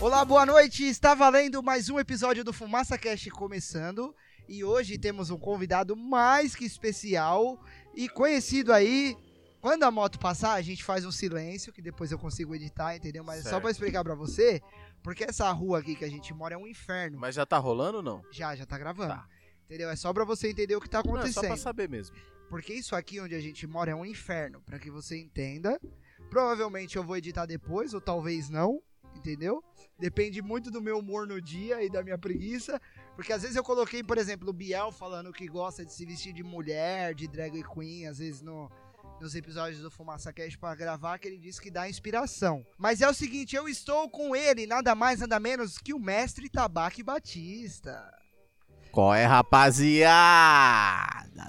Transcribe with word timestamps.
Olá, 0.00 0.24
boa 0.24 0.44
noite. 0.46 0.84
Está 0.84 1.14
valendo 1.14 1.62
mais 1.62 1.88
um 1.88 1.98
episódio 1.98 2.42
do 2.44 2.52
Fumaça 2.52 2.96
Cast 2.98 3.30
começando. 3.30 4.14
E 4.48 4.64
hoje 4.64 4.98
temos 4.98 5.30
um 5.30 5.38
convidado 5.38 5.94
mais 5.94 6.54
que 6.56 6.64
especial 6.64 7.62
e 7.94 8.08
conhecido 8.08 8.72
aí. 8.72 9.16
Quando 9.60 9.82
a 9.84 9.90
moto 9.90 10.18
passar, 10.18 10.54
a 10.54 10.62
gente 10.62 10.82
faz 10.82 11.04
um 11.04 11.12
silêncio, 11.12 11.72
que 11.72 11.82
depois 11.82 12.10
eu 12.10 12.18
consigo 12.18 12.54
editar, 12.54 12.96
entendeu? 12.96 13.22
Mas 13.22 13.40
é 13.40 13.42
só 13.42 13.50
Certo. 13.50 13.62
pra 13.62 13.70
explicar 13.70 14.02
pra 14.02 14.14
você, 14.14 14.62
porque 15.02 15.22
essa 15.24 15.50
rua 15.52 15.78
aqui 15.80 15.94
que 15.94 16.04
a 16.04 16.08
gente 16.08 16.32
mora 16.32 16.54
é 16.54 16.58
um 16.58 16.66
inferno. 16.66 17.18
Mas 17.18 17.34
já 17.34 17.44
tá 17.44 17.58
rolando 17.58 17.98
ou 17.98 18.02
não? 18.02 18.22
Já, 18.32 18.56
já 18.56 18.64
tá 18.64 18.78
gravando. 18.78 19.12
Tá. 19.12 19.28
Entendeu? 19.70 19.88
É 19.88 19.94
só 19.94 20.12
pra 20.12 20.24
você 20.24 20.48
entender 20.48 20.74
o 20.74 20.80
que 20.80 20.90
tá 20.90 20.98
Não, 20.98 21.12
é 21.12 21.14
só 21.14 21.18
acontecendo. 21.20 21.46
pra 21.46 21.56
saber 21.56 21.88
mesmo. 21.88 22.16
Porque 22.48 22.74
isso 22.74 22.96
aqui 22.96 23.20
onde 23.20 23.36
a 23.36 23.40
gente 23.40 23.64
mora 23.68 23.92
é 23.92 23.94
um 23.94 24.04
inferno, 24.04 24.60
pra 24.62 24.80
que 24.80 24.90
você 24.90 25.16
entenda. 25.16 25.80
Provavelmente 26.28 26.96
eu 26.96 27.04
vou 27.04 27.16
editar 27.16 27.46
depois, 27.46 27.94
ou 27.94 28.00
talvez 28.00 28.50
não, 28.50 28.82
entendeu? 29.14 29.62
Depende 29.96 30.42
muito 30.42 30.72
do 30.72 30.82
meu 30.82 30.98
humor 30.98 31.24
no 31.24 31.40
dia 31.40 31.84
e 31.84 31.88
da 31.88 32.02
minha 32.02 32.18
preguiça. 32.18 32.80
Porque 33.14 33.32
às 33.32 33.42
vezes 33.42 33.56
eu 33.56 33.62
coloquei, 33.62 34.02
por 34.02 34.18
exemplo, 34.18 34.50
o 34.50 34.52
Biel 34.52 34.90
falando 34.90 35.32
que 35.32 35.46
gosta 35.46 35.86
de 35.86 35.92
se 35.92 36.04
vestir 36.04 36.32
de 36.32 36.42
mulher, 36.42 37.14
de 37.14 37.28
drag 37.28 37.62
queen, 37.62 38.08
às 38.08 38.18
vezes 38.18 38.42
no, 38.42 38.68
nos 39.20 39.36
episódios 39.36 39.82
do 39.82 39.90
Fumaça 39.90 40.32
Cast 40.32 40.58
pra 40.58 40.74
gravar, 40.74 41.16
que 41.20 41.28
ele 41.28 41.38
disse 41.38 41.60
que 41.60 41.70
dá 41.70 41.88
inspiração. 41.88 42.66
Mas 42.76 43.00
é 43.00 43.08
o 43.08 43.14
seguinte, 43.14 43.54
eu 43.54 43.68
estou 43.68 44.10
com 44.10 44.34
ele, 44.34 44.66
nada 44.66 44.96
mais, 44.96 45.20
nada 45.20 45.38
menos 45.38 45.78
que 45.78 45.94
o 45.94 46.00
mestre 46.00 46.48
Tabaque 46.48 47.04
Batista. 47.04 48.19
Qual 48.92 49.14
é, 49.14 49.24
rapaziada? 49.24 49.70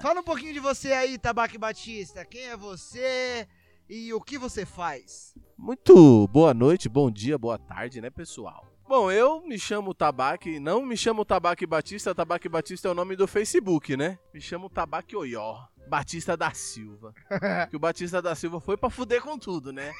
Fala 0.00 0.20
um 0.20 0.24
pouquinho 0.24 0.52
de 0.52 0.60
você 0.60 0.92
aí, 0.92 1.18
Tabaque 1.18 1.58
Batista. 1.58 2.24
Quem 2.24 2.42
é 2.42 2.56
você 2.56 3.48
e 3.88 4.14
o 4.14 4.20
que 4.20 4.38
você 4.38 4.64
faz? 4.64 5.34
Muito 5.58 6.28
boa 6.28 6.54
noite, 6.54 6.88
bom 6.88 7.10
dia, 7.10 7.36
boa 7.36 7.58
tarde, 7.58 8.00
né, 8.00 8.10
pessoal? 8.10 8.64
Bom, 8.88 9.10
eu 9.10 9.40
me 9.40 9.58
chamo 9.58 9.92
Tabaque, 9.92 10.60
não 10.60 10.86
me 10.86 10.96
chamo 10.96 11.24
Tabaque 11.24 11.66
Batista, 11.66 12.14
Tabaque 12.14 12.48
Batista 12.48 12.86
é 12.88 12.90
o 12.92 12.94
nome 12.94 13.16
do 13.16 13.26
Facebook, 13.26 13.96
né? 13.96 14.18
Me 14.32 14.40
chamo 14.40 14.70
Tabaque 14.70 15.16
Oió, 15.16 15.64
Batista 15.88 16.36
da 16.36 16.52
Silva. 16.52 17.12
que 17.70 17.76
o 17.76 17.80
Batista 17.80 18.22
da 18.22 18.36
Silva 18.36 18.60
foi 18.60 18.76
pra 18.76 18.88
fuder 18.88 19.20
com 19.20 19.36
tudo, 19.36 19.72
né? 19.72 19.92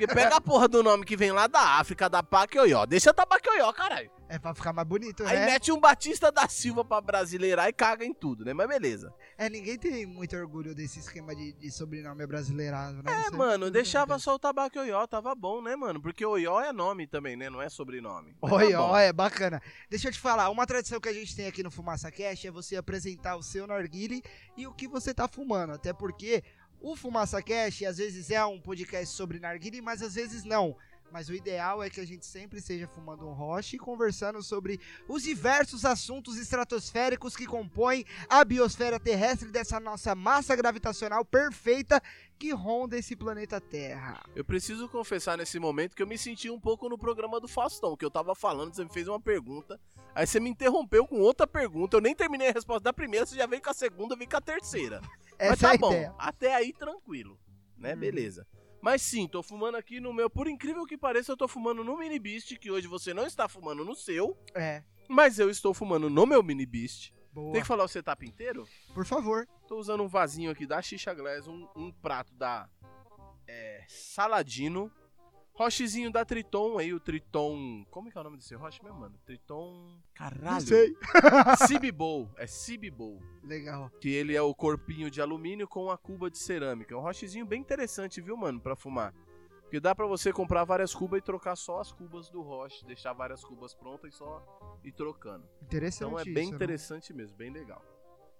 Porque 0.00 0.14
pega 0.14 0.36
a 0.36 0.40
porra 0.40 0.66
do 0.66 0.82
nome 0.82 1.04
que 1.04 1.14
vem 1.14 1.30
lá 1.30 1.46
da 1.46 1.78
África, 1.78 2.08
da 2.08 2.22
Paque 2.22 2.58
Oió. 2.58 2.86
Deixa 2.86 3.12
Tabaque 3.12 3.50
Oió, 3.50 3.70
caralho. 3.72 4.10
É 4.30 4.38
pra 4.38 4.54
ficar 4.54 4.72
mais 4.72 4.86
bonito, 4.86 5.24
Aí 5.26 5.36
né? 5.40 5.46
mete 5.46 5.72
um 5.72 5.80
Batista 5.80 6.30
da 6.30 6.48
Silva 6.48 6.84
pra 6.84 7.00
brasileirar 7.00 7.68
e 7.68 7.72
caga 7.72 8.04
em 8.04 8.14
tudo, 8.14 8.44
né? 8.44 8.54
Mas 8.54 8.68
beleza. 8.68 9.12
É, 9.36 9.50
ninguém 9.50 9.76
tem 9.76 10.06
muito 10.06 10.36
orgulho 10.36 10.72
desse 10.72 11.00
esquema 11.00 11.34
de, 11.34 11.52
de 11.54 11.70
sobrenome 11.70 12.24
brasileirado, 12.26 13.02
né? 13.02 13.12
É, 13.12 13.20
Isso 13.22 13.36
mano, 13.36 13.64
tudo 13.64 13.74
deixava 13.74 14.18
só 14.20 14.36
o 14.36 14.38
tabaco 14.38 14.78
Oió, 14.78 15.04
tava 15.06 15.34
bom, 15.34 15.60
né, 15.60 15.74
mano? 15.74 16.00
Porque 16.00 16.24
Oió 16.24 16.60
é 16.60 16.72
nome 16.72 17.08
também, 17.08 17.36
né? 17.36 17.50
Não 17.50 17.60
é 17.60 17.68
sobrenome. 17.68 18.32
Tá 18.40 18.54
Oi, 18.54 18.72
bom. 18.72 18.78
ó, 18.78 18.96
é 18.96 19.12
bacana. 19.12 19.60
Deixa 19.90 20.08
eu 20.08 20.12
te 20.12 20.18
falar, 20.18 20.48
uma 20.48 20.64
tradição 20.64 21.00
que 21.00 21.08
a 21.08 21.12
gente 21.12 21.34
tem 21.34 21.46
aqui 21.48 21.62
no 21.62 21.70
Fumaça 21.70 22.10
Cast 22.10 22.46
é 22.46 22.50
você 22.52 22.76
apresentar 22.76 23.36
o 23.36 23.42
seu 23.42 23.66
narguile 23.66 24.22
e 24.56 24.64
o 24.66 24.72
que 24.72 24.86
você 24.86 25.12
tá 25.12 25.26
fumando. 25.26 25.72
Até 25.72 25.92
porque 25.92 26.44
o 26.80 26.96
Fumaça 26.96 27.42
Cast 27.42 27.84
às 27.84 27.98
vezes 27.98 28.30
é 28.30 28.44
um 28.44 28.60
podcast 28.60 29.14
sobre 29.14 29.38
narguile, 29.38 29.80
mas 29.80 30.02
às 30.02 30.14
vezes 30.14 30.44
não. 30.44 30.76
Mas 31.12 31.28
o 31.28 31.34
ideal 31.34 31.82
é 31.82 31.90
que 31.90 32.00
a 32.00 32.06
gente 32.06 32.24
sempre 32.24 32.60
esteja 32.60 32.86
fumando 32.86 33.26
um 33.26 33.32
roche 33.32 33.76
e 33.76 33.78
conversando 33.78 34.42
sobre 34.42 34.80
os 35.08 35.24
diversos 35.24 35.84
assuntos 35.84 36.36
estratosféricos 36.36 37.34
que 37.34 37.46
compõem 37.46 38.04
a 38.28 38.44
biosfera 38.44 38.98
terrestre 39.00 39.50
dessa 39.50 39.80
nossa 39.80 40.14
massa 40.14 40.54
gravitacional 40.54 41.24
perfeita 41.24 42.00
que 42.38 42.52
ronda 42.52 42.96
esse 42.96 43.16
planeta 43.16 43.60
Terra. 43.60 44.22
Eu 44.34 44.44
preciso 44.44 44.88
confessar 44.88 45.36
nesse 45.36 45.58
momento 45.58 45.96
que 45.96 46.02
eu 46.02 46.06
me 46.06 46.16
senti 46.16 46.48
um 46.48 46.60
pouco 46.60 46.88
no 46.88 46.96
programa 46.96 47.40
do 47.40 47.48
Faustão, 47.48 47.96
que 47.96 48.04
eu 48.04 48.10
tava 48.10 48.34
falando, 48.34 48.74
você 48.74 48.84
me 48.84 48.92
fez 48.92 49.08
uma 49.08 49.20
pergunta, 49.20 49.80
aí 50.14 50.26
você 50.26 50.40
me 50.40 50.50
interrompeu 50.50 51.06
com 51.06 51.20
outra 51.20 51.46
pergunta, 51.46 51.96
eu 51.96 52.00
nem 52.00 52.14
terminei 52.14 52.48
a 52.48 52.52
resposta 52.52 52.82
da 52.84 52.92
primeira, 52.92 53.26
você 53.26 53.36
já 53.36 53.46
veio 53.46 53.62
com 53.62 53.70
a 53.70 53.74
segunda, 53.74 54.16
veio 54.16 54.28
com 54.30 54.36
a 54.36 54.40
terceira. 54.40 55.00
Essa 55.38 55.50
Mas 55.50 55.58
tá 55.60 55.74
é 55.74 55.78
bom, 55.78 55.92
ideia. 55.92 56.14
até 56.18 56.54
aí 56.54 56.72
tranquilo, 56.72 57.38
né? 57.76 57.94
Hum. 57.94 57.98
Beleza. 57.98 58.46
Mas 58.82 59.02
sim, 59.02 59.26
tô 59.28 59.42
fumando 59.42 59.76
aqui 59.76 60.00
no 60.00 60.12
meu, 60.12 60.30
por 60.30 60.48
incrível 60.48 60.86
que 60.86 60.96
pareça, 60.96 61.32
eu 61.32 61.36
tô 61.36 61.46
fumando 61.46 61.84
no 61.84 61.98
Mini 61.98 62.18
Beast, 62.18 62.56
que 62.58 62.70
hoje 62.70 62.86
você 62.86 63.12
não 63.12 63.26
está 63.26 63.46
fumando 63.48 63.84
no 63.84 63.94
seu, 63.94 64.36
É, 64.54 64.82
mas 65.08 65.38
eu 65.38 65.50
estou 65.50 65.74
fumando 65.74 66.08
no 66.08 66.26
meu 66.26 66.42
Mini 66.42 66.64
Beast. 66.64 67.12
boa. 67.32 67.52
Tem 67.52 67.60
que 67.62 67.66
falar 67.66 67.84
o 67.84 67.88
setup 67.88 68.24
inteiro? 68.26 68.66
Por 68.94 69.04
favor. 69.04 69.46
Tô 69.68 69.76
usando 69.78 70.02
um 70.02 70.08
vasinho 70.08 70.50
aqui 70.50 70.66
da 70.66 70.80
Xixa 70.82 71.12
Glass, 71.14 71.46
um, 71.46 71.68
um 71.76 71.92
prato 71.92 72.34
da 72.34 72.68
é, 73.46 73.84
Saladino, 73.88 74.90
rochezinho 75.60 76.10
da 76.10 76.24
Triton, 76.24 76.78
aí 76.78 76.94
o 76.94 76.98
Triton... 76.98 77.84
Como 77.90 78.08
é 78.08 78.10
que 78.10 78.16
é 78.16 78.20
o 78.20 78.24
nome 78.24 78.38
desse 78.38 78.54
roche 78.54 78.82
mesmo, 78.82 78.98
mano? 78.98 79.14
Triton... 79.26 80.00
Caralho. 80.14 80.54
Não 80.54 80.60
sei. 80.60 80.94
Cibibowl, 81.68 82.30
é 82.36 82.46
Cibibowl. 82.46 83.20
Legal. 83.42 83.90
Que 84.00 84.08
ele 84.08 84.34
é 84.34 84.40
o 84.40 84.54
corpinho 84.54 85.10
de 85.10 85.20
alumínio 85.20 85.68
com 85.68 85.90
a 85.90 85.98
cuba 85.98 86.30
de 86.30 86.38
cerâmica. 86.38 86.94
É 86.94 86.96
um 86.96 87.02
rochezinho 87.02 87.44
bem 87.44 87.60
interessante, 87.60 88.22
viu, 88.22 88.36
mano, 88.36 88.58
pra 88.58 88.74
fumar. 88.74 89.12
Porque 89.60 89.78
dá 89.78 89.94
pra 89.94 90.06
você 90.06 90.32
comprar 90.32 90.64
várias 90.64 90.94
cubas 90.94 91.18
e 91.18 91.22
trocar 91.22 91.54
só 91.56 91.78
as 91.78 91.92
cubas 91.92 92.30
do 92.30 92.40
roche, 92.40 92.84
deixar 92.86 93.12
várias 93.12 93.44
cubas 93.44 93.74
prontas 93.74 94.14
e 94.14 94.16
só 94.16 94.42
ir 94.82 94.92
trocando. 94.92 95.46
Interessante 95.62 96.08
Então 96.08 96.18
é 96.18 96.22
isso, 96.22 96.34
bem 96.34 96.50
né? 96.50 96.56
interessante 96.56 97.12
mesmo, 97.12 97.36
bem 97.36 97.50
legal. 97.50 97.84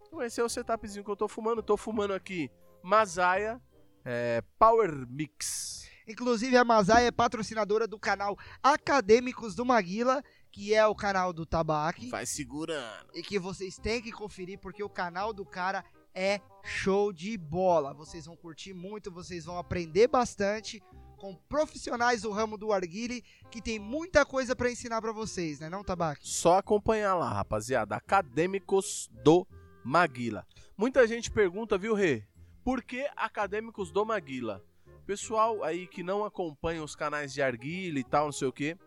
Então 0.06 0.22
esse 0.22 0.40
é 0.40 0.44
o 0.44 0.48
setupzinho 0.48 1.04
que 1.04 1.10
eu 1.10 1.16
tô 1.16 1.28
fumando. 1.28 1.62
Tô 1.62 1.76
fumando 1.76 2.14
aqui 2.14 2.50
Masaya 2.82 3.60
é, 4.04 4.42
Power 4.58 5.06
Mix. 5.08 5.89
Inclusive, 6.10 6.56
a 6.56 6.64
Mazai 6.64 7.06
é 7.06 7.10
patrocinadora 7.12 7.86
do 7.86 7.98
canal 7.98 8.36
Acadêmicos 8.62 9.54
do 9.54 9.64
Maguila, 9.64 10.22
que 10.50 10.74
é 10.74 10.84
o 10.86 10.94
canal 10.94 11.32
do 11.32 11.46
Tabaque. 11.46 12.08
Vai 12.08 12.26
segurando. 12.26 13.10
E 13.14 13.22
que 13.22 13.38
vocês 13.38 13.76
têm 13.76 14.02
que 14.02 14.10
conferir, 14.10 14.58
porque 14.58 14.82
o 14.82 14.88
canal 14.88 15.32
do 15.32 15.44
cara 15.44 15.84
é 16.14 16.40
show 16.64 17.12
de 17.12 17.38
bola. 17.38 17.94
Vocês 17.94 18.26
vão 18.26 18.36
curtir 18.36 18.74
muito, 18.74 19.10
vocês 19.10 19.44
vão 19.44 19.56
aprender 19.56 20.08
bastante 20.08 20.82
com 21.16 21.36
profissionais 21.48 22.22
do 22.22 22.30
ramo 22.32 22.56
do 22.56 22.72
arguile, 22.72 23.22
que 23.50 23.60
tem 23.60 23.78
muita 23.78 24.24
coisa 24.24 24.56
pra 24.56 24.70
ensinar 24.70 25.02
pra 25.02 25.12
vocês, 25.12 25.60
né 25.60 25.68
não, 25.68 25.84
Tabaque? 25.84 26.26
Só 26.26 26.58
acompanhar 26.58 27.14
lá, 27.14 27.30
rapaziada. 27.30 27.94
Acadêmicos 27.94 29.08
do 29.22 29.46
Maguila. 29.84 30.46
Muita 30.76 31.06
gente 31.06 31.30
pergunta, 31.30 31.76
viu, 31.76 31.94
Rê? 31.94 32.24
Por 32.64 32.82
que 32.82 33.06
Acadêmicos 33.14 33.92
do 33.92 34.04
Maguila? 34.04 34.64
Pessoal 35.10 35.64
aí 35.64 35.88
que 35.88 36.04
não 36.04 36.24
acompanha 36.24 36.84
os 36.84 36.94
canais 36.94 37.32
de 37.32 37.42
Arguile 37.42 37.98
e 37.98 38.04
tal, 38.04 38.26
não 38.26 38.32
sei 38.32 38.46
o 38.46 38.52
que. 38.52 38.78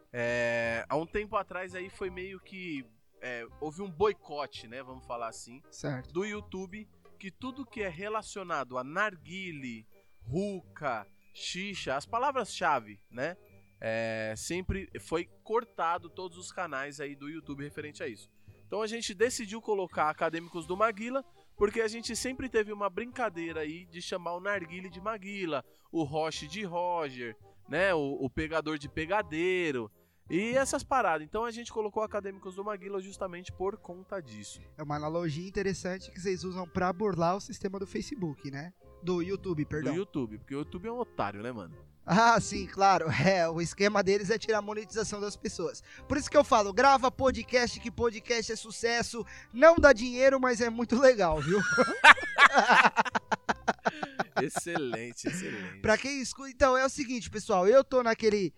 há 0.87 0.95
um 0.95 1.05
tempo 1.05 1.35
atrás 1.35 1.75
aí 1.75 1.89
foi 1.89 2.09
meio 2.09 2.39
que. 2.39 2.85
é, 3.21 3.45
houve 3.59 3.81
um 3.81 3.91
boicote, 3.91 4.65
né? 4.65 4.81
Vamos 4.81 5.05
falar 5.05 5.27
assim. 5.27 5.61
Certo. 5.69 6.13
do 6.13 6.23
YouTube 6.23 6.87
que 7.19 7.29
tudo 7.29 7.65
que 7.65 7.81
é 7.81 7.89
relacionado 7.89 8.77
a 8.77 8.85
narguile, 8.85 9.85
ruca, 10.21 11.05
xixa, 11.33 11.97
as 11.97 12.05
palavras-chave, 12.05 13.01
né? 13.11 13.35
É, 13.81 14.33
sempre 14.37 14.89
foi 15.01 15.25
cortado 15.43 16.09
todos 16.09 16.37
os 16.37 16.53
canais 16.53 17.01
aí 17.01 17.17
do 17.17 17.27
YouTube 17.27 17.65
referente 17.65 18.01
a 18.01 18.07
isso. 18.07 18.31
Então 18.65 18.81
a 18.81 18.87
gente 18.87 19.13
decidiu 19.13 19.61
colocar 19.61 20.09
Acadêmicos 20.09 20.65
do 20.65 20.77
Maguila, 20.77 21.21
porque 21.55 21.81
a 21.81 21.87
gente 21.87 22.15
sempre 22.15 22.49
teve 22.49 22.71
uma 22.73 22.89
brincadeira 22.89 23.61
aí 23.61 23.85
de 23.85 24.01
chamar 24.01 24.33
o 24.33 24.39
narguile 24.39 24.89
de 24.89 25.01
Maguila, 25.01 25.63
o 25.91 26.03
Roche 26.03 26.47
de 26.47 26.63
Roger, 26.63 27.35
né? 27.67 27.93
O, 27.93 28.17
o 28.21 28.29
pegador 28.29 28.77
de 28.77 28.89
pegadeiro. 28.89 29.91
E 30.29 30.55
essas 30.55 30.83
paradas. 30.83 31.25
Então 31.27 31.43
a 31.43 31.51
gente 31.51 31.71
colocou 31.71 32.01
Acadêmicos 32.01 32.55
do 32.55 32.63
Maguila 32.63 33.01
justamente 33.01 33.51
por 33.51 33.77
conta 33.77 34.21
disso. 34.21 34.61
É 34.77 34.83
uma 34.83 34.95
analogia 34.95 35.47
interessante 35.47 36.09
que 36.11 36.19
vocês 36.19 36.43
usam 36.43 36.67
pra 36.67 36.91
burlar 36.93 37.35
o 37.35 37.41
sistema 37.41 37.77
do 37.77 37.85
Facebook, 37.85 38.49
né? 38.49 38.73
Do 39.03 39.21
YouTube, 39.21 39.65
perdão. 39.65 39.93
Do 39.93 39.99
YouTube, 39.99 40.37
porque 40.37 40.55
o 40.55 40.59
YouTube 40.59 40.87
é 40.87 40.91
um 40.91 40.99
otário, 40.99 41.43
né, 41.43 41.51
mano? 41.51 41.75
Ah, 42.05 42.39
sim, 42.39 42.67
claro. 42.67 43.07
É, 43.23 43.47
o 43.47 43.61
esquema 43.61 44.03
deles 44.03 44.29
é 44.29 44.37
tirar 44.37 44.59
a 44.59 44.61
monetização 44.61 45.21
das 45.21 45.35
pessoas. 45.35 45.81
Por 46.07 46.17
isso 46.17 46.29
que 46.29 46.35
eu 46.35 46.43
falo, 46.43 46.73
grava 46.73 47.09
podcast, 47.09 47.79
que 47.79 47.89
podcast 47.89 48.51
é 48.51 48.55
sucesso. 48.55 49.25
Não 49.53 49.75
dá 49.75 49.93
dinheiro, 49.93 50.39
mas 50.39 50.59
é 50.59 50.69
muito 50.69 50.99
legal, 50.99 51.41
viu? 51.41 51.59
excelente, 54.41 55.27
excelente. 55.27 55.81
pra 55.81 55.97
quem 55.97 56.21
escuta. 56.21 56.49
Então, 56.49 56.77
é 56.77 56.85
o 56.85 56.89
seguinte, 56.89 57.29
pessoal. 57.29 57.67
Eu 57.67 57.83
tô 57.83 58.03
naquele 58.03 58.53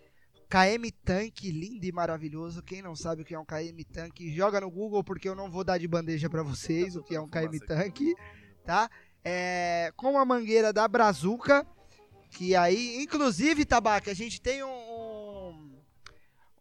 KM 0.50 0.92
Tank 1.04 1.52
lindo 1.52 1.86
e 1.86 1.92
maravilhoso. 1.92 2.64
Quem 2.64 2.82
não 2.82 2.96
sabe 2.96 3.22
o 3.22 3.26
que 3.26 3.36
é 3.36 3.40
um 3.40 3.46
KM 3.46 3.84
Tank, 3.84 4.20
joga 4.34 4.62
no 4.62 4.72
Google, 4.72 5.04
porque 5.04 5.30
eu 5.30 5.36
não 5.36 5.52
vou 5.52 5.64
dar 5.64 5.78
de 5.78 5.88
bandeja 5.88 6.30
pra 6.30 6.44
vocês 6.44 6.96
o 6.96 7.04
que 7.04 7.16
é 7.16 7.22
um 7.22 7.28
KM 7.30 7.60
Tank, 7.60 8.00
tá? 8.64 8.90
É, 9.24 9.92
com 9.96 10.18
a 10.18 10.26
mangueira 10.26 10.72
da 10.72 10.88
Brazuca. 10.88 11.66
Que 12.38 12.56
aí, 12.56 13.02
inclusive, 13.02 13.64
Tabaca, 13.66 14.12
a 14.12 14.14
gente 14.14 14.42
tem 14.42 14.64
um. 14.64 14.68
um 14.68 15.76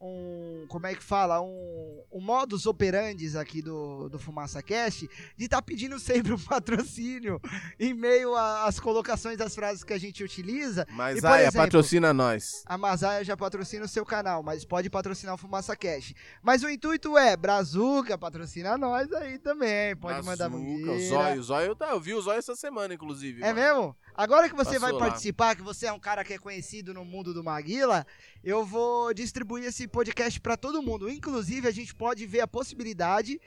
um, 0.00 0.43
como 0.68 0.86
é 0.86 0.94
que 0.94 1.02
fala, 1.02 1.40
um, 1.40 2.02
um 2.12 2.20
modus 2.20 2.66
operandi 2.66 3.36
aqui 3.38 3.62
do, 3.62 4.08
do 4.08 4.18
Fumaça 4.18 4.62
Cast 4.62 5.08
de 5.36 5.44
estar 5.44 5.58
tá 5.58 5.62
pedindo 5.62 5.98
sempre 5.98 6.32
um 6.32 6.38
patrocínio 6.38 7.40
em 7.78 7.94
meio 7.94 8.34
às 8.34 8.78
colocações 8.78 9.36
das 9.36 9.54
frases 9.54 9.82
que 9.82 9.92
a 9.92 9.98
gente 9.98 10.22
utiliza. 10.22 10.86
Mas 10.90 11.22
e, 11.22 11.26
Aya, 11.26 11.52
patrocina 11.52 12.12
nós. 12.12 12.62
A 12.66 12.76
Masaia 12.76 13.24
já 13.24 13.36
patrocina 13.36 13.84
o 13.84 13.88
seu 13.88 14.04
canal, 14.04 14.42
mas 14.42 14.64
pode 14.64 14.90
patrocinar 14.90 15.34
o 15.34 15.38
Fumaça 15.38 15.74
Cast. 15.76 16.14
Mas 16.42 16.62
o 16.62 16.68
intuito 16.68 17.16
é, 17.16 17.36
Brazuca 17.36 18.16
patrocina 18.18 18.76
nós 18.76 19.12
aí 19.12 19.38
também, 19.38 19.96
pode 19.96 20.14
Brazuca, 20.14 20.30
mandar 20.30 20.48
mangueira. 20.48 20.92
O 20.92 21.08
Zóio, 21.08 21.40
o 21.40 21.42
Zóio, 21.42 21.76
tá, 21.76 21.90
eu 21.90 22.00
vi 22.00 22.14
o 22.14 22.20
Zóio 22.20 22.38
essa 22.38 22.56
semana, 22.56 22.94
inclusive. 22.94 23.42
É 23.42 23.52
mano. 23.52 23.60
mesmo? 23.60 23.96
Agora 24.16 24.48
que 24.48 24.54
você 24.54 24.74
Passou 24.74 24.80
vai 24.80 24.92
lá. 24.92 24.98
participar, 24.98 25.56
que 25.56 25.62
você 25.62 25.86
é 25.86 25.92
um 25.92 25.98
cara 25.98 26.22
que 26.22 26.32
é 26.32 26.38
conhecido 26.38 26.94
no 26.94 27.04
mundo 27.04 27.34
do 27.34 27.42
Maguila, 27.42 28.06
eu 28.44 28.64
vou 28.64 29.12
distribuir 29.12 29.64
esse 29.64 29.88
podcast 29.88 30.40
para 30.40 30.53
todo 30.56 30.82
mundo. 30.82 31.08
Inclusive, 31.08 31.66
a 31.68 31.70
gente 31.70 31.94
pode 31.94 32.26
ver 32.26 32.40
a 32.40 32.46
possibilidade 32.46 33.40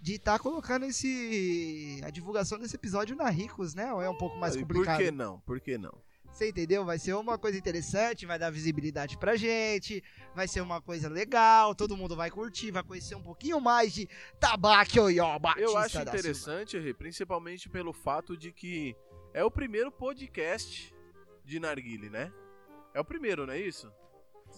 de 0.00 0.14
estar 0.14 0.34
tá 0.34 0.38
colocando 0.38 0.84
esse 0.84 2.00
a 2.04 2.10
divulgação 2.10 2.58
desse 2.58 2.76
episódio 2.76 3.16
na 3.16 3.28
Ricos, 3.30 3.74
né? 3.74 3.92
Ou 3.92 4.02
é 4.02 4.08
um 4.08 4.16
pouco 4.16 4.36
mais 4.38 4.56
complicado? 4.56 4.96
Por 4.96 5.04
que 5.04 5.10
não? 5.10 5.40
Por 5.40 5.60
que 5.60 5.78
não? 5.78 5.98
Você 6.34 6.48
entendeu? 6.48 6.84
Vai 6.84 6.98
ser 6.98 7.14
uma 7.14 7.38
coisa 7.38 7.56
interessante, 7.56 8.26
vai 8.26 8.36
dar 8.36 8.50
visibilidade 8.50 9.16
pra 9.16 9.36
gente, 9.36 10.02
vai 10.34 10.48
ser 10.48 10.60
uma 10.62 10.82
coisa 10.82 11.08
legal, 11.08 11.76
todo 11.76 11.96
mundo 11.96 12.16
vai 12.16 12.28
curtir, 12.28 12.72
vai 12.72 12.82
conhecer 12.82 13.14
um 13.14 13.22
pouquinho 13.22 13.60
mais 13.60 13.94
de 13.94 14.08
Tabaque 14.40 14.98
Oió 14.98 15.38
Batista 15.38 15.70
Eu 15.70 15.78
acho 15.78 16.00
interessante, 16.00 16.76
Rê, 16.76 16.92
principalmente 16.92 17.68
pelo 17.68 17.92
fato 17.92 18.36
de 18.36 18.50
que 18.50 18.96
é 19.32 19.44
o 19.44 19.50
primeiro 19.50 19.92
podcast 19.92 20.92
de 21.44 21.60
Narguile, 21.60 22.10
né? 22.10 22.32
É 22.92 23.00
o 23.00 23.04
primeiro, 23.04 23.46
não 23.46 23.54
é 23.54 23.60
isso? 23.60 23.92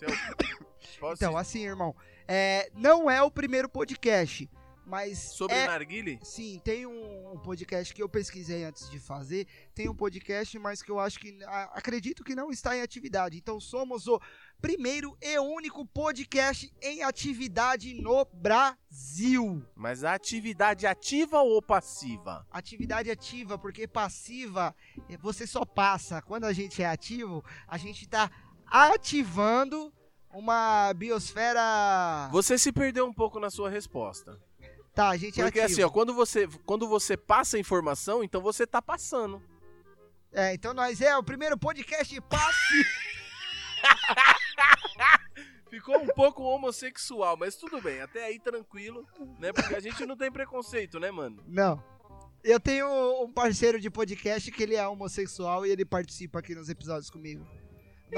O... 0.04 1.12
então, 1.12 1.36
assim, 1.36 1.64
irmão, 1.64 1.94
é, 2.28 2.70
não 2.74 3.10
é 3.10 3.22
o 3.22 3.30
primeiro 3.30 3.68
podcast, 3.68 4.48
mas. 4.86 5.18
Sobre 5.18 5.56
é, 5.56 5.66
narguile? 5.66 6.20
Sim, 6.22 6.60
tem 6.62 6.86
um, 6.86 7.32
um, 7.32 7.38
podcast 7.38 7.92
que 7.92 8.00
eu 8.00 8.08
pesquisei 8.08 8.64
antes 8.64 8.88
de 8.88 9.00
fazer. 9.00 9.46
Tem 9.74 9.88
um 9.88 9.94
podcast, 9.94 10.56
mas 10.60 10.80
que 10.80 10.90
eu 10.90 11.00
acho 11.00 11.18
que. 11.18 11.36
A, 11.44 11.64
acredito 11.74 12.22
que 12.22 12.36
não 12.36 12.50
está 12.50 12.76
em 12.76 12.82
atividade. 12.82 13.36
Então 13.36 13.58
somos 13.58 14.06
o 14.06 14.20
primeiro 14.60 15.18
e 15.20 15.38
único 15.40 15.84
podcast 15.84 16.72
em 16.80 17.02
atividade 17.02 18.00
no 18.00 18.24
Brasil. 18.32 19.60
Mas 19.74 20.04
a 20.04 20.14
atividade 20.14 20.86
ativa 20.86 21.40
ou 21.40 21.60
passiva? 21.60 22.46
Atividade 22.48 23.10
ativa, 23.10 23.58
porque 23.58 23.88
passiva 23.88 24.74
é, 25.08 25.16
você 25.16 25.48
só 25.48 25.64
passa. 25.64 26.22
Quando 26.22 26.44
a 26.44 26.52
gente 26.52 26.80
é 26.80 26.86
ativo, 26.86 27.44
a 27.66 27.76
gente 27.76 28.04
está 28.04 28.30
ativando 28.66 29.92
uma 30.30 30.92
biosfera. 30.94 32.28
Você 32.30 32.58
se 32.58 32.72
perdeu 32.72 33.06
um 33.06 33.12
pouco 33.12 33.40
na 33.40 33.50
sua 33.50 33.70
resposta. 33.70 34.38
Tá, 34.94 35.10
a 35.10 35.16
gente 35.16 35.40
Porque 35.42 35.60
assim, 35.60 35.82
ó, 35.82 35.90
quando 35.90 36.14
você, 36.14 36.48
quando 36.64 36.88
você 36.88 37.16
passa 37.16 37.58
informação, 37.58 38.24
então 38.24 38.40
você 38.40 38.66
tá 38.66 38.80
passando. 38.80 39.42
É, 40.32 40.54
então 40.54 40.72
nós 40.72 41.00
é 41.00 41.16
o 41.16 41.22
primeiro 41.22 41.58
podcast 41.58 42.20
passe. 42.22 42.84
Ficou 45.68 45.98
um 45.98 46.06
pouco 46.06 46.42
homossexual, 46.42 47.36
mas 47.36 47.56
tudo 47.56 47.80
bem, 47.82 48.00
até 48.00 48.24
aí 48.24 48.38
tranquilo, 48.38 49.06
né? 49.38 49.52
Porque 49.52 49.74
a 49.74 49.80
gente 49.80 50.06
não 50.06 50.16
tem 50.16 50.32
preconceito, 50.32 50.98
né, 50.98 51.10
mano? 51.10 51.44
Não. 51.46 51.82
Eu 52.42 52.60
tenho 52.60 52.86
um 53.22 53.30
parceiro 53.30 53.78
de 53.80 53.90
podcast 53.90 54.50
que 54.50 54.62
ele 54.62 54.76
é 54.76 54.86
homossexual 54.86 55.66
e 55.66 55.70
ele 55.70 55.84
participa 55.84 56.38
aqui 56.38 56.54
nos 56.54 56.68
episódios 56.68 57.10
comigo. 57.10 57.46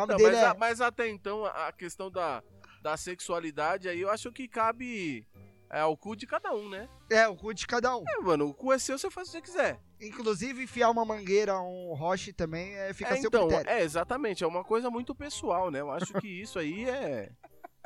O 0.03 0.07
nome 0.07 0.15
então, 0.15 0.31
dele 0.31 0.41
mas, 0.41 0.55
é... 0.55 0.59
mas 0.59 0.81
até 0.81 1.09
então, 1.09 1.45
a 1.45 1.73
questão 1.73 2.11
da, 2.11 2.43
da 2.83 2.97
sexualidade 2.97 3.89
aí, 3.89 4.01
eu 4.01 4.11
acho 4.11 4.31
que 4.33 4.47
cabe 4.47 5.27
é 5.71 5.85
o 5.85 5.97
cu 5.97 6.17
de 6.17 6.27
cada 6.27 6.55
um, 6.55 6.69
né? 6.69 6.89
É, 7.11 7.29
o 7.29 7.37
cu 7.37 7.53
de 7.53 7.67
cada 7.67 7.95
um. 7.97 8.05
É, 8.09 8.21
mano, 8.21 8.49
o 8.49 8.55
cu 8.55 8.73
é 8.73 8.79
seu, 8.79 8.99
você 8.99 9.11
faz 9.11 9.29
o 9.29 9.33
que 9.33 9.37
você 9.37 9.43
quiser. 9.43 9.81
Inclusive, 10.01 10.63
enfiar 10.63 10.91
uma 10.91 11.05
mangueira, 11.05 11.61
um 11.61 11.93
roche 11.95 12.33
também, 12.33 12.75
é, 12.75 12.93
fica 12.95 13.13
é, 13.13 13.17
seu 13.17 13.29
então, 13.29 13.49
critério. 13.49 13.71
É, 13.71 13.83
exatamente, 13.83 14.43
é 14.43 14.47
uma 14.47 14.65
coisa 14.65 14.89
muito 14.89 15.15
pessoal, 15.15 15.71
né? 15.71 15.81
Eu 15.81 15.91
acho 15.91 16.13
que 16.15 16.29
isso 16.29 16.59
aí 16.59 16.89
é... 16.89 17.31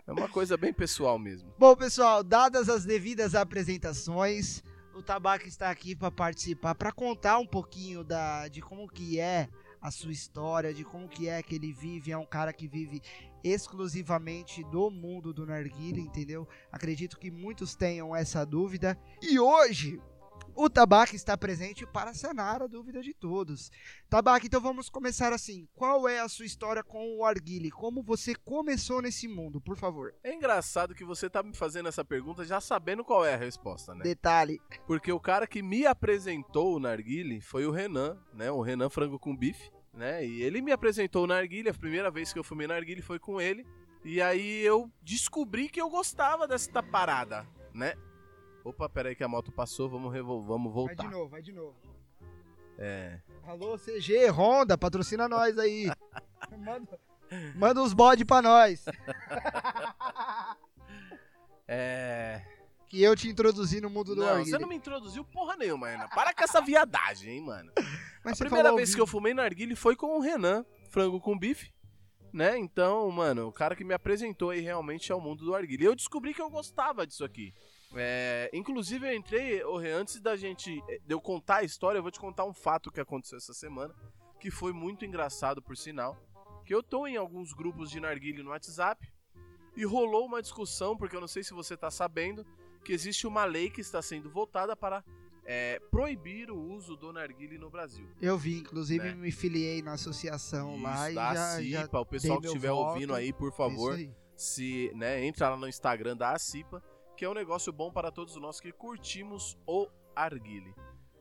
É 0.07 0.13
uma 0.13 0.29
coisa 0.29 0.57
bem 0.57 0.73
pessoal 0.73 1.17
mesmo. 1.19 1.53
Bom, 1.59 1.77
pessoal, 1.77 2.25
dadas 2.25 2.69
as 2.69 2.85
devidas 2.85 3.37
apresentações, 3.37 4.63
o 4.95 5.03
Tabaco 5.03 5.47
está 5.47 5.71
aqui 5.71 5.95
para 5.95 6.11
participar, 6.11 6.75
para 6.75 6.91
contar 6.91 7.39
um 7.39 7.47
pouquinho 7.47 8.03
da, 8.03 8.49
de 8.49 8.61
como 8.61 8.89
que 8.89 9.21
é 9.21 9.49
a 9.83 9.91
sua 9.91 10.13
história, 10.13 10.73
de 10.73 10.85
como 10.85 11.09
que 11.09 11.29
é 11.29 11.43
que 11.43 11.57
ele 11.57 11.73
vive. 11.73 12.13
É 12.13 12.17
um 12.17 12.25
cara 12.25 12.53
que 12.53 12.69
vive 12.69 13.03
exclusivamente 13.43 14.63
do 14.65 14.89
mundo 14.89 15.33
do 15.33 15.45
narguilha, 15.45 16.01
entendeu? 16.01 16.49
Acredito 16.71 17.19
que 17.19 17.31
muitos 17.31 17.75
tenham 17.75 18.15
essa 18.15 18.47
dúvida. 18.47 18.97
E 19.21 19.41
hoje 19.41 20.01
o 20.55 20.69
Tabaco 20.69 21.15
está 21.15 21.37
presente 21.37 21.87
para 21.87 22.15
sanar 22.15 22.63
a 22.63 22.67
dúvida 22.67 23.01
de 23.03 23.15
todos. 23.15 23.71
Tabaco, 24.09 24.47
então 24.47 24.61
vamos 24.61 24.89
começar 24.89 25.33
assim. 25.33 25.67
Qual 25.75 26.09
é 26.09 26.21
a 26.21 26.29
sua 26.29 26.45
história 26.45 26.83
com 26.83 27.17
o 27.17 27.25
Arguile? 27.25 27.71
Como 27.71 28.03
você 28.03 28.35
começou 28.35 29.01
nesse 29.01 29.27
mundo, 29.27 29.61
por 29.61 29.77
favor? 29.77 30.15
É 30.23 30.35
engraçado 30.35 30.95
que 30.95 31.05
você 31.05 31.31
tá 31.31 31.43
me 31.43 31.55
fazendo 31.55 31.89
essa 31.89 32.05
pergunta 32.05 32.45
já 32.45 32.61
sabendo 32.61 33.05
qual 33.05 33.25
é 33.25 33.35
a 33.35 33.39
resposta, 33.39 33.95
né? 33.95 34.03
Detalhe. 34.05 34.61
Porque 34.87 35.11
o 35.11 35.21
cara 35.21 35.47
que 35.47 35.63
me 35.63 35.87
apresentou 35.87 36.77
o 36.77 36.81
Narguile 36.81 37.41
foi 37.41 37.67
o 37.67 37.71
Renan, 37.71 38.19
né? 38.35 38.51
O 38.51 38.61
Renan 38.61 38.91
Frango 38.91 39.19
com 39.19 39.37
Bife, 39.37 39.71
né? 39.95 40.25
E 40.25 40.43
ele 40.43 40.61
me 40.61 40.73
apresentou 40.73 41.25
o 41.25 41.27
Narguile, 41.27 41.71
a 41.71 41.75
primeira 41.75 42.11
vez 42.11 42.33
que 42.33 42.39
eu 42.39 42.45
fumei 42.45 42.67
Narguile 42.67 43.03
foi 43.03 43.19
com 43.19 43.41
ele. 43.41 43.67
E 44.05 44.21
aí 44.21 44.61
eu 44.65 44.91
descobri 45.01 45.69
que 45.69 45.81
eu 45.81 45.89
gostava 45.89 46.47
dessa 46.49 46.83
parada, 46.83 47.47
né? 47.73 47.95
Opa, 48.65 48.89
peraí 48.89 49.17
que 49.17 49.25
a 49.25 49.29
moto 49.29 49.51
passou, 49.51 49.89
vamos, 49.89 50.13
revol... 50.13 50.41
vamos 50.43 50.73
voltar. 50.73 50.97
Vai 50.97 51.07
de 51.07 51.13
novo, 51.13 51.29
vai 51.29 51.43
de 51.43 51.53
novo. 51.53 51.77
É. 52.79 53.19
Alô, 53.45 53.77
CG, 53.77 54.31
Honda, 54.31 54.79
patrocina 54.79 55.29
nós 55.29 55.59
aí. 55.59 55.91
manda, 56.59 57.01
manda 57.57 57.83
uns 57.83 57.93
bode 57.93 58.25
pra 58.25 58.41
nós. 58.41 58.85
é. 61.67 62.41
Que 62.89 63.03
eu 63.03 63.17
te 63.17 63.29
introduzi 63.29 63.81
no 63.81 63.89
mundo 63.89 64.15
do 64.15 64.21
Não, 64.21 64.45
você 64.45 64.59
não 64.59 64.69
me 64.69 64.77
introduziu 64.77 65.25
porra 65.25 65.57
nenhuma, 65.57 65.89
Ana. 65.89 66.09
Para 66.09 66.35
com 66.35 66.45
essa 66.45 66.61
viadagem, 66.61 67.37
hein, 67.37 67.41
mano. 67.41 67.73
Mas 68.23 68.35
a 68.35 68.45
primeira 68.45 68.75
vez 68.75 68.95
que 68.95 69.01
eu 69.01 69.07
fumei 69.07 69.33
narguile 69.33 69.75
foi 69.75 69.97
com 69.97 70.19
o 70.19 70.21
Renan, 70.21 70.65
frango 70.91 71.19
com 71.19 71.39
bife. 71.39 71.73
Né? 72.33 72.59
Então, 72.59 73.11
mano, 73.11 73.49
o 73.49 73.53
cara 73.53 73.75
que 73.75 73.85
me 73.85 73.95
apresentou 73.95 74.51
aí 74.51 74.61
realmente 74.61 75.11
é 75.11 75.15
o 75.15 75.21
mundo 75.21 75.45
do 75.45 75.55
arguile. 75.55 75.85
E 75.85 75.87
eu 75.87 75.97
descobri 75.97 76.35
que 76.35 76.41
eu 76.41 76.51
gostava 76.51 77.07
disso 77.07 77.25
aqui. 77.25 77.55
É, 77.95 78.51
inclusive 78.53 79.07
eu 79.07 79.15
entrei, 79.15 79.63
antes 79.93 80.21
da 80.21 80.35
gente 80.35 80.83
eh, 80.89 81.01
de 81.05 81.15
eu 81.15 81.21
contar 81.21 81.57
a 81.57 81.63
história, 81.63 81.99
eu 81.99 82.03
vou 82.03 82.11
te 82.11 82.19
contar 82.19 82.45
um 82.45 82.53
fato 82.53 82.91
que 82.91 83.01
aconteceu 83.01 83.37
essa 83.37 83.53
semana, 83.53 83.95
que 84.41 84.51
foi 84.51 84.73
muito 84.73 85.05
engraçado 85.05 85.61
por 85.61 85.77
sinal, 85.77 86.17
que 86.65 86.75
eu 86.75 86.83
tô 86.83 87.07
em 87.07 87.17
alguns 87.17 87.53
grupos 87.53 87.91
de 87.91 88.01
narguile 88.01 88.43
no 88.43 88.51
WhatsApp 88.51 89.13
e 89.77 89.85
rolou 89.85 90.27
uma 90.27 90.41
discussão, 90.41 90.97
porque 90.97 91.17
eu 91.17 91.21
não 91.21 91.29
sei 91.29 91.43
se 91.43 91.53
você 91.53 91.77
tá 91.77 91.91
sabendo, 91.91 92.47
que 92.85 92.93
existe 92.93 93.27
uma 93.27 93.45
lei 93.45 93.71
que 93.71 93.81
está 93.81 94.01
sendo 94.01 94.31
votada 94.31 94.75
para 94.75 95.05
é, 95.45 95.81
proibir 95.91 96.51
o 96.51 96.59
uso 96.59 96.97
do 96.97 97.13
narguile 97.13 97.59
no 97.59 97.71
Brasil. 97.71 98.09
Eu 98.21 98.39
vi, 98.39 98.59
inclusive 98.59 99.05
né? 99.05 99.15
me 99.15 99.31
filiei 99.31 99.83
na 99.83 99.93
associação 99.93 100.75
Isso, 100.75 100.83
lá 100.83 101.11
e 101.11 101.15
da 101.15 101.35
já, 101.35 101.47
CIPA, 101.57 101.89
já 101.93 102.01
o 102.01 102.07
pessoal 102.07 102.41
que 102.41 102.47
estiver 102.47 102.73
ouvindo 102.73 103.15
aí, 103.15 103.33
por 103.33 103.53
favor, 103.53 103.99
se, 104.37 104.91
né, 104.95 105.25
entra 105.25 105.51
lá 105.51 105.57
no 105.57 105.69
Instagram 105.69 106.17
da 106.17 106.39
CIPA 106.39 106.83
que 107.17 107.25
é 107.25 107.29
um 107.29 107.35
negócio 107.35 107.73
bom 107.73 107.93
para 107.93 108.11
todos 108.11 108.37
nós 108.37 108.61
que 108.61 108.73
curtimos 108.73 109.57
o 109.67 109.89
arguile. 110.15 110.75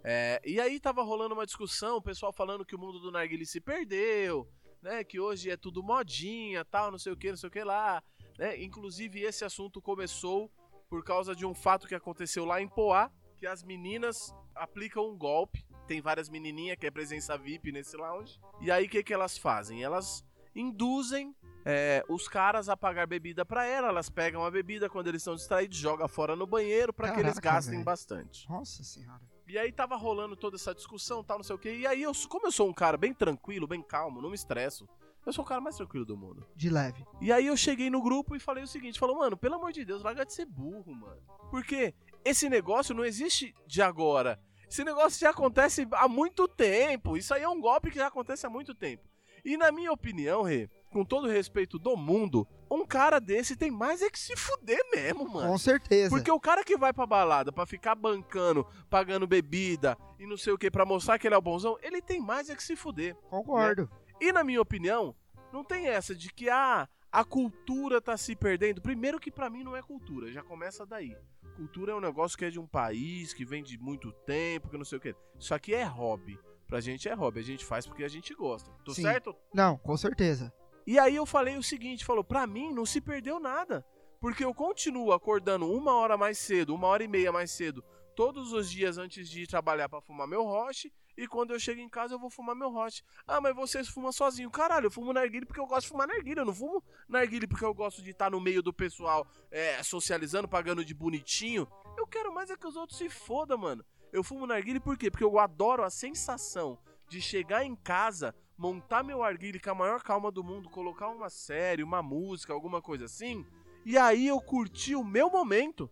É, 0.04 0.42
e 0.44 0.60
aí 0.60 0.80
tava 0.80 1.04
rolando 1.04 1.34
uma 1.34 1.46
discussão, 1.46 1.98
o 1.98 2.02
pessoal 2.02 2.34
falando 2.34 2.66
que 2.66 2.76
o 2.76 2.80
mundo 2.80 3.00
do 3.00 3.12
narguile 3.12 3.46
se 3.46 3.62
perdeu, 3.62 4.48
né? 4.82 5.04
Que 5.04 5.20
hoje 5.20 5.50
é 5.50 5.58
tudo 5.58 5.84
modinha, 5.84 6.66
tal, 6.66 6.92
não 6.92 6.98
sei 6.98 7.14
o 7.14 7.18
que, 7.18 7.30
não 7.30 7.38
sei 7.38 7.50
o 7.50 7.52
que 7.52 7.64
lá. 7.64 8.04
Né? 8.38 8.62
Inclusive 8.64 9.22
esse 9.22 9.46
assunto 9.46 9.82
começou 9.82 10.52
por 10.90 11.04
causa 11.04 11.36
de 11.36 11.46
um 11.46 11.54
fato 11.54 11.88
que 11.88 11.96
aconteceu 11.96 12.44
lá 12.44 12.62
em 12.62 12.68
Poá, 12.68 13.12
que 13.38 13.46
as 13.46 13.64
meninas 13.64 14.34
aplicam 14.56 15.08
um 15.08 15.18
golpe. 15.18 15.66
Tem 15.88 16.02
várias 16.02 16.30
menininhas 16.30 16.78
que 16.78 16.88
é 16.88 16.92
presença 16.92 17.38
VIP 17.38 17.72
nesse 17.72 17.96
lounge. 17.96 18.40
E 18.60 18.72
aí 18.72 18.86
o 18.86 18.90
que, 18.90 19.04
que 19.04 19.14
elas 19.14 19.38
fazem? 19.38 19.84
Elas 19.84 20.26
induzem 20.56 21.36
é, 21.66 22.04
os 22.10 22.28
caras 22.28 22.70
a 22.70 22.78
pagar 22.78 23.08
bebida 23.08 23.46
para 23.46 23.66
ela, 23.66 23.90
elas 23.90 24.10
pegam 24.10 24.44
a 24.46 24.52
bebida 24.52 24.90
quando 24.90 25.08
eles 25.08 25.22
estão 25.22 25.36
distraídos, 25.36 25.78
joga 25.78 26.08
fora 26.08 26.36
no 26.36 26.48
banheiro 26.48 26.94
para 26.94 27.12
que 27.12 27.20
eles 27.20 27.38
gastem 27.38 27.84
bastante. 27.84 28.50
Nossa 28.50 28.84
senhora. 28.84 29.22
E 29.48 29.58
aí 29.58 29.72
tava 29.72 29.96
rolando 29.96 30.36
toda 30.36 30.56
essa 30.56 30.74
discussão, 30.74 31.24
tal, 31.24 31.38
não 31.38 31.44
sei 31.44 31.56
o 31.56 31.60
quê. 31.60 31.76
E 31.76 31.86
aí 31.86 32.02
eu, 32.02 32.14
como 32.30 32.48
eu 32.48 32.52
sou 32.52 32.70
um 32.70 32.74
cara 32.74 32.98
bem 32.98 33.14
tranquilo, 33.14 33.68
bem 33.68 33.82
calmo, 33.82 34.22
não 34.22 34.30
me 34.30 34.36
estresso. 34.36 34.88
Eu 35.26 35.34
sou 35.34 35.44
o 35.44 35.48
cara 35.48 35.62
mais 35.62 35.76
tranquilo 35.76 36.06
do 36.06 36.18
mundo. 36.18 36.48
De 36.56 36.70
leve. 36.70 37.06
E 37.20 37.32
aí 37.32 37.46
eu 37.46 37.56
cheguei 37.56 37.90
no 37.90 38.02
grupo 38.02 38.36
e 38.36 38.40
falei 38.40 38.64
o 38.64 38.68
seguinte, 38.68 38.98
falou: 38.98 39.18
"Mano, 39.18 39.38
pelo 39.38 39.56
amor 39.56 39.72
de 39.72 39.86
Deus, 39.86 40.02
larga 40.02 40.26
de 40.26 40.34
ser 40.34 40.46
burro, 40.46 40.96
mano. 40.96 41.22
Porque 41.52 41.94
esse 42.26 42.50
negócio 42.50 42.96
não 42.96 43.06
existe 43.06 43.54
de 43.68 43.82
agora. 43.82 44.40
Esse 44.68 44.84
negócio 44.84 45.20
já 45.20 45.32
acontece 45.32 45.86
há 45.92 46.08
muito 46.08 46.48
tempo. 46.48 47.18
Isso 47.18 47.34
aí 47.34 47.44
é 47.44 47.50
um 47.50 47.60
golpe 47.60 47.92
que 47.92 47.98
já 47.98 48.08
acontece 48.08 48.46
há 48.46 48.50
muito 48.50 48.74
tempo. 48.74 49.04
E 49.44 49.58
na 49.58 49.72
minha 49.72 49.92
opinião, 49.92 50.44
Rê, 50.44 50.70
com 50.92 51.06
todo 51.06 51.26
o 51.26 51.32
respeito 51.32 51.80
do 51.80 51.96
mundo, 51.96 52.48
um 52.70 52.86
cara 52.86 53.20
desse 53.20 53.56
tem 53.56 53.72
mais 53.72 54.02
é 54.02 54.10
que 54.10 54.20
se 54.20 54.36
fuder 54.36 54.80
mesmo, 54.94 55.28
mano. 55.28 55.48
Com 55.48 55.58
certeza. 55.58 56.10
Porque 56.10 56.32
o 56.32 56.40
cara 56.40 56.64
que 56.64 56.78
vai 56.78 56.94
pra 56.94 57.06
balada 57.06 57.52
pra 57.52 57.66
ficar 57.66 57.96
bancando, 57.96 58.68
pagando 58.90 59.26
bebida 59.26 59.98
e 60.20 60.26
não 60.28 60.38
sei 60.38 60.54
o 60.54 60.58
que, 60.58 60.70
pra 60.70 60.86
mostrar 60.86 61.18
que 61.18 61.28
ele 61.28 61.36
é 61.36 61.38
o 61.38 61.42
bonzão, 61.42 61.78
ele 61.82 62.02
tem 62.02 62.20
mais 62.20 62.50
é 62.50 62.56
que 62.56 62.64
se 62.64 62.76
fuder. 62.76 63.16
Concordo. 63.30 63.90
E 64.20 64.32
na 64.32 64.44
minha 64.44 64.62
opinião, 64.62 65.16
não 65.52 65.64
tem 65.64 65.88
essa 65.88 66.14
de 66.14 66.32
que 66.32 66.50
ah, 66.50 66.88
a 67.12 67.24
cultura 67.24 68.02
tá 68.02 68.16
se 68.16 68.36
perdendo. 68.36 68.82
Primeiro 68.82 69.20
que 69.20 69.32
pra 69.32 69.50
mim 69.50 69.64
não 69.64 69.76
é 69.76 69.82
cultura, 69.82 70.32
já 70.32 70.44
começa 70.44 70.86
daí. 70.86 71.16
Cultura 71.56 71.94
é 71.94 71.96
um 71.96 72.02
negócio 72.02 72.38
que 72.38 72.46
é 72.46 72.50
de 72.50 72.60
um 72.60 72.68
país, 72.68 73.34
que 73.34 73.46
vem 73.46 73.64
de 73.64 73.78
muito 73.78 74.12
tempo, 74.26 74.70
que 74.70 74.78
não 74.78 74.86
sei 74.86 74.98
o 74.98 75.02
que. 75.02 75.16
Isso 75.40 75.54
aqui 75.54 75.74
é 75.74 75.84
hobby. 75.84 76.40
Pra 76.68 76.80
gente 76.80 77.10
é 77.10 77.14
hobby, 77.14 77.42
a 77.42 77.44
gente 77.44 77.66
faz 77.66 77.86
porque 77.86 78.04
a 78.04 78.08
gente 78.08 78.34
gosta. 78.34 78.72
Tô 78.86 78.94
Sim. 78.94 79.02
certo? 79.02 79.36
Não, 79.54 79.78
com 79.78 79.98
certeza. 79.98 80.54
E 80.86 80.98
aí 80.98 81.16
eu 81.16 81.26
falei 81.26 81.58
o 81.58 81.64
seguinte, 81.64 82.06
falou, 82.06 82.24
pra 82.24 82.48
mim 82.48 82.74
não 82.74 82.86
se 82.86 83.00
perdeu 83.00 83.40
nada. 83.40 83.86
Porque 84.20 84.46
eu 84.46 84.54
continuo 84.54 85.12
acordando 85.12 85.72
uma 85.72 85.96
hora 85.96 86.16
mais 86.18 86.38
cedo, 86.38 86.76
uma 86.76 86.88
hora 86.88 87.04
e 87.04 87.08
meia 87.08 87.32
mais 87.32 87.50
cedo, 87.52 87.84
todos 88.16 88.54
os 88.54 88.70
dias 88.70 88.98
antes 88.98 89.28
de 89.28 89.44
ir 89.44 89.48
trabalhar 89.48 89.90
pra 89.90 90.02
fumar 90.02 90.28
meu 90.28 90.44
roche. 90.44 90.92
E 91.18 91.28
quando 91.28 91.52
eu 91.52 91.60
chego 91.60 91.82
em 91.82 91.90
casa 91.90 92.16
eu 92.16 92.20
vou 92.20 92.30
fumar 92.30 92.56
meu 92.56 92.70
roche. 92.70 93.04
Ah, 93.28 93.42
mas 93.42 93.56
você 93.56 93.84
fuma 93.84 94.12
sozinho. 94.12 94.50
Caralho, 94.50 94.88
eu 94.88 94.92
fumo 94.92 95.12
narguilha 95.12 95.46
porque 95.46 95.60
eu 95.60 95.66
gosto 95.66 95.84
de 95.84 95.90
fumar 95.90 96.08
narguilha. 96.08 96.42
Eu 96.42 96.46
não 96.46 96.54
fumo 96.54 96.84
narguilha 97.08 97.48
porque 97.48 97.66
eu 97.66 97.74
gosto 97.74 98.02
de 98.02 98.12
estar 98.12 98.32
no 98.32 98.40
meio 98.40 98.62
do 98.62 98.74
pessoal 98.74 99.28
é, 99.50 99.82
socializando, 99.84 100.48
pagando 100.48 100.86
de 100.86 100.94
bonitinho. 100.94 101.68
Eu 101.98 102.08
quero 102.08 102.34
mais 102.34 102.50
é 102.50 102.56
que 102.56 102.68
os 102.68 102.76
outros 102.76 102.98
se 102.98 103.10
fodam, 103.10 103.58
mano. 103.58 103.84
Eu 104.12 104.24
fumo 104.24 104.48
narguilha 104.48 104.80
por 104.80 104.98
quê? 104.98 105.10
Porque 105.10 105.24
eu 105.24 105.40
adoro 105.40 105.84
a 105.84 105.90
sensação 105.90 106.80
de 107.10 107.22
chegar 107.22 107.66
em 107.66 107.76
casa, 107.76 108.34
montar 108.62 109.02
meu 109.02 109.24
arguile 109.24 109.60
com 109.60 109.72
a 109.72 109.76
maior 109.76 110.04
calma 110.04 110.32
do 110.32 110.44
mundo, 110.44 110.70
colocar 110.70 111.10
uma 111.10 111.32
série, 111.32 111.82
uma 111.82 112.04
música, 112.04 112.54
alguma 112.54 112.80
coisa 112.80 113.06
assim, 113.06 113.44
e 113.84 113.98
aí 113.98 114.28
eu 114.28 114.40
curti 114.40 114.94
o 114.96 115.04
meu 115.04 115.32
momento. 115.32 115.90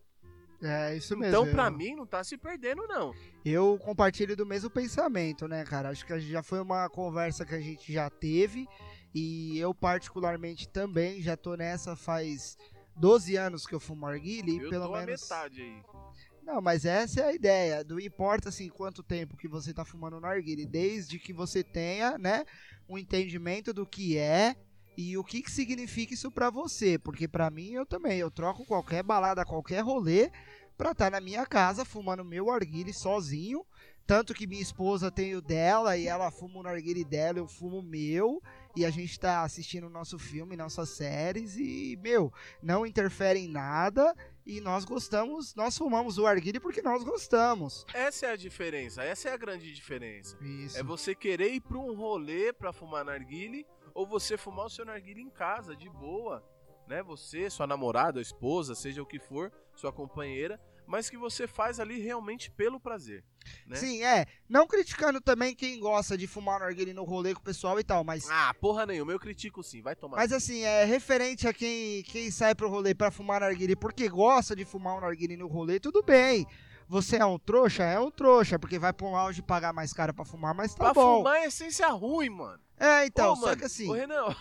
É 0.62 0.94
isso 0.96 1.16
mesmo. 1.16 1.34
Então, 1.34 1.52
pra 1.52 1.66
eu- 1.66 1.72
mim, 1.72 1.96
não 1.96 2.06
tá 2.06 2.22
se 2.22 2.36
perdendo, 2.38 2.86
não. 2.86 3.12
Eu 3.44 3.76
compartilho 3.82 4.36
do 4.36 4.46
mesmo 4.46 4.70
pensamento, 4.70 5.48
né, 5.48 5.64
cara? 5.64 5.88
Acho 5.88 6.06
que 6.06 6.20
já 6.20 6.44
foi 6.44 6.60
uma 6.60 6.88
conversa 6.88 7.44
que 7.44 7.54
a 7.56 7.60
gente 7.60 7.92
já 7.92 8.08
teve 8.08 8.68
e 9.12 9.58
eu 9.58 9.74
particularmente 9.74 10.68
também 10.68 11.20
já 11.20 11.36
tô 11.36 11.56
nessa 11.56 11.96
faz 11.96 12.56
12 12.94 13.34
anos 13.36 13.66
que 13.66 13.74
eu 13.74 13.80
fumo 13.80 14.06
arguile 14.06 14.58
e 14.58 14.62
eu 14.62 14.70
pelo 14.70 14.94
a 14.94 15.00
menos 15.00 15.22
metade 15.22 15.60
aí. 15.62 15.82
Não, 16.50 16.60
mas 16.60 16.84
essa 16.84 17.20
é 17.20 17.24
a 17.26 17.32
ideia. 17.32 17.86
Não 17.88 18.00
importa 18.00 18.48
assim 18.48 18.68
quanto 18.68 19.04
tempo 19.04 19.36
que 19.36 19.46
você 19.46 19.72
tá 19.72 19.84
fumando 19.84 20.18
narguile, 20.18 20.66
desde 20.66 21.16
que 21.16 21.32
você 21.32 21.62
tenha, 21.62 22.18
né, 22.18 22.44
um 22.88 22.98
entendimento 22.98 23.72
do 23.72 23.86
que 23.86 24.18
é 24.18 24.56
e 24.96 25.16
o 25.16 25.22
que, 25.22 25.42
que 25.42 25.50
significa 25.50 26.12
isso 26.12 26.28
pra 26.28 26.50
você, 26.50 26.98
porque 26.98 27.28
pra 27.28 27.50
mim 27.50 27.70
eu 27.70 27.86
também, 27.86 28.18
eu 28.18 28.32
troco 28.32 28.66
qualquer 28.66 29.04
balada, 29.04 29.44
qualquer 29.44 29.80
rolê 29.80 30.32
pra 30.76 30.90
estar 30.90 31.12
na 31.12 31.20
minha 31.20 31.46
casa 31.46 31.84
fumando 31.84 32.24
meu 32.24 32.50
arguile 32.50 32.92
sozinho, 32.92 33.64
tanto 34.04 34.34
que 34.34 34.44
minha 34.44 34.60
esposa 34.60 35.08
tem 35.08 35.36
o 35.36 35.40
dela 35.40 35.96
e 35.96 36.08
ela 36.08 36.32
fuma 36.32 36.58
o 36.58 36.62
narguile 36.64 37.04
dela, 37.04 37.38
eu 37.38 37.46
fumo 37.46 37.78
o 37.78 37.82
meu. 37.82 38.42
E 38.74 38.84
a 38.84 38.90
gente 38.90 39.18
tá 39.18 39.42
assistindo 39.42 39.86
o 39.86 39.90
nosso 39.90 40.18
filme, 40.18 40.56
nossas 40.56 40.90
séries 40.90 41.56
e, 41.56 41.96
meu, 42.02 42.32
não 42.60 42.84
interfere 42.84 43.38
em 43.38 43.48
nada 43.48 44.12
e 44.50 44.60
nós 44.60 44.84
gostamos, 44.84 45.54
nós 45.54 45.78
fumamos 45.78 46.18
o 46.18 46.26
arguile 46.26 46.58
porque 46.58 46.82
nós 46.82 47.04
gostamos. 47.04 47.86
Essa 47.94 48.26
é 48.26 48.30
a 48.32 48.36
diferença, 48.36 49.04
essa 49.04 49.28
é 49.28 49.32
a 49.32 49.36
grande 49.36 49.72
diferença. 49.72 50.36
Isso. 50.42 50.76
É 50.76 50.82
você 50.82 51.14
querer 51.14 51.52
ir 51.52 51.60
pra 51.60 51.78
um 51.78 51.94
rolê 51.94 52.52
pra 52.52 52.72
fumar 52.72 53.04
narguile 53.04 53.64
ou 53.94 54.04
você 54.04 54.36
fumar 54.36 54.66
o 54.66 54.70
seu 54.70 54.84
narguile 54.84 55.22
em 55.22 55.30
casa, 55.30 55.76
de 55.76 55.88
boa. 55.88 56.44
Né? 56.88 57.00
Você, 57.04 57.48
sua 57.48 57.64
namorada, 57.64 58.20
esposa, 58.20 58.74
seja 58.74 59.00
o 59.00 59.06
que 59.06 59.20
for, 59.20 59.52
sua 59.76 59.92
companheira, 59.92 60.60
mas 60.90 61.08
que 61.08 61.16
você 61.16 61.46
faz 61.46 61.78
ali 61.78 62.00
realmente 62.00 62.50
pelo 62.50 62.80
prazer. 62.80 63.24
né? 63.66 63.76
Sim, 63.76 64.02
é. 64.02 64.26
Não 64.48 64.66
criticando 64.66 65.20
também 65.20 65.54
quem 65.54 65.78
gosta 65.78 66.18
de 66.18 66.26
fumar 66.26 66.60
narguile 66.60 66.92
no 66.92 67.04
rolê 67.04 67.32
com 67.32 67.40
o 67.40 67.44
pessoal 67.44 67.78
e 67.78 67.84
tal, 67.84 68.02
mas 68.02 68.28
Ah, 68.28 68.52
porra 68.60 68.84
nenhuma, 68.84 69.12
eu 69.12 69.20
critico 69.20 69.62
sim, 69.62 69.80
vai 69.80 69.94
tomar. 69.94 70.16
Mas 70.16 70.32
assim, 70.32 70.62
é 70.62 70.84
referente 70.84 71.46
a 71.46 71.52
quem, 71.52 72.02
quem 72.02 72.30
sai 72.30 72.54
pro 72.54 72.68
rolê 72.68 72.94
pra 72.94 73.10
fumar 73.10 73.40
narguile 73.40 73.76
porque 73.76 74.08
gosta 74.08 74.56
de 74.56 74.64
fumar 74.64 74.96
um 74.98 75.00
narguile 75.00 75.36
no 75.36 75.46
rolê, 75.46 75.78
tudo 75.78 76.02
bem. 76.02 76.44
Você 76.88 77.18
é 77.18 77.24
um 77.24 77.38
trouxa? 77.38 77.84
É 77.84 78.00
um 78.00 78.10
trouxa, 78.10 78.58
porque 78.58 78.76
vai 78.76 78.92
pra 78.92 79.06
um 79.06 79.12
lounge 79.12 79.40
pagar 79.42 79.72
mais 79.72 79.92
caro 79.92 80.12
pra 80.12 80.24
fumar, 80.24 80.52
mas 80.52 80.74
tá 80.74 80.86
pra 80.86 80.92
bom. 80.92 81.18
fumar 81.18 81.36
é 81.36 81.46
essência 81.46 81.86
ruim, 81.90 82.28
mano. 82.28 82.60
É, 82.80 83.04
então, 83.04 83.34
Ô, 83.34 83.36
só 83.36 83.42
mano, 83.42 83.58
que 83.58 83.64
assim. 83.64 83.86
Ô, 83.90 83.92
Renan, 83.92 84.34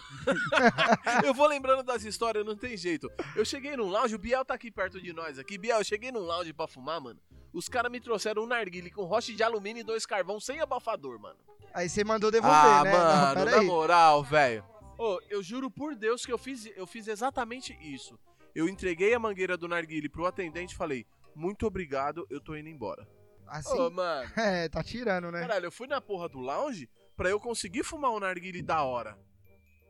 eu 1.26 1.34
vou 1.34 1.46
lembrando 1.46 1.84
das 1.84 2.06
histórias, 2.06 2.46
não 2.46 2.56
tem 2.56 2.78
jeito. 2.78 3.12
Eu 3.36 3.44
cheguei 3.44 3.76
num 3.76 3.90
lounge, 3.90 4.16
o 4.16 4.18
Biel 4.18 4.46
tá 4.46 4.54
aqui 4.54 4.72
perto 4.72 5.02
de 5.02 5.12
nós 5.12 5.38
aqui. 5.38 5.58
Biel, 5.58 5.80
eu 5.80 5.84
cheguei 5.84 6.10
num 6.10 6.22
lounge 6.22 6.54
pra 6.54 6.66
fumar, 6.66 7.02
mano. 7.02 7.20
Os 7.52 7.68
caras 7.68 7.92
me 7.92 8.00
trouxeram 8.00 8.44
um 8.44 8.48
narguile 8.48 8.90
com 8.92 9.04
roche 9.04 9.36
de 9.36 9.44
alumínio 9.44 9.82
e 9.82 9.84
dois 9.84 10.06
carvão 10.06 10.40
sem 10.40 10.62
abafador, 10.62 11.20
mano. 11.20 11.38
Aí 11.74 11.90
você 11.90 12.02
mandou 12.06 12.32
devolver, 12.32 12.58
ah, 12.58 12.84
né? 12.84 12.92
mano, 12.92 13.46
Não, 13.46 13.58
na 13.58 13.64
moral, 13.64 14.24
velho. 14.24 14.64
Ô, 14.98 15.20
eu 15.30 15.44
juro 15.44 15.70
por 15.70 15.94
Deus 15.94 16.26
que 16.26 16.32
eu 16.32 16.38
fiz, 16.38 16.66
eu 16.78 16.88
fiz 16.88 17.10
exatamente 17.10 17.78
isso. 17.82 18.18
Eu 18.56 18.70
entreguei 18.70 19.14
a 19.14 19.20
mangueira 19.20 19.58
do 19.58 19.68
narguile 19.68 20.08
pro 20.08 20.26
atendente 20.26 20.74
e 20.74 20.78
falei, 20.78 21.06
muito 21.36 21.66
obrigado, 21.68 22.26
eu 22.30 22.40
tô 22.40 22.56
indo 22.56 22.70
embora. 22.70 23.06
Assim? 23.48 23.78
Ô, 23.78 23.90
mano. 23.90 24.32
É, 24.38 24.70
tá 24.70 24.82
tirando, 24.82 25.30
né? 25.30 25.42
Caralho, 25.42 25.66
eu 25.66 25.72
fui 25.72 25.88
na 25.88 26.00
porra 26.00 26.30
do 26.30 26.40
lounge 26.40 26.90
pra 27.20 27.30
eu 27.30 27.38
conseguir 27.38 27.84
fumar 27.84 28.12
um 28.12 28.20
narguile 28.22 28.62
da 28.62 28.82
hora. 28.82 29.20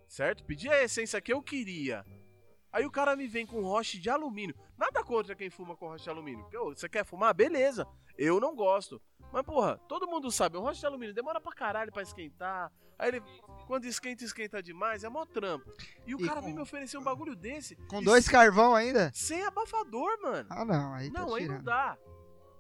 Certo? 0.08 0.44
Pedi 0.44 0.68
a 0.68 0.82
essência 0.84 1.22
que 1.22 1.32
eu 1.32 1.44
queria. 1.44 2.04
Aí 2.74 2.84
o 2.88 2.92
cara 2.92 3.16
me 3.16 3.28
vem 3.28 3.46
com 3.46 3.62
roche 3.62 4.00
de 4.00 4.10
alumínio. 4.10 4.56
Nada 4.76 5.04
contra 5.04 5.36
quem 5.36 5.48
fuma 5.52 5.78
com 5.78 5.88
roche 5.90 6.06
de 6.06 6.10
alumínio. 6.10 6.44
Você 6.76 6.90
quer 6.90 7.06
fumar? 7.06 7.32
Beleza. 7.36 7.88
Eu 8.18 8.40
não 8.40 8.56
gosto. 8.56 9.00
Mas, 9.32 9.44
porra, 9.44 9.78
todo 9.88 10.08
mundo 10.08 10.32
sabe, 10.32 10.58
o 10.58 10.62
roche 10.62 10.80
de 10.80 10.88
alumínio 10.88 11.14
demora 11.14 11.40
pra 11.40 11.52
caralho 11.54 11.92
pra 11.92 12.02
esquentar. 12.02 12.72
Aí 12.98 13.10
ele, 13.10 13.22
quando 13.68 13.86
esquenta, 13.86 14.24
esquenta 14.24 14.62
demais, 14.64 15.04
é 15.04 15.10
mó 15.10 15.24
trampo. 15.24 15.72
E 16.08 16.16
o 16.16 16.20
E 16.20 16.26
cara 16.26 16.40
com- 16.40 16.48
vem 16.48 16.56
me 16.56 16.62
oferecer 16.62 16.98
um 16.98 17.04
bagulho 17.04 17.36
desse. 17.36 17.76
Com 17.88 18.02
dois 18.02 18.28
carvão 18.28 18.74
ainda? 18.74 19.12
Sem 19.14 19.44
abafador, 19.46 20.20
mano. 20.24 20.48
Ah, 20.50 20.66
não, 20.66 20.94
aí 20.96 21.12
tá 21.12 21.20
Não, 21.22 21.36
aí 21.36 21.48
não 21.48 21.62
dá. 21.62 21.96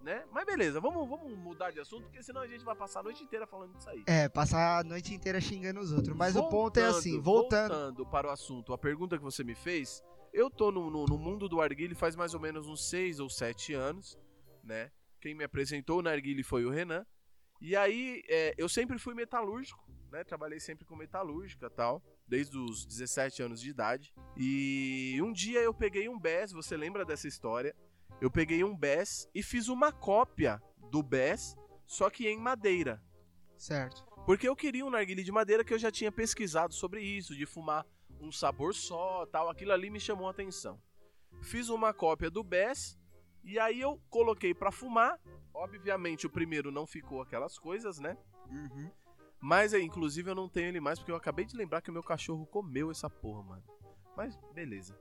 Né? 0.01 0.23
Mas 0.31 0.45
beleza, 0.45 0.79
vamos, 0.79 1.07
vamos 1.09 1.37
mudar 1.37 1.71
de 1.71 1.79
assunto, 1.79 2.03
porque 2.03 2.23
senão 2.23 2.41
a 2.41 2.47
gente 2.47 2.63
vai 2.63 2.75
passar 2.75 3.01
a 3.01 3.03
noite 3.03 3.23
inteira 3.23 3.45
falando 3.45 3.75
disso 3.75 3.89
aí. 3.89 4.03
É, 4.07 4.29
passar 4.29 4.79
a 4.79 4.83
noite 4.83 5.13
inteira 5.13 5.41
xingando 5.41 5.79
os 5.79 5.91
outros. 5.91 6.15
Mas 6.15 6.35
o 6.35 6.47
ponto 6.47 6.79
é 6.79 6.85
assim, 6.85 7.19
voltando. 7.19 7.73
Voltando 7.73 8.05
para 8.05 8.27
o 8.27 8.31
assunto, 8.31 8.71
a 8.73 8.77
pergunta 8.77 9.17
que 9.17 9.23
você 9.23 9.43
me 9.43 9.55
fez, 9.55 10.01
eu 10.33 10.49
tô 10.49 10.71
no, 10.71 10.89
no, 10.89 11.05
no 11.05 11.17
mundo 11.17 11.49
do 11.49 11.59
arguile 11.59 11.95
faz 11.95 12.15
mais 12.15 12.33
ou 12.33 12.39
menos 12.39 12.67
uns 12.67 12.89
6 12.89 13.19
ou 13.19 13.29
7 13.29 13.73
anos, 13.73 14.17
né? 14.63 14.91
Quem 15.19 15.35
me 15.35 15.43
apresentou 15.43 15.99
o 15.99 16.01
narguile 16.01 16.43
foi 16.43 16.65
o 16.65 16.69
Renan. 16.69 17.05
E 17.61 17.75
aí, 17.75 18.23
é, 18.29 18.55
eu 18.57 18.69
sempre 18.69 18.97
fui 18.97 19.13
metalúrgico, 19.13 19.83
né? 20.09 20.23
Trabalhei 20.23 20.61
sempre 20.61 20.85
com 20.85 20.95
metalúrgica 20.95 21.65
e 21.65 21.69
tal, 21.69 22.01
desde 22.25 22.57
os 22.57 22.85
17 22.85 23.41
anos 23.43 23.59
de 23.59 23.69
idade. 23.69 24.13
E 24.37 25.19
um 25.21 25.33
dia 25.33 25.59
eu 25.59 25.73
peguei 25.73 26.07
um 26.07 26.17
BES, 26.17 26.53
você 26.53 26.77
lembra 26.77 27.03
dessa 27.03 27.27
história? 27.27 27.75
Eu 28.21 28.29
peguei 28.29 28.63
um 28.63 28.75
BES 28.75 29.29
e 29.33 29.41
fiz 29.41 29.67
uma 29.67 29.91
cópia 29.91 30.61
do 30.89 31.01
BES, 31.01 31.55
só 31.85 32.09
que 32.09 32.27
em 32.27 32.37
madeira. 32.37 33.01
Certo. 33.57 34.03
Porque 34.25 34.47
eu 34.47 34.55
queria 34.55 34.85
um 34.85 34.89
narguile 34.89 35.23
de 35.23 35.31
madeira 35.31 35.63
que 35.63 35.73
eu 35.73 35.79
já 35.79 35.91
tinha 35.91 36.11
pesquisado 36.11 36.73
sobre 36.73 37.01
isso, 37.01 37.35
de 37.35 37.45
fumar 37.45 37.85
um 38.19 38.31
sabor 38.31 38.73
só, 38.75 39.25
tal, 39.25 39.49
aquilo 39.49 39.71
ali 39.71 39.89
me 39.89 39.99
chamou 39.99 40.27
a 40.27 40.31
atenção. 40.31 40.81
Fiz 41.41 41.69
uma 41.69 41.93
cópia 41.93 42.29
do 42.29 42.43
BES 42.43 42.99
e 43.43 43.57
aí 43.57 43.79
eu 43.79 44.01
coloquei 44.09 44.53
pra 44.53 44.71
fumar. 44.71 45.19
Obviamente 45.53 46.27
o 46.27 46.29
primeiro 46.29 46.71
não 46.71 46.85
ficou 46.85 47.21
aquelas 47.21 47.57
coisas, 47.57 47.99
né? 47.99 48.17
Uhum. 48.49 48.91
Mas 49.41 49.73
aí, 49.73 49.83
inclusive 49.83 50.29
eu 50.29 50.35
não 50.35 50.49
tenho 50.49 50.67
ele 50.67 50.81
mais 50.81 50.99
porque 50.99 51.11
eu 51.11 51.15
acabei 51.15 51.45
de 51.45 51.55
lembrar 51.55 51.81
que 51.81 51.89
o 51.89 51.93
meu 51.93 52.03
cachorro 52.03 52.45
comeu 52.45 52.91
essa 52.91 53.09
porra, 53.09 53.43
mano. 53.43 53.63
Mas 54.15 54.37
beleza. 54.53 54.99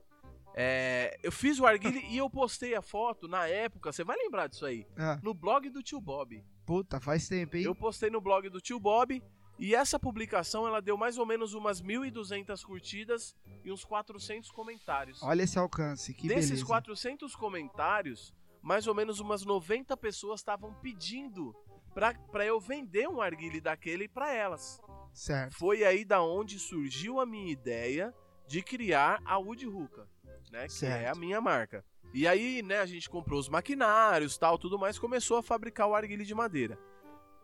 É, 0.61 1.17
eu 1.23 1.31
fiz 1.31 1.57
o 1.57 1.65
arguile 1.65 2.05
e 2.09 2.17
eu 2.17 2.29
postei 2.29 2.75
a 2.75 2.81
foto 2.81 3.29
na 3.29 3.47
época, 3.47 3.93
você 3.93 4.03
vai 4.03 4.17
lembrar 4.17 4.47
disso 4.47 4.65
aí, 4.65 4.85
Ah, 4.97 5.17
no 5.23 5.33
blog 5.33 5.69
do 5.69 5.81
tio 5.81 6.01
Bob. 6.01 6.43
puta, 6.65 6.99
faz 6.99 7.29
tempo, 7.29 7.55
hein? 7.55 7.63
Eu 7.63 7.73
postei 7.73 8.09
no 8.09 8.19
blog 8.19 8.49
do 8.49 8.59
tio 8.59 8.77
Bob 8.77 9.23
e 9.57 9.73
essa 9.73 9.97
publicação 9.97 10.67
ela 10.67 10.81
deu 10.81 10.97
mais 10.97 11.17
ou 11.17 11.25
menos 11.25 11.53
umas 11.53 11.81
1.200 11.81 12.61
curtidas 12.65 13.37
e 13.63 13.71
uns 13.71 13.85
400 13.85 14.51
comentários. 14.51 15.23
Olha 15.23 15.43
esse 15.43 15.57
alcance, 15.57 16.13
que 16.13 16.27
Desses 16.27 16.49
beleza. 16.49 16.65
400 16.65 17.35
comentários, 17.37 18.33
mais 18.61 18.85
ou 18.85 18.93
menos 18.93 19.21
umas 19.21 19.45
90 19.45 19.95
pessoas 19.95 20.41
estavam 20.41 20.73
pedindo 20.81 21.55
pra, 21.93 22.13
pra 22.13 22.45
eu 22.45 22.59
vender 22.59 23.07
um 23.07 23.21
arguile 23.21 23.61
daquele 23.61 24.09
pra 24.09 24.33
elas. 24.33 24.77
Certo. 25.13 25.55
Foi 25.55 25.85
aí 25.85 26.03
da 26.03 26.21
onde 26.21 26.59
surgiu 26.59 27.17
a 27.21 27.25
minha 27.25 27.49
ideia 27.49 28.13
de 28.45 28.61
criar 28.63 29.21
a 29.25 29.37
Wood 29.37 29.67
Hookah, 29.67 30.07
né, 30.51 30.67
que 30.67 30.73
Certo. 30.73 31.03
é 31.03 31.09
a 31.09 31.15
minha 31.15 31.39
marca. 31.41 31.83
E 32.13 32.27
aí, 32.27 32.61
né, 32.63 32.79
a 32.79 32.85
gente 32.85 33.09
comprou 33.09 33.39
os 33.39 33.49
maquinários, 33.49 34.37
tal, 34.37 34.57
tudo 34.57 34.79
mais, 34.79 34.97
começou 34.97 35.37
a 35.37 35.43
fabricar 35.43 35.87
o 35.87 35.95
arguile 35.95 36.25
de 36.25 36.33
madeira. 36.33 36.77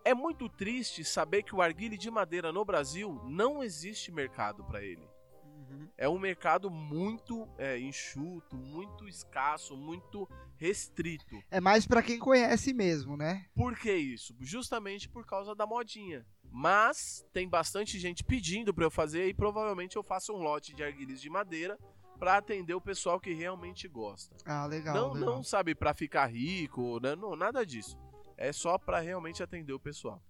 É 0.04 0.14
muito 0.14 0.48
triste 0.50 1.04
saber 1.04 1.44
que 1.44 1.56
o 1.56 1.62
arguile 1.62 1.98
de 1.98 2.10
madeira 2.10 2.52
no 2.52 2.64
Brasil 2.64 3.22
não 3.26 3.64
existe 3.64 4.12
mercado 4.12 4.64
para 4.64 4.84
ele. 4.84 5.08
Uhum. 5.44 5.88
É 5.98 6.08
um 6.08 6.20
mercado 6.20 6.70
muito 6.70 7.48
é, 7.58 7.80
enxuto, 7.80 8.56
muito 8.56 9.08
escasso, 9.08 9.76
muito 9.76 10.30
restrito. 10.58 11.42
É 11.50 11.60
mais 11.60 11.88
pra 11.88 12.04
quem 12.04 12.20
conhece 12.20 12.74
mesmo, 12.74 13.16
né? 13.18 13.46
Por 13.56 13.78
que 13.78 13.92
isso? 13.94 14.36
Justamente 14.40 15.10
por 15.10 15.26
causa 15.26 15.56
da 15.56 15.66
modinha. 15.66 16.26
Mas 16.52 17.26
tem 17.34 17.50
bastante 17.50 18.00
gente 18.00 18.24
pedindo 18.24 18.74
pra 18.74 18.86
eu 18.86 18.92
fazer 18.92 19.28
e 19.28 19.34
provavelmente 19.34 19.96
eu 19.96 20.04
faço 20.04 20.34
um 20.34 20.38
lote 20.38 20.74
de 20.74 20.84
arguilhas 20.84 21.20
de 21.20 21.30
madeira 21.30 21.78
pra 22.18 22.38
atender 22.38 22.74
o 22.74 22.82
pessoal 22.82 23.20
que 23.20 23.34
realmente 23.34 23.88
gosta. 23.88 24.36
Ah, 24.46 24.66
legal. 24.66 24.96
não, 24.96 25.14
legal. 25.14 25.36
não 25.36 25.44
sabe 25.44 25.76
pra 25.76 25.94
ficar 25.94 26.26
rico, 26.28 27.00
né? 27.00 27.16
não, 27.16 27.36
nada 27.36 27.66
disso. 27.66 27.98
É 28.38 28.52
só 28.52 28.78
pra 28.78 29.00
realmente 29.00 29.42
atender 29.42 29.74
o 29.74 29.80
pessoal. 29.80 30.22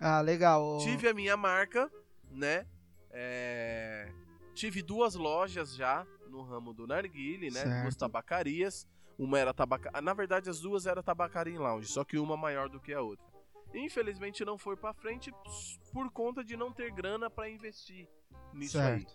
Ah, 0.00 0.20
legal. 0.20 0.78
Tive 0.78 1.08
a 1.08 1.14
minha 1.14 1.36
marca, 1.36 1.90
né? 2.30 2.66
É, 3.10 4.12
Tive 4.56 4.80
duas 4.80 5.14
lojas 5.14 5.74
já 5.74 6.06
no 6.30 6.42
ramo 6.42 6.72
do 6.72 6.86
narguile, 6.86 7.50
né? 7.50 7.60
Certo. 7.60 7.82
Duas 7.82 7.96
tabacarias. 7.96 8.86
Uma 9.18 9.38
era 9.38 9.52
tabacaria. 9.52 10.00
Na 10.00 10.14
verdade, 10.14 10.48
as 10.48 10.60
duas 10.60 10.86
eram 10.86 11.02
tabacaria 11.02 11.54
em 11.54 11.58
lounge, 11.58 11.88
só 11.88 12.04
que 12.04 12.18
uma 12.18 12.36
maior 12.38 12.68
do 12.68 12.80
que 12.80 12.94
a 12.94 13.02
outra. 13.02 13.24
Infelizmente 13.74 14.44
não 14.46 14.56
foi 14.56 14.74
pra 14.74 14.94
frente 14.94 15.30
por 15.92 16.10
conta 16.10 16.42
de 16.42 16.56
não 16.56 16.72
ter 16.72 16.90
grana 16.90 17.28
pra 17.28 17.50
investir 17.50 18.08
nisso 18.54 18.78
aí. 18.78 19.06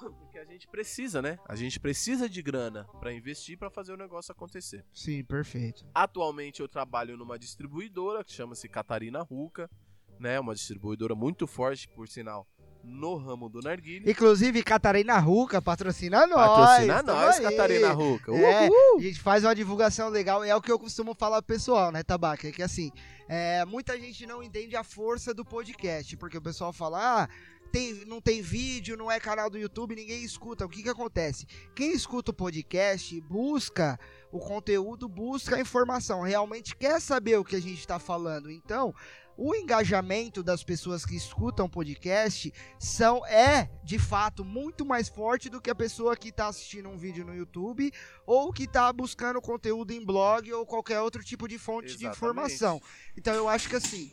Porque 0.00 0.38
a 0.38 0.44
gente 0.44 0.66
precisa, 0.66 1.22
né? 1.22 1.38
A 1.46 1.54
gente 1.54 1.78
precisa 1.78 2.28
de 2.28 2.42
grana 2.42 2.86
pra 2.98 3.12
investir 3.12 3.58
pra 3.58 3.70
fazer 3.70 3.92
o 3.92 3.96
negócio 3.96 4.32
acontecer. 4.32 4.84
Sim, 4.92 5.22
perfeito. 5.24 5.84
Atualmente 5.94 6.60
eu 6.60 6.68
trabalho 6.68 7.16
numa 7.16 7.38
distribuidora 7.38 8.24
que 8.24 8.32
chama-se 8.32 8.68
Catarina 8.68 9.22
Ruca, 9.22 9.70
né? 10.18 10.40
Uma 10.40 10.54
distribuidora 10.54 11.14
muito 11.14 11.46
forte, 11.46 11.88
por 11.88 12.08
sinal, 12.08 12.46
no 12.82 13.16
ramo 13.16 13.48
do 13.48 13.60
narguile. 13.60 14.10
Inclusive, 14.10 14.62
Catarina 14.62 15.18
Ruca 15.18 15.60
patrocina 15.60 16.26
nós. 16.26 16.48
Patrocina 16.48 17.02
nós, 17.02 17.36
aí. 17.36 17.42
Catarina 17.42 17.92
Ruca. 17.92 18.32
É, 18.34 18.66
a 18.66 19.00
gente 19.00 19.20
faz 19.20 19.44
uma 19.44 19.54
divulgação 19.54 20.08
legal. 20.08 20.42
É 20.42 20.54
o 20.54 20.62
que 20.62 20.72
eu 20.72 20.78
costumo 20.78 21.14
falar 21.14 21.42
pro 21.42 21.54
pessoal, 21.54 21.92
né, 21.92 22.02
Tabaca? 22.02 22.48
É 22.48 22.52
que 22.52 22.62
assim, 22.62 22.90
é, 23.28 23.64
muita 23.64 23.98
gente 23.98 24.26
não 24.26 24.42
entende 24.42 24.76
a 24.76 24.82
força 24.82 25.34
do 25.34 25.44
podcast, 25.44 26.16
porque 26.16 26.38
o 26.38 26.42
pessoal 26.42 26.72
fala, 26.72 27.24
ah, 27.24 27.28
tem, 27.70 28.04
não 28.04 28.20
tem 28.20 28.42
vídeo, 28.42 28.96
não 28.96 29.10
é 29.10 29.18
canal 29.20 29.48
do 29.48 29.58
YouTube, 29.58 29.94
ninguém 29.94 30.22
escuta. 30.22 30.66
O 30.66 30.68
que 30.68 30.82
que 30.82 30.88
acontece? 30.88 31.46
Quem 31.74 31.92
escuta 31.92 32.30
o 32.30 32.34
podcast 32.34 33.20
busca 33.22 33.98
o 34.32 34.38
conteúdo, 34.38 35.08
busca 35.08 35.56
a 35.56 35.60
informação, 35.60 36.22
realmente 36.22 36.76
quer 36.76 37.00
saber 37.00 37.38
o 37.38 37.44
que 37.44 37.56
a 37.56 37.60
gente 37.60 37.78
está 37.78 37.98
falando. 37.98 38.50
Então, 38.50 38.94
o 39.36 39.54
engajamento 39.54 40.42
das 40.42 40.62
pessoas 40.62 41.06
que 41.06 41.16
escutam 41.16 41.64
o 41.64 41.70
podcast 41.70 42.52
são 42.78 43.24
é 43.26 43.70
de 43.82 43.98
fato 43.98 44.44
muito 44.44 44.84
mais 44.84 45.08
forte 45.08 45.48
do 45.48 45.60
que 45.60 45.70
a 45.70 45.74
pessoa 45.74 46.14
que 46.14 46.28
está 46.28 46.48
assistindo 46.48 46.90
um 46.90 46.96
vídeo 46.98 47.24
no 47.24 47.34
YouTube 47.34 47.90
ou 48.26 48.52
que 48.52 48.64
está 48.64 48.92
buscando 48.92 49.40
conteúdo 49.40 49.92
em 49.92 50.04
blog 50.04 50.52
ou 50.52 50.66
qualquer 50.66 51.00
outro 51.00 51.24
tipo 51.24 51.48
de 51.48 51.56
fonte 51.56 51.96
de 51.96 52.04
Exatamente. 52.04 52.16
informação. 52.16 52.82
Então 53.16 53.34
eu 53.34 53.48
acho 53.48 53.68
que 53.68 53.76
assim, 53.76 54.12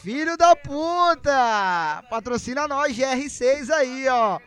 filho 0.00 0.36
da 0.36 0.54
puta, 0.56 2.04
patrocina 2.10 2.66
nós 2.68 2.96
GR6 2.96 3.70
aí, 3.70 4.08
ó. 4.08 4.38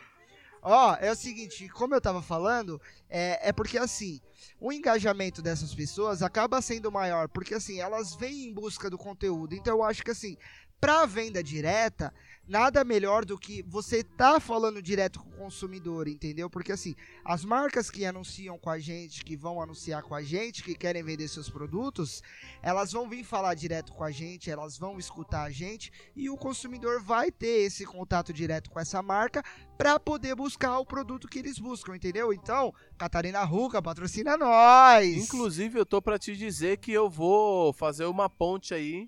Ó, 0.62 0.96
é 1.00 1.12
o 1.12 1.16
seguinte, 1.16 1.70
como 1.70 1.96
eu 1.96 2.02
tava 2.02 2.22
falando, 2.22 2.82
é, 3.10 3.50
é 3.50 3.52
porque 3.54 3.78
assim, 3.78 4.20
o 4.60 4.74
engajamento 4.74 5.42
dessas 5.42 5.74
pessoas 5.74 6.22
acaba 6.22 6.62
sendo 6.62 6.92
maior, 6.92 7.30
porque 7.30 7.54
assim, 7.54 7.80
elas 7.80 8.16
vêm 8.16 8.46
em 8.46 8.54
busca 8.54 8.90
do 8.90 8.98
conteúdo. 8.98 9.56
Então 9.56 9.78
eu 9.78 9.84
acho 9.84 10.04
que 10.04 10.12
assim, 10.12 10.38
pra 10.80 11.06
venda 11.06 11.42
direta, 11.42 12.14
nada 12.50 12.84
melhor 12.84 13.24
do 13.24 13.38
que 13.38 13.62
você 13.62 14.04
tá 14.04 14.40
falando 14.40 14.82
direto 14.82 15.20
com 15.20 15.30
o 15.30 15.38
consumidor, 15.38 16.08
entendeu? 16.08 16.50
Porque 16.50 16.72
assim, 16.72 16.96
as 17.24 17.46
marcas 17.46 17.92
que 17.92 18.04
anunciam 18.04 18.58
com 18.58 18.72
a 18.72 18.80
gente, 18.80 19.24
que 19.24 19.38
vão 19.38 19.62
anunciar 19.62 20.02
com 20.02 20.16
a 20.16 20.24
gente, 20.24 20.64
que 20.64 20.74
querem 20.74 21.04
vender 21.04 21.28
seus 21.28 21.48
produtos, 21.48 22.24
elas 22.64 22.92
vão 22.92 23.08
vir 23.08 23.24
falar 23.24 23.54
direto 23.54 23.94
com 23.94 24.04
a 24.04 24.10
gente, 24.10 24.50
elas 24.50 24.80
vão 24.80 24.98
escutar 24.98 25.44
a 25.44 25.52
gente 25.52 25.92
e 26.16 26.28
o 26.28 26.36
consumidor 26.36 27.00
vai 27.02 27.32
ter 27.32 27.66
esse 27.68 27.86
contato 27.86 28.34
direto 28.34 28.72
com 28.72 28.80
essa 28.80 29.02
marca 29.04 29.44
para 29.78 30.00
poder 30.00 30.34
buscar 30.34 30.80
o 30.80 30.86
produto 30.86 31.28
que 31.28 31.38
eles 31.38 31.60
buscam, 31.60 31.96
entendeu? 31.96 32.34
Então, 32.34 32.74
Catarina 32.98 33.44
Ruca 33.44 33.80
patrocina 33.80 34.36
nós. 34.36 35.08
Inclusive, 35.18 35.80
eu 35.80 35.86
tô 35.86 36.02
pra 36.02 36.18
te 36.18 36.36
dizer 36.36 36.78
que 36.78 36.92
eu 36.92 37.10
vou 37.10 37.72
fazer 37.74 38.06
uma 38.06 38.28
ponte 38.28 38.74
aí 38.74 39.08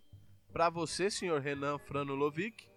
pra 0.54 0.70
você, 0.70 1.10
senhor 1.10 1.42
Renan 1.42 1.80
Franulovic, 1.80 2.71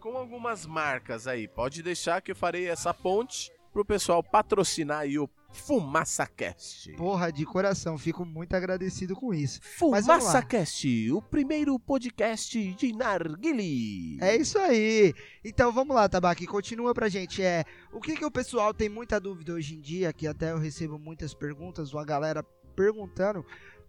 com 0.00 0.16
algumas 0.16 0.66
marcas 0.66 1.26
aí. 1.26 1.46
Pode 1.46 1.82
deixar 1.82 2.20
que 2.20 2.32
eu 2.32 2.36
farei 2.36 2.68
essa 2.68 2.92
ponte 2.92 3.52
pro 3.72 3.84
pessoal 3.84 4.22
patrocinar 4.22 5.00
aí 5.00 5.18
o 5.18 5.28
FumaçaCast. 5.52 6.92
Porra, 6.92 7.30
de 7.30 7.44
coração, 7.44 7.98
fico 7.98 8.24
muito 8.24 8.54
agradecido 8.54 9.14
com 9.14 9.34
isso. 9.34 9.60
Lá. 9.60 10.00
FumaçaCast, 10.00 11.12
o 11.12 11.20
primeiro 11.20 11.78
podcast 11.78 12.74
de 12.74 12.92
narguile. 12.92 14.18
É 14.20 14.36
isso 14.36 14.58
aí. 14.58 15.14
Então 15.44 15.70
vamos 15.72 15.94
lá, 15.94 16.08
Tabaque, 16.08 16.46
continua 16.46 16.94
pra 16.94 17.08
gente. 17.08 17.42
É, 17.42 17.64
o 17.92 18.00
que 18.00 18.16
que 18.16 18.24
o 18.24 18.30
pessoal 18.30 18.72
tem 18.72 18.88
muita 18.88 19.20
dúvida 19.20 19.52
hoje 19.52 19.76
em 19.76 19.80
dia, 19.80 20.12
que 20.12 20.26
até 20.26 20.52
eu 20.52 20.58
recebo 20.58 20.98
muitas 20.98 21.34
perguntas, 21.34 21.92
uma 21.92 22.04
galera 22.04 22.42
perguntando, 22.74 23.44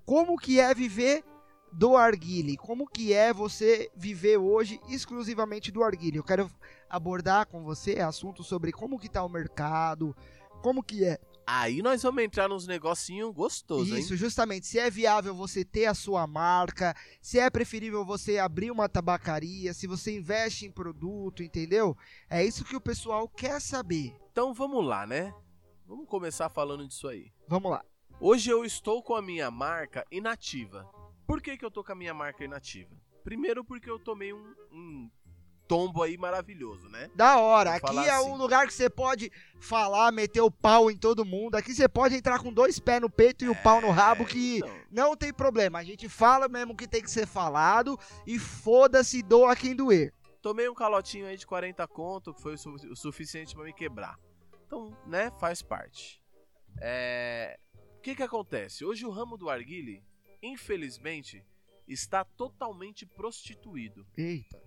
como 0.06 0.38
que 0.38 0.60
é 0.60 0.74
viver 0.74 1.24
do 1.72 1.96
arguile? 1.96 2.58
Como 2.58 2.88
que 2.88 3.14
é 3.14 3.34
você 3.34 3.90
viver 3.96 4.38
hoje 4.38 4.80
exclusivamente 4.90 5.72
do 5.72 5.84
arguile? 5.84 6.18
Eu 6.18 6.24
quero 6.24 6.50
abordar 6.90 7.48
com 7.48 7.64
você 7.64 8.00
assuntos 8.00 8.48
sobre 8.48 8.72
como 8.72 9.00
que 9.00 9.10
tá 9.10 9.24
o 9.24 9.30
mercado, 9.30 10.16
como 10.62 10.84
que 10.84 11.06
é 11.06 11.20
Aí 11.46 11.82
nós 11.82 12.04
vamos 12.04 12.24
entrar 12.24 12.48
nos 12.48 12.68
negocinhos 12.68 13.34
gostosos, 13.34 13.90
Isso, 13.90 14.14
hein? 14.14 14.18
justamente. 14.18 14.66
Se 14.66 14.80
é 14.80 14.90
viável 14.90 15.36
você 15.36 15.66
ter 15.66 15.86
a 15.86 15.94
sua 15.94 16.26
marca, 16.26 16.96
se 17.22 17.40
é 17.40 17.50
preferível 17.50 18.06
você 18.06 18.38
abrir 18.38 18.72
uma 18.72 18.88
tabacaria, 18.88 19.74
se 19.74 19.88
você 19.88 20.16
investe 20.16 20.66
em 20.66 20.72
produto, 20.72 21.44
entendeu? 21.44 21.98
É 22.30 22.46
isso 22.46 22.64
que 22.64 22.76
o 22.76 22.80
pessoal 22.80 23.28
quer 23.28 23.60
saber. 23.60 24.16
Então 24.32 24.54
vamos 24.54 24.86
lá, 24.86 25.06
né? 25.06 25.34
Vamos 25.86 26.08
começar 26.08 26.48
falando 26.48 26.88
disso 26.88 27.08
aí. 27.08 27.34
Vamos 27.48 27.72
lá. 27.72 27.84
Hoje 28.20 28.50
eu 28.50 28.64
estou 28.64 29.04
com 29.04 29.16
a 29.16 29.22
minha 29.22 29.50
marca 29.52 30.06
inativa. 30.12 30.90
Por 31.32 31.42
que, 31.42 31.56
que 31.56 31.64
eu 31.64 31.72
tô 31.72 31.82
com 31.82 31.94
a 31.94 31.96
minha 31.96 32.14
marca 32.14 32.44
inativa? 32.44 32.94
Primeiro 33.24 33.64
porque 33.64 33.90
eu 33.90 33.98
tomei 33.98 34.34
um, 34.34 34.54
um 34.70 35.10
tombo 35.66 36.04
aí 36.04 36.18
maravilhoso, 36.18 36.90
né? 36.90 37.10
Da 37.16 37.40
hora. 37.40 37.76
Aqui 37.76 37.98
é 37.98 38.10
assim. 38.10 38.30
um 38.30 38.36
lugar 38.36 38.68
que 38.68 38.74
você 38.74 38.90
pode 38.90 39.32
falar, 39.58 40.12
meter 40.12 40.42
o 40.42 40.52
pau 40.52 40.92
em 40.92 40.98
todo 40.98 41.24
mundo. 41.24 41.56
Aqui 41.56 41.74
você 41.74 41.88
pode 41.88 42.16
entrar 42.16 42.40
com 42.40 42.52
dois 42.52 42.80
pés 42.80 43.00
no 43.00 43.10
peito 43.10 43.46
e 43.46 43.48
o 43.48 43.56
pau 43.56 43.80
no 43.80 43.92
rabo, 43.92 44.26
que 44.26 44.58
então. 44.58 44.78
não 44.92 45.16
tem 45.16 45.32
problema. 45.34 45.80
A 45.80 45.84
gente 45.86 46.10
fala 46.10 46.50
mesmo 46.50 46.76
que 46.76 46.86
tem 46.86 47.02
que 47.02 47.10
ser 47.10 47.26
falado 47.26 47.98
e 48.28 48.38
foda-se, 48.38 49.24
doa 49.24 49.56
quem 49.56 49.74
doer. 49.74 50.14
Tomei 50.42 50.68
um 50.68 50.74
calotinho 50.76 51.28
aí 51.28 51.38
de 51.38 51.48
40 51.48 51.88
conto, 51.88 52.34
que 52.34 52.42
foi 52.42 52.56
o, 52.56 52.58
su- 52.58 52.76
o 52.92 52.96
suficiente 52.98 53.56
pra 53.56 53.64
me 53.64 53.72
quebrar. 53.72 54.20
Então, 54.68 54.94
né, 55.08 55.32
faz 55.40 55.62
parte. 55.62 56.22
É... 56.82 57.58
O 57.98 58.02
que 58.02 58.16
que 58.16 58.24
acontece? 58.24 58.84
Hoje 58.84 59.06
o 59.06 59.12
ramo 59.12 59.38
do 59.38 59.50
arguile, 59.50 60.04
infelizmente, 60.42 61.44
está 61.88 62.24
totalmente 62.24 63.06
prostituído. 63.06 64.06
Eita. 64.18 64.60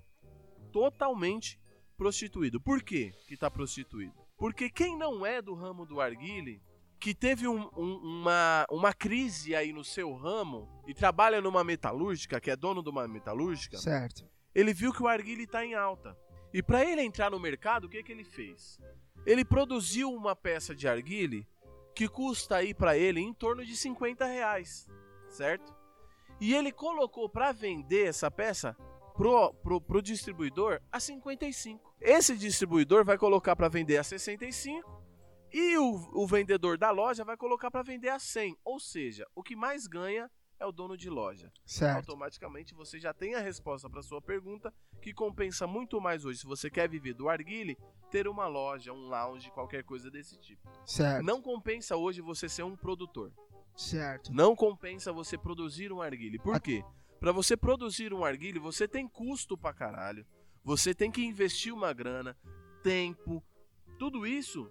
totalmente 0.72 1.60
prostituído. 1.96 2.60
Por 2.60 2.82
quê 2.82 3.12
que 3.28 3.36
tá 3.36 3.48
prostituído? 3.48 4.12
Porque 4.36 4.68
quem 4.68 4.98
não 4.98 5.24
é 5.24 5.40
do 5.40 5.54
ramo 5.54 5.86
do 5.86 6.00
arguile, 6.00 6.60
que 6.98 7.14
teve 7.14 7.46
um- 7.46 7.68
um- 7.76 7.98
uma, 8.22 8.66
uma 8.68 8.92
crise 8.92 9.54
aí 9.54 9.72
no 9.72 9.84
seu 9.84 10.12
ramo 10.14 10.68
e 10.86 10.92
trabalha 10.92 11.40
numa 11.40 11.62
metalúrgica, 11.62 12.40
que 12.40 12.50
é 12.50 12.56
dono 12.56 12.82
de 12.82 12.90
uma 12.90 13.06
metalúrgica, 13.06 13.76
Certo. 13.78 14.28
ele 14.52 14.74
viu 14.74 14.92
que 14.92 15.00
o 15.02 15.06
arguile 15.06 15.46
tá 15.46 15.64
em 15.64 15.74
alta. 15.74 16.18
E 16.52 16.60
para 16.62 16.84
ele 16.84 17.02
entrar 17.02 17.30
no 17.30 17.38
mercado, 17.38 17.84
o 17.84 17.88
que 17.88 18.02
que 18.02 18.10
ele 18.10 18.24
fez? 18.24 18.80
Ele 19.24 19.44
produziu 19.44 20.12
uma 20.12 20.34
peça 20.34 20.74
de 20.74 20.88
arguile 20.88 21.46
que 21.94 22.08
custa 22.08 22.56
aí 22.56 22.74
para 22.74 22.96
ele 22.98 23.20
em 23.20 23.32
torno 23.32 23.64
de 23.64 23.76
50 23.76 24.26
reais, 24.26 24.88
certo? 25.34 25.74
E 26.40 26.54
ele 26.54 26.72
colocou 26.72 27.28
para 27.28 27.52
vender 27.52 28.06
essa 28.06 28.30
peça 28.30 28.76
pro, 29.14 29.52
pro, 29.54 29.80
pro 29.80 30.02
distribuidor 30.02 30.80
a 30.90 30.98
55. 30.98 31.94
Esse 32.00 32.36
distribuidor 32.36 33.04
vai 33.04 33.16
colocar 33.18 33.54
para 33.54 33.68
vender 33.68 33.96
a 33.98 34.04
65 34.04 35.02
e 35.52 35.76
o, 35.78 36.10
o 36.12 36.26
vendedor 36.26 36.76
da 36.76 36.90
loja 36.90 37.24
vai 37.24 37.36
colocar 37.36 37.70
para 37.70 37.82
vender 37.82 38.08
a 38.08 38.18
100. 38.18 38.56
Ou 38.64 38.80
seja, 38.80 39.26
o 39.34 39.42
que 39.42 39.54
mais 39.54 39.86
ganha 39.86 40.30
é 40.58 40.66
o 40.66 40.72
dono 40.72 40.96
de 40.96 41.10
loja 41.10 41.52
Certo. 41.66 41.96
automaticamente 41.96 42.74
você 42.74 42.98
já 42.98 43.12
tem 43.12 43.34
a 43.34 43.40
resposta 43.40 43.88
para 43.90 44.02
sua 44.02 44.22
pergunta, 44.22 44.72
que 45.02 45.12
compensa 45.12 45.66
muito 45.66 46.00
mais 46.00 46.24
hoje, 46.24 46.40
se 46.40 46.46
você 46.46 46.70
quer 46.70 46.88
viver 46.88 47.14
do 47.14 47.28
arguile, 47.28 47.76
ter 48.10 48.26
uma 48.28 48.46
loja, 48.46 48.92
um 48.92 49.08
lounge, 49.08 49.50
qualquer 49.50 49.84
coisa 49.84 50.10
desse 50.10 50.38
tipo. 50.38 50.68
Certo. 50.86 51.24
Não 51.24 51.42
compensa 51.42 51.96
hoje 51.96 52.20
você 52.20 52.48
ser 52.48 52.62
um 52.62 52.76
produtor. 52.76 53.32
Certo. 53.76 54.32
Não 54.32 54.54
compensa 54.54 55.12
você 55.12 55.36
produzir 55.36 55.92
um 55.92 56.00
arguile. 56.00 56.38
Por 56.38 56.60
quê? 56.60 56.84
Para 57.18 57.32
você 57.32 57.56
produzir 57.56 58.12
um 58.12 58.24
arguile, 58.24 58.58
você 58.58 58.86
tem 58.86 59.08
custo 59.08 59.56
pra 59.56 59.72
caralho. 59.72 60.26
Você 60.62 60.94
tem 60.94 61.10
que 61.10 61.24
investir 61.24 61.72
uma 61.72 61.92
grana, 61.92 62.36
tempo, 62.82 63.42
Tudo 63.98 64.26
isso 64.26 64.70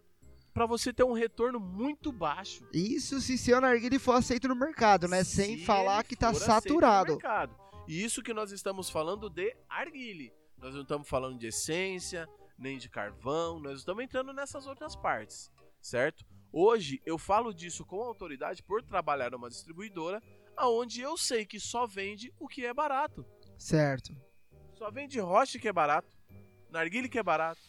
para 0.53 0.65
você 0.65 0.93
ter 0.93 1.03
um 1.03 1.13
retorno 1.13 1.59
muito 1.59 2.11
baixo. 2.11 2.67
Isso 2.71 3.19
se 3.19 3.37
seu 3.37 3.59
narguile 3.59 3.97
for 3.97 4.13
aceito 4.13 4.47
no 4.47 4.55
mercado, 4.55 5.07
né? 5.07 5.23
Sem 5.23 5.57
Se 5.57 5.65
falar 5.65 5.99
ele 5.99 6.09
que 6.09 6.15
tá 6.15 6.33
saturado. 6.33 7.17
E 7.87 8.03
isso 8.03 8.21
que 8.21 8.33
nós 8.33 8.51
estamos 8.51 8.89
falando 8.89 9.29
de 9.29 9.55
arguile. 9.67 10.31
Nós 10.57 10.75
não 10.75 10.83
estamos 10.83 11.09
falando 11.09 11.39
de 11.39 11.47
essência, 11.47 12.29
nem 12.57 12.77
de 12.77 12.87
carvão, 12.87 13.59
nós 13.59 13.79
estamos 13.79 14.03
entrando 14.03 14.31
nessas 14.31 14.67
outras 14.67 14.95
partes, 14.95 15.51
certo? 15.81 16.23
Hoje 16.55 17.01
eu 17.03 17.17
falo 17.17 17.51
disso 17.51 17.83
com 17.83 17.99
autoridade 17.99 18.61
por 18.61 18.83
trabalhar 18.83 19.31
numa 19.31 19.49
distribuidora 19.49 20.21
aonde 20.55 21.01
eu 21.01 21.17
sei 21.17 21.47
que 21.47 21.59
só 21.59 21.87
vende 21.87 22.31
o 22.39 22.47
que 22.47 22.63
é 22.63 22.71
barato. 22.71 23.25
Certo. 23.57 24.15
Só 24.75 24.91
vende 24.91 25.19
roche 25.19 25.57
que 25.57 25.67
é 25.67 25.73
barato, 25.73 26.15
narguile 26.69 27.09
que 27.09 27.17
é 27.17 27.23
barato, 27.23 27.59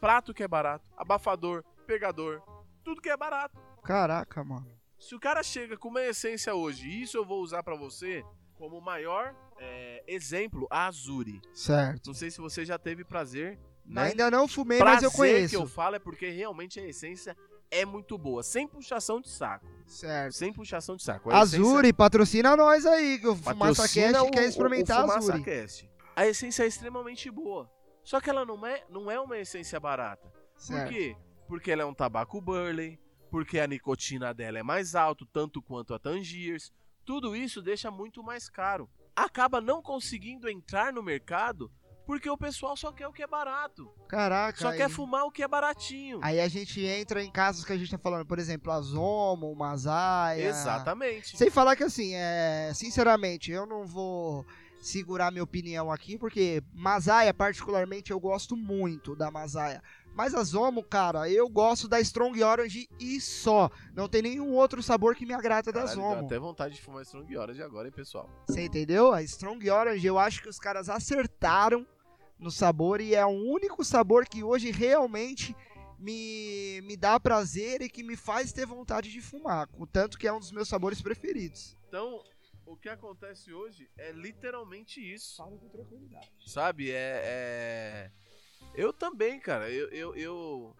prato 0.00 0.34
que 0.34 0.42
é 0.42 0.48
barato, 0.48 0.84
abafador, 0.96 1.62
pegador, 1.86 2.42
tudo 2.82 3.00
que 3.00 3.08
é 3.08 3.16
barato. 3.16 3.56
Caraca, 3.84 4.42
mano. 4.42 4.66
Se 4.98 5.14
o 5.14 5.20
cara 5.20 5.44
chega 5.44 5.76
com 5.76 5.88
uma 5.88 6.02
essência 6.02 6.52
hoje, 6.52 6.88
e 6.88 7.02
isso 7.02 7.16
eu 7.16 7.24
vou 7.24 7.42
usar 7.42 7.62
pra 7.62 7.76
você 7.76 8.24
como 8.54 8.80
maior 8.80 9.36
é, 9.58 10.02
exemplo, 10.08 10.66
a 10.68 10.86
Azuri. 10.86 11.40
Certo. 11.54 12.08
Não 12.08 12.14
sei 12.14 12.28
se 12.28 12.40
você 12.40 12.64
já 12.64 12.76
teve 12.76 13.04
prazer? 13.04 13.60
Ainda 13.96 14.30
não 14.30 14.48
fumei, 14.48 14.78
prazer 14.78 15.02
mas 15.02 15.12
eu 15.12 15.16
conheço. 15.16 15.50
que 15.50 15.56
eu 15.56 15.66
falo 15.66 15.96
é 15.96 15.98
porque 15.98 16.30
realmente 16.30 16.80
a 16.80 16.86
essência 16.86 17.36
é 17.72 17.84
muito 17.86 18.16
boa, 18.18 18.42
sem 18.42 18.68
puxação 18.68 19.20
de 19.20 19.28
saco. 19.30 19.66
Certo. 19.86 20.32
Sem 20.34 20.52
puxação 20.52 20.94
de 20.94 21.02
saco. 21.02 21.30
A 21.30 21.42
essência 21.42 21.58
Azuri, 21.58 21.92
patrocina 21.92 22.54
nós 22.56 22.84
aí, 22.86 23.18
que 23.18 23.26
o 23.26 23.34
Fumaça 23.34 23.58
patrocina 23.82 24.12
Cast 24.12 24.28
o- 24.28 24.30
quer 24.30 24.44
experimentar 24.48 25.06
o, 25.06 25.10
a 25.10 25.14
o 25.14 25.18
Azuri. 25.18 25.42
Cast. 25.42 25.90
A 26.14 26.26
essência 26.26 26.62
é 26.64 26.66
extremamente 26.66 27.30
boa. 27.30 27.68
Só 28.04 28.20
que 28.20 28.28
ela 28.28 28.44
não 28.44 28.64
é, 28.66 28.84
não 28.90 29.10
é 29.10 29.18
uma 29.18 29.38
essência 29.38 29.80
barata. 29.80 30.28
Por 30.28 30.60
Certo. 30.60 30.88
quê? 30.90 31.16
Porque 31.48 31.70
ela 31.70 31.82
é 31.82 31.86
um 31.86 31.94
tabaco 31.94 32.40
Burley, 32.40 32.98
porque 33.30 33.58
a 33.58 33.66
nicotina 33.66 34.34
dela 34.34 34.58
é 34.58 34.62
mais 34.62 34.94
alto, 34.94 35.24
tanto 35.26 35.62
quanto 35.62 35.94
a 35.94 35.98
Tangiers. 35.98 36.70
Tudo 37.04 37.34
isso 37.34 37.62
deixa 37.62 37.90
muito 37.90 38.22
mais 38.22 38.48
caro. 38.50 38.88
Acaba 39.16 39.60
não 39.60 39.80
conseguindo 39.82 40.48
entrar 40.48 40.92
no 40.92 41.02
mercado 41.02 41.70
porque 42.12 42.28
o 42.28 42.36
pessoal 42.36 42.76
só 42.76 42.92
quer 42.92 43.08
o 43.08 43.12
que 43.12 43.22
é 43.22 43.26
barato. 43.26 43.90
Caraca. 44.06 44.58
Só 44.58 44.68
aí, 44.68 44.76
quer 44.76 44.90
fumar 44.90 45.24
o 45.24 45.30
que 45.30 45.42
é 45.42 45.48
baratinho. 45.48 46.20
aí 46.22 46.42
a 46.42 46.46
gente 46.46 46.84
entra 46.84 47.24
em 47.24 47.30
casos 47.30 47.64
que 47.64 47.72
a 47.72 47.78
gente 47.78 47.90
tá 47.90 47.96
falando, 47.96 48.26
por 48.26 48.38
exemplo, 48.38 48.70
a 48.70 48.78
Zomo, 48.82 49.50
o 49.50 49.56
Mazaia. 49.56 50.46
Exatamente. 50.46 51.38
Sem 51.38 51.48
falar 51.48 51.74
que 51.74 51.84
assim, 51.84 52.12
é, 52.14 52.70
sinceramente, 52.74 53.50
eu 53.50 53.64
não 53.64 53.86
vou 53.86 54.44
segurar 54.82 55.30
minha 55.30 55.42
opinião 55.42 55.90
aqui, 55.90 56.18
porque 56.18 56.62
Mazaia, 56.74 57.32
particularmente, 57.32 58.10
eu 58.10 58.20
gosto 58.20 58.58
muito 58.58 59.16
da 59.16 59.30
Mazaia. 59.30 59.82
Mas 60.14 60.34
a 60.34 60.44
Zomo, 60.44 60.82
cara, 60.82 61.30
eu 61.30 61.48
gosto 61.48 61.88
da 61.88 61.98
Strong 61.98 62.42
Orange 62.42 62.90
e 63.00 63.18
só. 63.22 63.70
Não 63.94 64.06
tem 64.06 64.20
nenhum 64.20 64.52
outro 64.52 64.82
sabor 64.82 65.14
que 65.14 65.24
me 65.24 65.32
agrada 65.32 65.72
da 65.72 65.80
Caralho, 65.80 65.96
deu 65.98 66.10
Zomo. 66.10 66.26
até 66.26 66.38
vontade 66.38 66.74
de 66.74 66.82
fumar 66.82 67.04
Strong 67.04 67.34
Orange 67.38 67.62
agora, 67.62 67.88
hein, 67.88 67.94
pessoal? 67.96 68.28
Você 68.46 68.66
entendeu? 68.66 69.14
A 69.14 69.22
Strong 69.22 69.70
Orange, 69.70 70.06
eu 70.06 70.18
acho 70.18 70.42
que 70.42 70.48
os 70.50 70.58
caras 70.58 70.90
acertaram 70.90 71.86
no 72.42 72.50
sabor 72.50 73.00
e 73.00 73.14
é 73.14 73.24
o 73.24 73.28
único 73.30 73.84
sabor 73.84 74.26
que 74.26 74.42
hoje 74.42 74.70
realmente 74.70 75.54
me, 75.98 76.80
me 76.82 76.96
dá 76.96 77.18
prazer 77.20 77.80
e 77.80 77.88
que 77.88 78.02
me 78.02 78.16
faz 78.16 78.52
ter 78.52 78.66
vontade 78.66 79.10
de 79.10 79.20
fumar. 79.20 79.68
Tanto 79.92 80.18
que 80.18 80.26
é 80.26 80.32
um 80.32 80.40
dos 80.40 80.50
meus 80.50 80.68
sabores 80.68 81.00
preferidos. 81.00 81.76
Então, 81.88 82.22
o 82.66 82.76
que 82.76 82.88
acontece 82.88 83.52
hoje 83.52 83.88
é 83.96 84.10
literalmente 84.12 85.00
isso. 85.00 85.36
Falo 85.36 85.56
com 85.58 85.68
tranquilidade. 85.68 86.28
Sabe? 86.46 86.90
É. 86.90 87.22
é- 87.24 88.10
Eu 88.74 88.92
também, 88.92 89.38
cara. 89.38 89.70
Eu, 89.70 89.88
eu, 89.90 90.14
eu- 90.16 90.76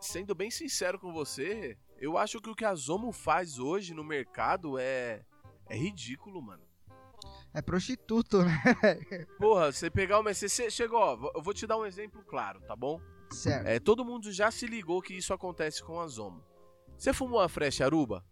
Sendo 0.00 0.34
bem 0.34 0.50
sincero 0.50 0.98
com 0.98 1.12
você, 1.14 1.78
eu 1.98 2.18
acho 2.18 2.38
que 2.40 2.50
o 2.50 2.54
que 2.54 2.64
a 2.64 2.74
Zomo 2.74 3.10
faz 3.10 3.58
hoje 3.58 3.94
no 3.94 4.04
mercado 4.04 4.78
é. 4.78 5.24
É 5.66 5.76
ridículo, 5.76 6.42
mano. 6.42 6.62
É 7.54 7.62
prostituto, 7.62 8.42
né? 8.44 8.56
Porra, 9.38 9.70
você 9.72 9.88
pegar 9.88 10.18
uma. 10.18 10.34
Você 10.34 10.68
chegou, 10.70 10.98
ó, 10.98 11.30
eu 11.36 11.40
vou 11.42 11.54
te 11.54 11.66
dar 11.66 11.78
um 11.78 11.86
exemplo 11.86 12.22
claro, 12.24 12.60
tá 12.62 12.74
bom? 12.74 13.00
Certo. 13.30 13.66
É, 13.66 13.78
todo 13.78 14.04
mundo 14.04 14.32
já 14.32 14.50
se 14.50 14.66
ligou 14.66 15.00
que 15.00 15.14
isso 15.14 15.32
acontece 15.32 15.82
com 15.82 16.00
a 16.00 16.06
Zomo. 16.08 16.44
Você 16.96 17.12
fumou 17.12 17.40
a 17.40 17.48
Fresh 17.48 17.80
Aruba? 17.80 18.24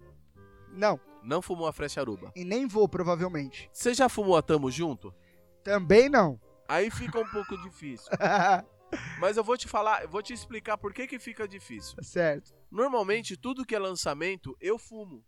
Não, 0.70 0.98
Não 1.22 1.42
fumou 1.42 1.66
a 1.66 1.72
Fresh 1.72 1.98
Aruba. 1.98 2.32
e 2.34 2.44
nem 2.44 2.66
vou, 2.66 2.88
provavelmente. 2.88 3.68
Você 3.72 3.92
já 3.94 4.08
fumou 4.08 4.36
a 4.36 4.42
Tamo 4.42 4.70
Junto? 4.70 5.14
Também 5.62 6.08
não. 6.08 6.40
Aí 6.68 6.90
fica 6.90 7.18
um 7.20 7.28
pouco 7.28 7.56
difícil. 7.62 8.08
Mas 9.20 9.36
eu 9.36 9.44
vou 9.44 9.56
te 9.56 9.68
falar, 9.68 10.02
eu 10.02 10.08
vou 10.08 10.22
te 10.22 10.32
explicar 10.32 10.76
por 10.78 10.92
que, 10.92 11.06
que 11.06 11.18
fica 11.18 11.46
difícil. 11.46 11.96
certo. 12.02 12.52
Normalmente, 12.70 13.36
tudo 13.36 13.64
que 13.66 13.74
é 13.74 13.78
lançamento, 13.78 14.56
eu 14.60 14.78
fumo. 14.78 15.24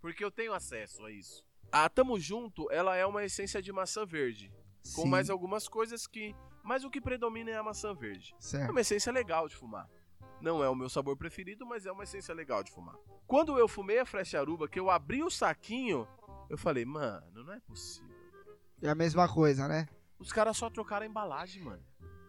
Porque 0.00 0.24
eu 0.24 0.30
tenho 0.30 0.54
acesso 0.54 1.04
a 1.04 1.10
isso. 1.12 1.44
A 1.72 1.88
Tamo 1.88 2.18
Junto, 2.18 2.70
ela 2.70 2.96
é 2.96 3.06
uma 3.06 3.24
essência 3.24 3.62
de 3.62 3.72
maçã 3.72 4.04
verde. 4.04 4.52
Com 4.94 5.02
Sim, 5.02 5.08
mais 5.08 5.30
algumas 5.30 5.68
coisas 5.68 6.06
que. 6.06 6.34
Mas 6.62 6.84
o 6.84 6.90
que 6.90 7.00
predomina 7.00 7.50
é 7.50 7.56
a 7.56 7.62
maçã 7.62 7.94
verde. 7.94 8.34
É 8.38 8.42
Certo. 8.42 8.70
uma 8.70 8.80
essência 8.80 9.12
legal 9.12 9.48
de 9.48 9.56
fumar. 9.56 9.88
Não 10.40 10.64
é 10.64 10.68
o 10.68 10.74
meu 10.74 10.88
sabor 10.88 11.16
preferido, 11.16 11.66
mas 11.66 11.86
é 11.86 11.92
uma 11.92 12.04
essência 12.04 12.34
legal 12.34 12.62
de 12.64 12.70
fumar. 12.72 12.96
Quando 13.26 13.58
eu 13.58 13.68
fumei 13.68 13.98
a 13.98 14.06
Fresh 14.06 14.34
Aruba, 14.34 14.68
que 14.68 14.80
eu 14.80 14.90
abri 14.90 15.22
o 15.22 15.30
saquinho, 15.30 16.08
eu 16.48 16.56
falei, 16.58 16.84
mano, 16.84 17.44
não 17.44 17.52
é 17.52 17.60
possível. 17.60 18.10
É 18.82 18.88
a 18.88 18.94
mesma 18.94 19.28
coisa, 19.28 19.68
né? 19.68 19.86
Os 20.18 20.32
caras 20.32 20.56
só 20.56 20.68
trocaram 20.70 21.04
a 21.04 21.08
embalagem, 21.08 21.62
mano. 21.62 21.82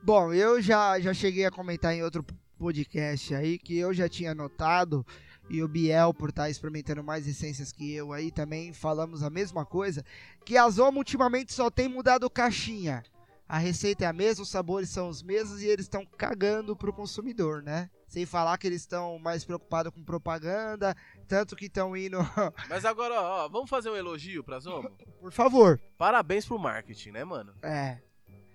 Bom, 0.04 0.34
eu 0.34 0.62
já, 0.62 1.00
já 1.00 1.14
cheguei 1.14 1.46
a 1.46 1.52
comentar 1.52 1.94
em 1.94 2.04
outro 2.04 2.26
podcast 2.58 3.34
aí 3.34 3.58
que 3.58 3.78
eu 3.78 3.94
já 3.94 4.08
tinha 4.08 4.36
notado 4.36 5.06
e 5.52 5.62
o 5.62 5.68
Biel, 5.68 6.14
por 6.14 6.30
estar 6.30 6.50
experimentando 6.50 7.04
mais 7.04 7.28
essências 7.28 7.74
que 7.74 7.94
eu 7.94 8.14
aí, 8.14 8.32
também 8.32 8.72
falamos 8.72 9.22
a 9.22 9.30
mesma 9.30 9.66
coisa, 9.66 10.02
que 10.46 10.58
a 10.58 10.70
Zoma 10.70 10.98
ultimamente 10.98 11.52
só 11.52 11.70
tem 11.70 11.90
mudado 11.90 12.30
caixinha. 12.30 13.04
A 13.50 13.58
receita 13.58 14.06
é 14.06 14.08
a 14.08 14.14
mesma, 14.14 14.44
os 14.44 14.50
sabores 14.50 14.90
são 14.90 15.10
os 15.10 15.22
mesmos 15.22 15.62
e 15.62 15.68
eles 15.68 15.84
estão 15.84 16.06
cagando 16.06 16.74
pro 16.74 16.94
consumidor, 16.94 17.62
né? 17.62 17.90
Sem 18.08 18.26
falar 18.26 18.58
que 18.58 18.66
eles 18.66 18.80
estão 18.80 19.20
mais 19.20 19.44
preocupados 19.44 19.92
com 19.94 20.02
propaganda, 20.06 20.96
tanto 21.28 21.54
que 21.54 21.66
estão 21.66 21.98
indo... 21.98 22.20
Mas 22.70 22.86
agora, 22.86 23.20
ó, 23.22 23.50
vamos 23.50 23.70
fazer 23.70 23.90
um 23.90 23.96
elogio 23.98 24.46
pra 24.46 24.58
Zomo? 24.58 24.90
por 25.20 25.34
favor. 25.34 25.82
Parabéns 25.98 26.46
pro 26.46 26.58
marketing, 26.58 27.12
né, 27.12 27.26
mano? 27.26 27.54
É, 27.62 27.98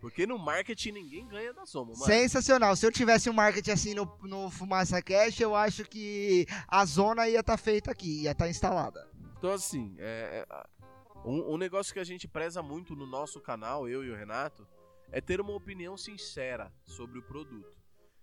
Porque 0.07 0.25
no 0.25 0.39
marketing 0.39 0.93
ninguém 0.93 1.27
ganha 1.27 1.53
da 1.53 1.65
Zomo, 1.65 1.91
mano. 1.91 2.05
sensacional. 2.05 2.77
Se 2.77 2.87
eu 2.87 2.93
tivesse 2.93 3.29
um 3.29 3.33
marketing 3.33 3.73
assim 3.73 3.93
no, 3.93 4.05
no 4.23 4.49
Fumaça 4.53 5.03
Cash, 5.03 5.41
eu 5.41 5.53
acho 5.53 5.83
que 5.83 6.47
a 6.69 6.85
zona 6.85 7.29
ia 7.29 7.41
estar 7.41 7.57
feita 7.57 7.91
aqui, 7.91 8.23
ia 8.23 8.31
estar 8.31 8.49
instalada. 8.49 9.11
Então, 9.37 9.51
assim, 9.53 9.97
é, 9.99 10.47
é, 10.49 10.67
um, 11.25 11.55
um 11.55 11.57
negócio 11.57 11.93
que 11.93 11.99
a 11.99 12.05
gente 12.05 12.29
preza 12.29 12.63
muito 12.63 12.95
no 12.95 13.05
nosso 13.05 13.41
canal, 13.41 13.89
eu 13.89 14.05
e 14.05 14.11
o 14.11 14.15
Renato, 14.15 14.65
é 15.11 15.21
ter 15.21 15.41
uma 15.41 15.55
opinião 15.57 15.97
sincera 15.97 16.73
sobre 16.85 17.19
o 17.19 17.23
produto. 17.25 17.77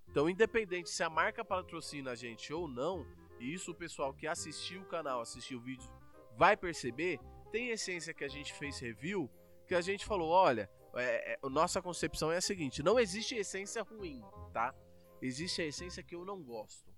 Então, 0.08 0.30
independente 0.30 0.89
se 0.89 1.04
a 1.04 1.10
marca 1.10 1.43
patrocina 1.43 2.12
a 2.12 2.15
gente 2.15 2.54
ou 2.54 2.65
não, 2.65 3.06
e 3.41 3.54
isso 3.54 3.72
o 3.72 3.76
pessoal 3.76 4.13
que 4.13 4.26
assistiu 4.26 4.84
o 4.84 4.86
canal, 4.86 5.19
assistiu 5.19 5.60
o 5.60 5.62
vídeo, 5.62 5.91
vai 6.38 6.56
perceber, 6.56 7.19
tem 7.52 7.72
essência 7.72 8.13
que 8.13 8.24
a 8.24 8.30
gente 8.30 8.54
fez 8.54 8.80
review, 8.80 9.30
que 9.67 9.76
a 9.76 9.82
gente 9.82 10.06
falou, 10.06 10.30
olha, 10.30 10.69
é, 10.96 11.34
é, 11.34 11.50
nossa 11.50 11.82
concepção 11.82 12.32
é 12.32 12.38
a 12.38 12.42
seguinte, 12.42 12.84
não 12.84 13.00
existe 13.00 13.36
essência 13.36 13.82
ruim, 13.84 14.22
tá? 14.52 14.74
Existe 15.22 15.62
a 15.62 15.66
essência 15.66 16.04
que 16.04 16.16
eu 16.16 16.26
não 16.26 16.42
gosto. 16.42 16.92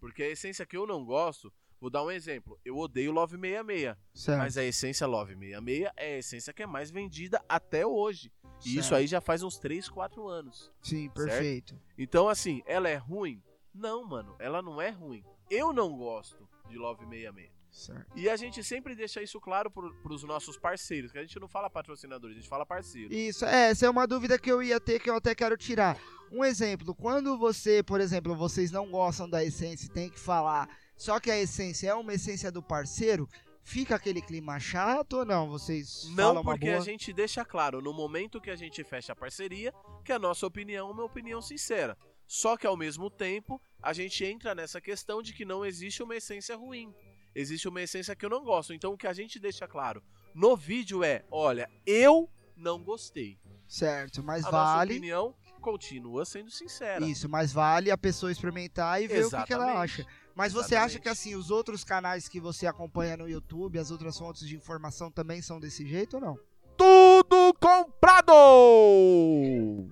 Porque 0.00 0.22
a 0.22 0.28
essência 0.28 0.66
que 0.66 0.76
eu 0.76 0.86
não 0.86 1.04
gosto, 1.04 1.52
vou 1.80 1.88
dar 1.90 2.02
um 2.04 2.10
exemplo, 2.10 2.58
eu 2.64 2.76
odeio 2.76 3.12
Love 3.12 3.36
66, 3.38 3.96
Certo. 4.14 4.38
mas 4.38 4.56
a 4.58 4.64
essência 4.64 5.06
Love 5.06 5.34
66 5.34 5.90
é 5.96 6.14
a 6.14 6.18
essência 6.18 6.52
que 6.52 6.62
é 6.62 6.66
mais 6.66 6.90
vendida 6.90 7.42
até 7.48 7.86
hoje. 7.86 8.32
E 8.64 8.70
isso 8.78 8.88
Certo. 8.88 9.00
aí 9.00 9.06
já 9.06 9.20
faz 9.20 9.42
uns 9.42 9.58
3, 9.58 9.88
4 9.88 10.26
anos. 10.28 10.72
Sim, 10.82 11.08
perfeito. 11.10 11.78
Então, 11.96 12.28
assim, 12.28 12.62
ela 12.66 12.88
é 12.88 12.96
ruim? 12.96 13.42
Não, 13.72 14.04
mano, 14.04 14.34
ela 14.38 14.60
não 14.62 14.80
é 14.80 14.90
ruim. 14.90 15.24
Eu 15.50 15.72
não 15.72 15.96
gosto 15.96 16.48
de 16.68 16.76
Love 16.76 17.04
66. 17.06 17.55
Certo. 17.76 18.06
E 18.16 18.26
a 18.26 18.36
gente 18.36 18.64
sempre 18.64 18.94
deixa 18.94 19.22
isso 19.22 19.38
claro 19.38 19.70
pro, 19.70 19.94
pros 19.96 20.24
nossos 20.24 20.58
parceiros, 20.58 21.12
que 21.12 21.18
a 21.18 21.20
gente 21.20 21.38
não 21.38 21.46
fala 21.46 21.68
patrocinadores, 21.68 22.34
a 22.34 22.40
gente 22.40 22.48
fala 22.48 22.64
parceiro. 22.64 23.12
Isso, 23.12 23.44
é, 23.44 23.68
essa 23.70 23.84
é 23.84 23.90
uma 23.90 24.06
dúvida 24.06 24.38
que 24.38 24.50
eu 24.50 24.62
ia 24.62 24.80
ter 24.80 24.98
que 24.98 25.10
eu 25.10 25.16
até 25.16 25.34
quero 25.34 25.58
tirar. 25.58 26.00
Um 26.32 26.42
exemplo, 26.42 26.94
quando 26.94 27.36
você, 27.36 27.82
por 27.82 28.00
exemplo, 28.00 28.34
vocês 28.34 28.70
não 28.70 28.90
gostam 28.90 29.28
da 29.28 29.44
essência 29.44 29.86
e 29.86 29.90
tem 29.90 30.08
que 30.08 30.18
falar, 30.18 30.68
só 30.96 31.20
que 31.20 31.30
a 31.30 31.38
essência 31.38 31.90
é 31.90 31.94
uma 31.94 32.14
essência 32.14 32.50
do 32.50 32.62
parceiro, 32.62 33.28
fica 33.62 33.94
aquele 33.94 34.22
clima 34.22 34.58
chato 34.58 35.18
ou 35.18 35.24
não? 35.26 35.50
Vocês 35.50 36.08
Não 36.16 36.42
porque 36.42 36.70
boa? 36.70 36.78
a 36.78 36.80
gente 36.80 37.12
deixa 37.12 37.44
claro, 37.44 37.82
no 37.82 37.92
momento 37.92 38.40
que 38.40 38.50
a 38.50 38.56
gente 38.56 38.82
fecha 38.84 39.12
a 39.12 39.16
parceria, 39.16 39.70
que 40.02 40.12
a 40.12 40.18
nossa 40.18 40.46
opinião 40.46 40.88
é 40.88 40.92
uma 40.92 41.04
opinião 41.04 41.42
sincera. 41.42 41.94
Só 42.26 42.56
que 42.56 42.66
ao 42.66 42.76
mesmo 42.76 43.10
tempo, 43.10 43.60
a 43.82 43.92
gente 43.92 44.24
entra 44.24 44.54
nessa 44.54 44.80
questão 44.80 45.22
de 45.22 45.34
que 45.34 45.44
não 45.44 45.64
existe 45.64 46.02
uma 46.02 46.16
essência 46.16 46.56
ruim. 46.56 46.92
Existe 47.36 47.68
uma 47.68 47.82
essência 47.82 48.16
que 48.16 48.24
eu 48.24 48.30
não 48.30 48.42
gosto. 48.42 48.72
Então 48.72 48.94
o 48.94 48.96
que 48.96 49.06
a 49.06 49.12
gente 49.12 49.38
deixa 49.38 49.68
claro 49.68 50.02
no 50.34 50.56
vídeo 50.56 51.04
é: 51.04 51.22
olha, 51.30 51.70
eu 51.84 52.30
não 52.56 52.82
gostei. 52.82 53.38
Certo, 53.68 54.22
mas 54.22 54.44
a 54.46 54.50
nossa 54.50 54.76
vale. 54.76 54.94
opinião 54.94 55.34
continua 55.60 56.24
sendo 56.24 56.50
sincera. 56.50 57.04
Isso, 57.04 57.28
mas 57.28 57.52
vale 57.52 57.90
a 57.90 57.98
pessoa 57.98 58.32
experimentar 58.32 59.02
e 59.02 59.06
ver 59.06 59.26
o 59.26 59.30
que, 59.30 59.42
que 59.44 59.52
ela 59.52 59.64
Exatamente. 59.64 60.00
acha. 60.00 60.06
Mas 60.34 60.52
você 60.52 60.76
acha 60.76 60.96
Exatamente. 60.96 61.02
que 61.02 61.08
assim, 61.08 61.34
os 61.34 61.50
outros 61.50 61.84
canais 61.84 62.28
que 62.28 62.40
você 62.40 62.66
acompanha 62.66 63.16
no 63.16 63.28
YouTube, 63.28 63.78
as 63.78 63.90
outras 63.90 64.16
fontes 64.16 64.46
de 64.46 64.56
informação 64.56 65.10
também 65.10 65.42
são 65.42 65.60
desse 65.60 65.86
jeito 65.86 66.14
ou 66.14 66.20
não? 66.20 66.38
Tudo 67.28 67.54
comprado! 67.58 68.32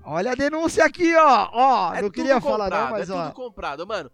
Olha 0.04 0.32
a 0.32 0.34
denúncia 0.34 0.84
aqui, 0.84 1.14
ó. 1.16 1.48
Ó, 1.52 1.94
É 1.94 2.02
não 2.02 2.10
queria 2.10 2.40
falar 2.40 2.64
comprado, 2.64 2.84
não, 2.84 2.90
mas 2.90 3.10
é 3.10 3.12
ó. 3.12 3.22
tudo 3.24 3.34
comprado, 3.34 3.86
mano. 3.86 4.10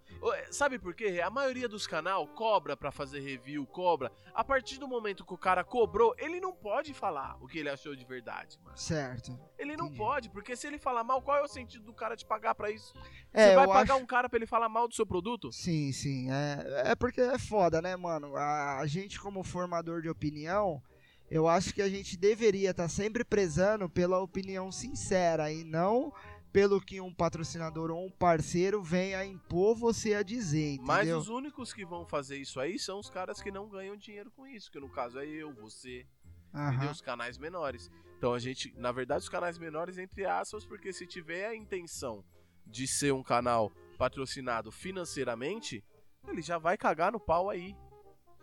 Sabe 0.51 0.79
por 0.79 0.95
quê? 0.95 1.21
A 1.25 1.31
maioria 1.31 1.69
dos 1.69 1.87
canal 1.87 2.27
cobra 2.29 2.77
pra 2.77 2.91
fazer 2.91 3.21
review, 3.21 3.67
cobra. 3.67 4.11
A 4.35 4.45
partir 4.45 4.79
do 4.79 4.87
momento 4.89 5.25
que 5.25 5.33
o 5.35 5.39
cara 5.39 5.65
cobrou, 5.65 6.15
ele 6.19 6.41
não 6.41 6.53
pode 6.53 6.93
falar 6.95 7.37
o 7.41 7.47
que 7.47 7.59
ele 7.59 7.69
achou 7.69 7.95
de 7.97 8.05
verdade, 8.05 8.59
mano. 8.63 8.77
Certo. 8.77 9.39
Ele 9.59 9.77
não 9.77 9.87
Entendi. 9.87 9.99
pode, 9.99 10.31
porque 10.31 10.55
se 10.57 10.67
ele 10.67 10.79
falar 10.79 11.03
mal, 11.05 11.21
qual 11.23 11.39
é 11.39 11.43
o 11.43 11.49
sentido 11.49 11.85
do 11.85 11.93
cara 11.95 12.17
te 12.17 12.25
pagar 12.25 12.55
pra 12.55 12.71
isso? 12.71 12.93
É, 13.33 13.51
Você 13.51 13.57
vai 13.57 13.67
pagar 13.67 13.95
acho... 13.95 14.03
um 14.03 14.07
cara 14.07 14.29
pra 14.29 14.37
ele 14.39 14.47
falar 14.47 14.69
mal 14.69 14.87
do 14.89 14.95
seu 14.95 15.07
produto? 15.07 15.51
Sim, 15.53 15.93
sim. 15.93 16.31
É, 16.31 16.91
é 16.93 16.95
porque 16.95 17.21
é 17.21 17.39
foda, 17.39 17.81
né, 17.83 17.97
mano? 17.97 18.37
A, 18.37 18.79
a 18.79 18.87
gente, 18.87 19.19
como 19.21 19.43
formador 19.43 20.01
de 20.03 20.09
opinião, 20.09 20.83
eu 21.31 21.49
acho 21.49 21.73
que 21.73 21.81
a 21.81 21.89
gente 21.89 22.17
deveria 22.17 22.71
estar 22.71 22.89
sempre 22.89 23.25
prezando 23.25 23.89
pela 23.89 24.19
opinião 24.19 24.73
sincera 24.73 25.53
e 25.53 25.63
não 25.63 26.13
pelo 26.53 26.81
que 26.81 27.01
um 27.01 27.15
patrocinador 27.15 27.93
ou 27.93 28.05
um 28.05 28.11
parceiro 28.11 28.83
venha 28.83 29.25
impor 29.25 29.77
você 29.77 30.15
a 30.15 30.23
dizer, 30.23 30.75
entendeu? 30.75 30.87
Mas 30.87 31.09
os 31.13 31.29
únicos 31.29 31.73
que 31.73 31.85
vão 31.85 32.05
fazer 32.05 32.39
isso 32.39 32.59
aí 32.59 32.77
são 32.79 32.99
os 32.99 33.09
caras 33.09 33.41
que 33.41 33.53
não 33.53 33.69
ganham 33.69 33.97
dinheiro 33.97 34.33
com 34.33 34.45
isso, 34.45 34.71
que 34.71 34.81
no 34.81 34.89
caso 34.89 35.21
é 35.21 35.27
eu, 35.27 35.55
você, 35.55 36.05
entendeu? 36.53 36.91
Os 36.91 37.01
canais 37.01 37.39
menores. 37.39 37.89
Então 38.19 38.35
a 38.35 38.39
gente, 38.41 38.75
na 38.77 38.91
verdade, 38.91 39.23
os 39.23 39.29
canais 39.29 39.57
menores, 39.59 39.97
entre 39.97 40.27
aspas, 40.27 40.67
porque 40.67 40.93
se 40.93 41.07
tiver 41.07 41.47
a 41.47 41.55
intenção 41.55 42.25
de 42.67 42.89
ser 42.89 43.13
um 43.13 43.23
canal 43.23 43.71
patrocinado 43.97 44.73
financeiramente, 44.73 45.85
ele 46.27 46.43
já 46.43 46.59
vai 46.59 46.77
cagar 46.77 47.13
no 47.13 47.21
pau 47.21 47.49
aí. 47.49 47.77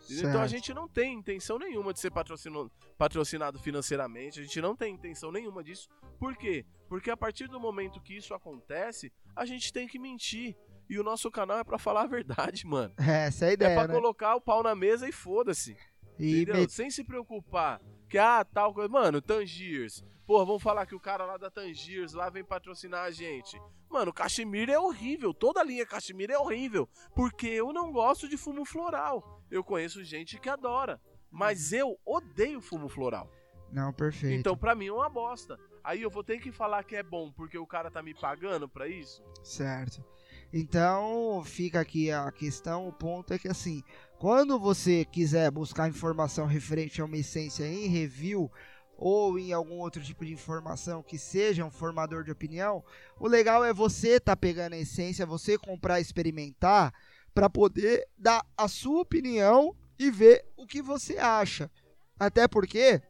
Entendeu? 0.04 0.18
Então 0.28 0.40
a 0.42 0.48
Certo. 0.48 0.50
gente 0.50 0.74
não 0.74 0.88
tem 0.88 1.14
intenção 1.14 1.58
nenhuma 1.58 1.92
de 1.92 2.00
ser 2.00 2.10
patrocino- 2.10 2.70
patrocinado 2.96 3.58
financeiramente, 3.58 4.40
a 4.40 4.42
gente 4.42 4.60
não 4.60 4.74
tem 4.76 4.94
intenção 4.94 5.30
nenhuma 5.32 5.62
disso. 5.62 5.88
Por 6.18 6.36
quê? 6.36 6.64
Porque 6.88 7.10
a 7.10 7.16
partir 7.16 7.46
do 7.48 7.60
momento 7.60 8.00
que 8.00 8.16
isso 8.16 8.34
acontece, 8.34 9.12
a 9.36 9.44
gente 9.44 9.72
tem 9.72 9.86
que 9.86 9.98
mentir. 9.98 10.56
E 10.90 10.98
o 10.98 11.02
nosso 11.04 11.30
canal 11.30 11.58
é 11.58 11.64
pra 11.64 11.78
falar 11.78 12.02
a 12.02 12.06
verdade, 12.06 12.64
mano. 12.66 12.94
Essa 12.96 13.44
é 13.44 13.48
a 13.48 13.50
É 13.50 13.54
ideia, 13.54 13.74
pra 13.78 13.88
né? 13.88 13.94
colocar 13.94 14.34
o 14.36 14.40
pau 14.40 14.62
na 14.62 14.74
mesa 14.74 15.06
e 15.08 15.12
foda-se. 15.12 15.76
E 16.18 16.42
Entendeu? 16.42 16.56
met- 16.62 16.72
Sem 16.72 16.90
se 16.90 17.04
preocupar. 17.04 17.80
Que, 18.08 18.16
ah, 18.18 18.42
tal 18.44 18.72
coisa. 18.72 18.88
Mano, 18.88 19.20
Tangiers. 19.20 20.02
Porra, 20.26 20.44
vamos 20.46 20.62
falar 20.62 20.84
que 20.86 20.94
o 20.94 21.00
cara 21.00 21.24
lá 21.26 21.36
da 21.36 21.50
Tangiers 21.50 22.12
lá 22.14 22.28
vem 22.30 22.42
patrocinar 22.44 23.04
a 23.04 23.10
gente. 23.10 23.60
Mano, 23.90 24.12
Cachemira 24.12 24.72
é 24.72 24.78
horrível. 24.78 25.32
Toda 25.32 25.60
a 25.60 25.64
linha 25.64 25.86
Cachemira 25.86 26.32
é 26.34 26.38
horrível. 26.38 26.88
Porque 27.14 27.46
eu 27.46 27.72
não 27.72 27.92
gosto 27.92 28.26
de 28.28 28.36
fumo 28.36 28.64
floral. 28.64 29.37
Eu 29.50 29.64
conheço 29.64 30.04
gente 30.04 30.38
que 30.38 30.48
adora. 30.48 31.00
Mas 31.30 31.72
eu 31.72 31.98
odeio 32.04 32.60
fumo 32.60 32.88
floral. 32.88 33.30
Não, 33.70 33.92
perfeito. 33.92 34.38
Então, 34.38 34.56
pra 34.56 34.74
mim, 34.74 34.86
é 34.86 34.92
uma 34.92 35.08
bosta. 35.08 35.58
Aí 35.84 36.02
eu 36.02 36.10
vou 36.10 36.24
ter 36.24 36.38
que 36.40 36.50
falar 36.50 36.84
que 36.84 36.96
é 36.96 37.02
bom 37.02 37.30
porque 37.32 37.58
o 37.58 37.66
cara 37.66 37.90
tá 37.90 38.02
me 38.02 38.14
pagando 38.14 38.68
pra 38.68 38.88
isso? 38.88 39.22
Certo. 39.42 40.04
Então, 40.52 41.42
fica 41.44 41.80
aqui 41.80 42.10
a 42.10 42.30
questão, 42.32 42.88
o 42.88 42.92
ponto 42.92 43.32
é 43.34 43.38
que 43.38 43.48
assim, 43.48 43.82
quando 44.18 44.58
você 44.58 45.04
quiser 45.04 45.50
buscar 45.50 45.88
informação 45.88 46.46
referente 46.46 47.00
a 47.00 47.04
uma 47.04 47.16
essência 47.16 47.66
em 47.66 47.86
review 47.86 48.50
ou 48.96 49.38
em 49.38 49.52
algum 49.52 49.78
outro 49.78 50.02
tipo 50.02 50.24
de 50.24 50.32
informação 50.32 51.02
que 51.02 51.18
seja 51.18 51.64
um 51.64 51.70
formador 51.70 52.24
de 52.24 52.32
opinião, 52.32 52.82
o 53.20 53.28
legal 53.28 53.64
é 53.64 53.72
você 53.72 54.18
tá 54.18 54.34
pegando 54.34 54.72
a 54.72 54.78
essência, 54.78 55.26
você 55.26 55.58
comprar, 55.58 56.00
experimentar 56.00 56.92
para 57.38 57.48
poder 57.48 58.04
dar 58.18 58.44
a 58.56 58.66
sua 58.66 59.02
opinião 59.02 59.72
e 59.96 60.10
ver 60.10 60.44
o 60.56 60.66
que 60.66 60.82
você 60.82 61.18
acha. 61.18 61.70
Até 62.18 62.48
porque 62.48 63.00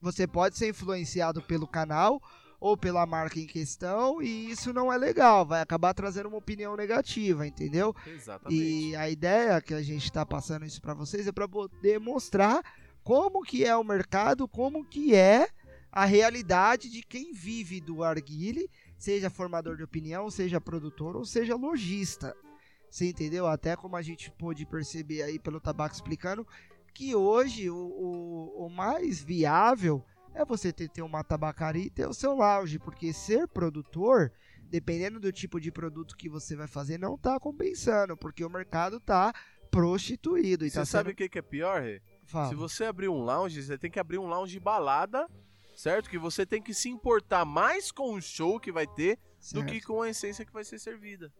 você 0.00 0.26
pode 0.26 0.58
ser 0.58 0.70
influenciado 0.70 1.40
pelo 1.40 1.68
canal 1.68 2.20
ou 2.58 2.76
pela 2.76 3.06
marca 3.06 3.38
em 3.38 3.46
questão, 3.46 4.20
e 4.20 4.50
isso 4.50 4.72
não 4.72 4.92
é 4.92 4.98
legal, 4.98 5.46
vai 5.46 5.62
acabar 5.62 5.94
trazendo 5.94 6.28
uma 6.28 6.38
opinião 6.38 6.76
negativa, 6.76 7.46
entendeu? 7.46 7.94
Exatamente. 8.04 8.60
E 8.60 8.96
a 8.96 9.08
ideia 9.08 9.62
que 9.62 9.72
a 9.72 9.82
gente 9.82 10.02
está 10.02 10.26
passando 10.26 10.66
isso 10.66 10.82
para 10.82 10.92
vocês 10.92 11.28
é 11.28 11.32
para 11.32 11.46
poder 11.46 12.00
mostrar 12.00 12.64
como 13.04 13.40
que 13.40 13.64
é 13.64 13.76
o 13.76 13.84
mercado, 13.84 14.48
como 14.48 14.84
que 14.84 15.14
é 15.14 15.48
a 15.92 16.04
realidade 16.04 16.90
de 16.90 17.02
quem 17.02 17.32
vive 17.32 17.80
do 17.80 18.02
arguile, 18.02 18.68
seja 18.98 19.30
formador 19.30 19.76
de 19.76 19.84
opinião, 19.84 20.28
seja 20.28 20.60
produtor 20.60 21.14
ou 21.14 21.24
seja 21.24 21.54
lojista. 21.54 22.36
Você 22.90 23.08
entendeu? 23.08 23.46
Até 23.46 23.76
como 23.76 23.96
a 23.96 24.02
gente 24.02 24.30
pôde 24.32 24.66
perceber 24.66 25.22
aí 25.22 25.38
pelo 25.38 25.60
tabaco 25.60 25.94
explicando, 25.94 26.46
que 26.92 27.14
hoje 27.14 27.70
o, 27.70 27.76
o, 27.76 28.66
o 28.66 28.68
mais 28.68 29.20
viável 29.20 30.04
é 30.34 30.44
você 30.44 30.72
ter, 30.72 30.88
ter 30.88 31.02
uma 31.02 31.22
tabacaria 31.22 31.84
e 31.84 31.90
ter 31.90 32.06
o 32.06 32.14
seu 32.14 32.34
lounge, 32.34 32.78
porque 32.78 33.12
ser 33.12 33.46
produtor, 33.48 34.32
dependendo 34.64 35.20
do 35.20 35.32
tipo 35.32 35.60
de 35.60 35.70
produto 35.70 36.16
que 36.16 36.28
você 36.28 36.56
vai 36.56 36.66
fazer, 36.66 36.98
não 36.98 37.16
tá 37.16 37.38
compensando, 37.38 38.16
porque 38.16 38.44
o 38.44 38.50
mercado 38.50 38.98
tá 39.00 39.32
prostituído. 39.70 40.66
E 40.66 40.70
Você 40.70 40.80
tá 40.80 40.84
sabe 40.84 41.10
sendo... 41.10 41.12
o 41.14 41.16
que 41.16 41.28
que 41.28 41.38
é 41.38 41.42
pior, 41.42 41.82
Rê? 41.82 42.02
Fala. 42.24 42.48
Se 42.48 42.54
você 42.54 42.84
abrir 42.84 43.08
um 43.08 43.22
lounge, 43.22 43.62
você 43.62 43.78
tem 43.78 43.90
que 43.90 43.98
abrir 43.98 44.18
um 44.18 44.26
lounge 44.26 44.58
balada, 44.58 45.28
certo? 45.76 46.10
Que 46.10 46.18
você 46.18 46.44
tem 46.44 46.62
que 46.62 46.74
se 46.74 46.88
importar 46.88 47.44
mais 47.44 47.90
com 47.90 48.14
o 48.14 48.20
show 48.20 48.58
que 48.60 48.72
vai 48.72 48.86
ter 48.86 49.16
do 49.16 49.60
Certo. 49.60 49.66
que 49.66 49.80
com 49.80 50.02
a 50.02 50.10
essência 50.10 50.44
que 50.44 50.52
vai 50.52 50.64
ser 50.64 50.78
servida. 50.78 51.32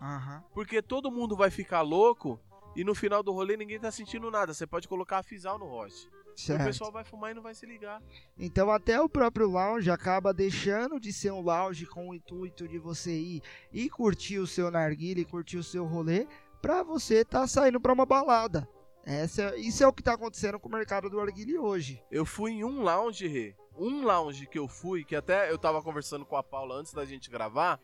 Aham. 0.00 0.42
Porque 0.54 0.80
todo 0.82 1.10
mundo 1.10 1.36
vai 1.36 1.50
ficar 1.50 1.82
louco 1.82 2.40
e 2.76 2.84
no 2.84 2.94
final 2.94 3.22
do 3.22 3.32
rolê 3.32 3.56
ninguém 3.56 3.78
tá 3.80 3.90
sentindo 3.90 4.30
nada. 4.30 4.54
Você 4.54 4.66
pode 4.66 4.86
colocar 4.88 5.18
a 5.18 5.22
Fisal 5.22 5.58
no 5.58 5.66
roche. 5.66 6.08
E 6.10 6.40
o 6.40 6.40
Certo. 6.40 6.64
pessoal 6.64 6.92
vai 6.92 7.02
fumar 7.02 7.32
e 7.32 7.34
não 7.34 7.42
vai 7.42 7.52
se 7.54 7.66
ligar. 7.66 8.00
Então 8.38 8.70
até 8.70 9.00
o 9.00 9.08
próprio 9.08 9.48
lounge 9.48 9.90
acaba 9.90 10.32
deixando 10.32 11.00
de 11.00 11.12
ser 11.12 11.32
um 11.32 11.40
lounge 11.40 11.84
com 11.86 12.08
o 12.08 12.14
intuito 12.14 12.68
de 12.68 12.78
você 12.78 13.10
ir 13.10 13.42
e 13.72 13.90
curtir 13.90 14.38
o 14.38 14.46
seu 14.46 14.70
narguilha 14.70 15.20
e 15.20 15.24
curtir 15.24 15.56
o 15.56 15.64
seu 15.64 15.84
rolê 15.84 16.28
pra 16.62 16.84
você 16.84 17.24
tá 17.24 17.46
saindo 17.46 17.80
pra 17.80 17.92
uma 17.92 18.06
balada. 18.06 18.68
Essa, 19.04 19.56
isso 19.56 19.82
é 19.82 19.86
o 19.88 19.92
que 19.92 20.02
tá 20.02 20.12
acontecendo 20.12 20.60
com 20.60 20.68
o 20.68 20.72
mercado 20.72 21.08
do 21.08 21.16
narguilha 21.16 21.60
hoje. 21.60 22.00
Eu 22.10 22.24
fui 22.26 22.52
em 22.52 22.64
um 22.64 22.82
lounge, 22.82 23.26
Rê. 23.26 23.56
Um 23.76 24.04
lounge 24.04 24.46
que 24.46 24.58
eu 24.58 24.68
fui, 24.68 25.02
que 25.02 25.16
até 25.16 25.50
eu 25.50 25.56
tava 25.58 25.82
conversando 25.82 26.26
com 26.26 26.36
a 26.36 26.42
Paula 26.42 26.74
antes 26.74 26.92
da 26.92 27.04
gente 27.04 27.30
gravar, 27.30 27.80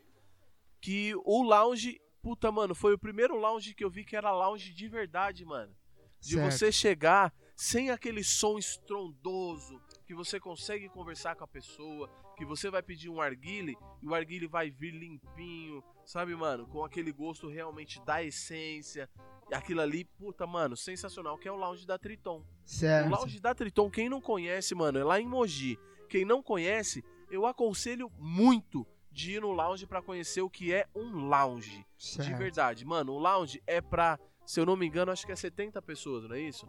que 0.84 1.14
o 1.24 1.42
lounge, 1.42 1.98
puta, 2.20 2.52
mano, 2.52 2.74
foi 2.74 2.92
o 2.92 2.98
primeiro 2.98 3.38
lounge 3.38 3.72
que 3.72 3.82
eu 3.82 3.88
vi 3.88 4.04
que 4.04 4.14
era 4.14 4.30
lounge 4.30 4.70
de 4.74 4.86
verdade, 4.86 5.42
mano. 5.42 5.74
De 6.20 6.34
Certo. 6.34 6.52
você 6.52 6.70
chegar 6.70 7.32
sem 7.56 7.88
aquele 7.88 8.22
som 8.22 8.58
estrondoso, 8.58 9.80
que 10.04 10.14
você 10.14 10.38
consegue 10.38 10.90
conversar 10.90 11.36
com 11.36 11.44
a 11.44 11.48
pessoa, 11.48 12.10
que 12.36 12.44
você 12.44 12.68
vai 12.68 12.82
pedir 12.82 13.08
um 13.08 13.18
arguile 13.18 13.78
e 14.02 14.06
o 14.06 14.14
arguile 14.14 14.46
vai 14.46 14.70
vir 14.70 14.90
limpinho, 14.90 15.82
sabe, 16.04 16.36
mano? 16.36 16.66
Com 16.66 16.84
aquele 16.84 17.12
gosto 17.12 17.48
realmente 17.48 17.98
da 18.04 18.22
essência. 18.22 19.08
E 19.50 19.54
Aquilo 19.54 19.80
ali, 19.80 20.04
puta, 20.04 20.46
mano, 20.46 20.76
sensacional, 20.76 21.38
que 21.38 21.48
é 21.48 21.52
o 21.52 21.56
lounge 21.56 21.86
da 21.86 21.96
Triton. 21.98 22.40
O 22.40 22.46
Certo. 22.68 23.08
Lounge 23.08 23.40
da 23.40 23.54
Triton, 23.54 23.90
quem 23.90 24.10
não 24.10 24.20
conhece, 24.20 24.74
mano, 24.74 24.98
é 24.98 25.04
lá 25.04 25.18
em 25.18 25.26
Mogi. 25.26 25.78
Quem 26.10 26.26
não 26.26 26.42
conhece, 26.42 27.02
eu 27.30 27.46
aconselho 27.46 28.12
muito 28.18 28.86
de 29.14 29.34
ir 29.34 29.40
no 29.40 29.52
lounge 29.52 29.86
pra 29.86 30.02
conhecer 30.02 30.42
o 30.42 30.50
que 30.50 30.74
é 30.74 30.86
um 30.94 31.28
lounge. 31.28 31.86
De 31.96 32.04
certo. 32.04 32.36
verdade. 32.36 32.84
Mano, 32.84 33.12
o 33.12 33.18
lounge 33.18 33.62
é 33.66 33.80
pra, 33.80 34.18
se 34.44 34.58
eu 34.60 34.66
não 34.66 34.76
me 34.76 34.86
engano, 34.86 35.12
acho 35.12 35.24
que 35.24 35.32
é 35.32 35.36
70 35.36 35.80
pessoas, 35.80 36.24
não 36.24 36.34
é 36.34 36.40
isso? 36.40 36.68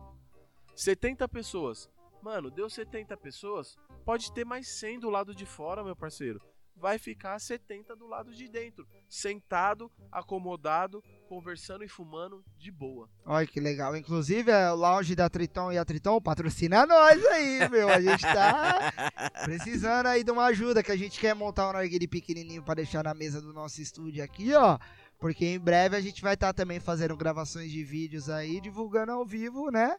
70 0.75 1.27
pessoas. 1.27 1.89
Mano, 2.21 2.51
deu 2.51 2.69
70 2.69 3.17
pessoas, 3.17 3.77
pode 4.05 4.31
ter 4.31 4.45
mais 4.45 4.67
100 4.67 4.99
do 4.99 5.09
lado 5.09 5.33
de 5.33 5.45
fora, 5.45 5.83
meu 5.83 5.95
parceiro. 5.95 6.39
Vai 6.75 6.99
ficar 6.99 7.39
70 7.39 7.95
do 7.95 8.05
lado 8.05 8.33
de 8.33 8.49
dentro. 8.49 8.85
Sentado, 9.07 9.89
acomodado, 10.11 11.01
conversando 11.29 11.83
e 11.83 11.87
fumando 11.87 12.43
de 12.57 12.69
boa. 12.69 13.09
Olha 13.25 13.47
que 13.47 13.59
legal. 13.59 13.95
Inclusive, 13.95 14.51
é 14.51 14.71
o 14.71 14.75
lounge 14.75 15.15
da 15.15 15.29
Triton 15.29 15.71
e 15.71 15.77
a 15.77 15.85
Triton 15.85 16.19
patrocina 16.21 16.85
nós 16.85 17.25
aí, 17.27 17.69
meu. 17.69 17.87
A 17.87 18.01
gente 18.01 18.21
tá 18.21 18.91
precisando 19.45 20.07
aí 20.07 20.23
de 20.23 20.31
uma 20.31 20.45
ajuda, 20.45 20.83
que 20.83 20.91
a 20.91 20.97
gente 20.97 21.19
quer 21.19 21.33
montar 21.33 21.69
um 21.69 21.73
narguile 21.73 22.07
pequenininho 22.07 22.61
pra 22.61 22.75
deixar 22.75 23.03
na 23.03 23.13
mesa 23.13 23.41
do 23.41 23.53
nosso 23.53 23.81
estúdio 23.81 24.23
aqui, 24.23 24.53
ó. 24.53 24.77
Porque 25.17 25.45
em 25.45 25.59
breve 25.59 25.95
a 25.95 26.01
gente 26.01 26.21
vai 26.21 26.33
estar 26.33 26.53
também 26.53 26.79
fazendo 26.79 27.15
gravações 27.15 27.71
de 27.71 27.83
vídeos 27.83 28.29
aí, 28.29 28.59
divulgando 28.59 29.13
ao 29.13 29.25
vivo, 29.25 29.71
né? 29.71 29.95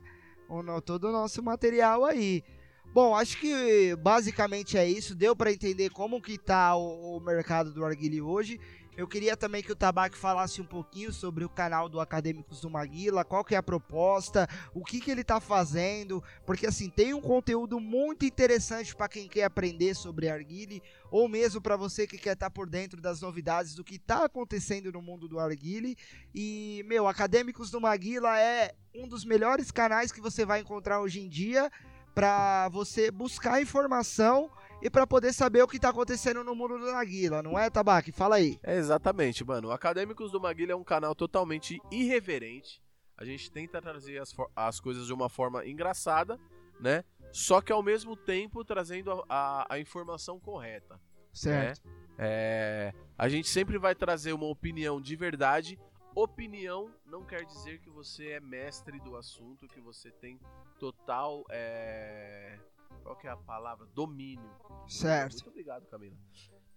O, 0.48 0.80
todo 0.80 1.08
o 1.08 1.12
nosso 1.12 1.42
material 1.42 2.04
aí. 2.04 2.44
Bom, 2.92 3.14
acho 3.14 3.38
que 3.38 3.94
basicamente 3.96 4.78
é 4.78 4.88
isso. 4.88 5.14
Deu 5.14 5.36
pra 5.36 5.52
entender 5.52 5.90
como 5.90 6.20
que 6.20 6.38
tá 6.38 6.74
o, 6.76 7.16
o 7.16 7.20
mercado 7.20 7.72
do 7.72 7.84
arguile 7.84 8.20
hoje. 8.20 8.58
Eu 8.96 9.06
queria 9.06 9.36
também 9.36 9.62
que 9.62 9.70
o 9.70 9.76
Tabaco 9.76 10.16
falasse 10.16 10.62
um 10.62 10.64
pouquinho 10.64 11.12
sobre 11.12 11.44
o 11.44 11.50
canal 11.50 11.86
do 11.86 12.00
Acadêmicos 12.00 12.62
do 12.62 12.70
Maguila, 12.70 13.26
qual 13.26 13.44
que 13.44 13.54
é 13.54 13.58
a 13.58 13.62
proposta, 13.62 14.48
o 14.72 14.82
que, 14.82 15.00
que 15.00 15.10
ele 15.10 15.22
tá 15.22 15.38
fazendo, 15.38 16.24
porque 16.46 16.66
assim, 16.66 16.88
tem 16.88 17.12
um 17.12 17.20
conteúdo 17.20 17.78
muito 17.78 18.24
interessante 18.24 18.96
para 18.96 19.08
quem 19.08 19.28
quer 19.28 19.44
aprender 19.44 19.94
sobre 19.94 20.30
Arguile, 20.30 20.82
ou 21.10 21.28
mesmo 21.28 21.60
para 21.60 21.76
você 21.76 22.06
que 22.06 22.16
quer 22.16 22.32
estar 22.32 22.46
tá 22.46 22.50
por 22.50 22.70
dentro 22.70 22.98
das 22.98 23.20
novidades 23.20 23.74
do 23.74 23.84
que 23.84 23.98
tá 23.98 24.24
acontecendo 24.24 24.90
no 24.90 25.02
mundo 25.02 25.28
do 25.28 25.38
Arguile. 25.38 25.94
E, 26.34 26.82
meu, 26.86 27.06
Acadêmicos 27.06 27.70
do 27.70 27.78
Maguila 27.78 28.40
é 28.40 28.74
um 28.94 29.06
dos 29.06 29.26
melhores 29.26 29.70
canais 29.70 30.10
que 30.10 30.22
você 30.22 30.46
vai 30.46 30.60
encontrar 30.60 31.02
hoje 31.02 31.20
em 31.20 31.28
dia 31.28 31.70
para 32.16 32.70
você 32.70 33.10
buscar 33.10 33.60
informação 33.60 34.50
e 34.80 34.88
para 34.88 35.06
poder 35.06 35.34
saber 35.34 35.62
o 35.62 35.68
que 35.68 35.78
tá 35.78 35.90
acontecendo 35.90 36.42
no 36.42 36.54
mundo 36.54 36.78
do 36.78 36.90
Maguila, 36.90 37.42
não 37.42 37.58
é, 37.58 37.68
Tabaque? 37.68 38.10
Fala 38.10 38.36
aí. 38.36 38.58
É 38.62 38.76
exatamente, 38.76 39.44
mano. 39.44 39.68
O 39.68 39.70
Acadêmicos 39.70 40.32
do 40.32 40.40
Maguila 40.40 40.72
é 40.72 40.74
um 40.76 40.82
canal 40.82 41.14
totalmente 41.14 41.78
irreverente. 41.92 42.82
A 43.18 43.24
gente 43.26 43.50
tenta 43.50 43.82
trazer 43.82 44.18
as, 44.18 44.34
as 44.56 44.80
coisas 44.80 45.06
de 45.06 45.12
uma 45.12 45.28
forma 45.28 45.66
engraçada, 45.66 46.40
né? 46.80 47.04
Só 47.30 47.60
que 47.60 47.70
ao 47.70 47.82
mesmo 47.82 48.16
tempo 48.16 48.64
trazendo 48.64 49.10
a, 49.10 49.24
a, 49.28 49.74
a 49.74 49.78
informação 49.78 50.40
correta. 50.40 50.98
Certo. 51.34 51.86
Né? 51.86 51.94
É, 52.16 52.94
a 53.18 53.28
gente 53.28 53.46
sempre 53.46 53.76
vai 53.76 53.94
trazer 53.94 54.32
uma 54.32 54.46
opinião 54.46 55.02
de 55.02 55.14
verdade. 55.16 55.78
Opinião 56.16 56.90
não 57.04 57.22
quer 57.24 57.44
dizer 57.44 57.78
que 57.78 57.90
você 57.90 58.30
é 58.30 58.40
mestre 58.40 58.98
do 59.00 59.16
assunto, 59.16 59.68
que 59.68 59.80
você 59.80 60.10
tem 60.10 60.40
total. 60.78 61.44
É 61.50 62.58
qual 63.02 63.14
que 63.16 63.26
é 63.26 63.30
a 63.30 63.36
palavra? 63.36 63.86
Domínio. 63.94 64.50
Certo. 64.88 65.34
Muito 65.34 65.50
obrigado, 65.50 65.86
Camila. 65.86 66.16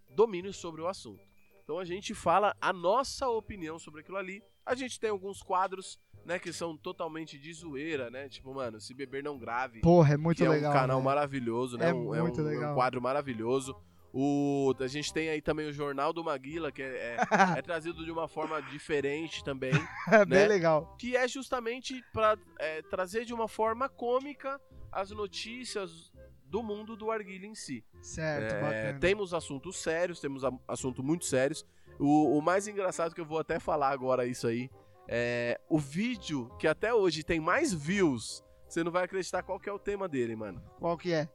Domínio 0.10 0.54
sobre 0.54 0.82
o 0.82 0.88
assunto. 0.88 1.22
Então 1.64 1.80
a 1.80 1.86
gente 1.86 2.14
fala 2.14 2.56
a 2.60 2.74
nossa 2.74 3.30
opinião 3.30 3.80
sobre 3.80 4.02
aquilo 4.02 4.18
ali. 4.18 4.44
A 4.66 4.76
gente 4.76 5.00
tem 5.00 5.10
alguns 5.10 5.42
quadros, 5.42 5.98
né, 6.26 6.38
que 6.38 6.52
são 6.52 6.76
totalmente 6.76 7.40
de 7.40 7.54
zoeira, 7.54 8.10
né? 8.10 8.28
Tipo, 8.28 8.54
mano, 8.54 8.80
se 8.80 8.94
beber 8.94 9.24
não 9.24 9.40
grave. 9.40 9.80
Porra, 9.80 10.16
é 10.16 10.18
muito 10.18 10.44
legal. 10.44 10.72
É 10.72 10.76
um 10.76 10.80
canal 10.80 11.00
né? 11.00 11.06
maravilhoso, 11.06 11.78
né? 11.78 11.90
É 11.90 11.94
um, 11.94 12.04
muito 12.04 12.42
é 12.42 12.44
um, 12.44 12.48
legal. 12.48 12.72
um 12.72 12.76
quadro 12.76 13.02
maravilhoso. 13.02 13.76
O, 14.14 14.74
a 14.80 14.88
gente 14.88 15.14
tem 15.14 15.30
aí 15.30 15.42
também 15.42 15.68
o 15.68 15.74
Jornal 15.74 16.12
do 16.12 16.24
Maguila, 16.24 16.72
que 16.72 16.82
é, 16.82 17.16
é, 17.16 17.18
é 17.60 17.62
trazido 17.62 18.04
de 18.04 18.12
uma 18.12 18.28
forma 18.28 18.62
diferente 18.62 19.44
também. 19.44 19.74
É 20.12 20.26
bem 20.26 20.40
né? 20.40 20.48
legal. 20.48 20.96
Que 20.98 21.16
é 21.16 21.28
justamente 21.28 22.04
para 22.12 22.38
é, 22.58 22.82
trazer 22.82 23.26
de 23.26 23.34
uma 23.34 23.48
forma 23.48 23.88
cômica 23.88 24.60
as 24.92 25.12
notícias 25.12 26.12
do 26.44 26.64
mundo 26.64 26.96
do 26.96 27.12
arguilha 27.12 27.46
em 27.46 27.54
si. 27.54 27.84
Certo, 28.02 28.56
É, 28.56 28.62
bacana. 28.62 29.00
temos 29.00 29.34
assuntos 29.34 29.78
sérios, 29.78 30.20
temos 30.20 30.42
assuntos 30.68 31.06
muito 31.06 31.26
sérios. 31.26 31.64
O, 32.00 32.38
o 32.38 32.42
mais 32.42 32.68
engraçado 32.68 33.14
que 33.14 33.22
eu 33.22 33.26
vou 33.26 33.38
até 33.38 33.60
falar 33.60 33.90
agora 33.90 34.26
isso 34.26 34.48
aí 34.48 34.70
é 35.08 35.60
o 35.70 35.78
vídeo 35.78 36.50
que 36.58 36.68
até 36.68 36.94
hoje 36.94 37.24
tem 37.24 37.40
mais 37.40 37.72
views. 37.72 38.44
Você 38.68 38.84
não 38.84 38.92
vai 38.92 39.04
acreditar 39.04 39.44
qual 39.44 39.60
que 39.60 39.70
é 39.70 39.74
o 39.74 39.80
tema 39.80 40.08
dele, 40.08 40.36
mano. 40.36 40.64
Qual 40.80 40.98
que 40.98 41.12
é? 41.12 41.28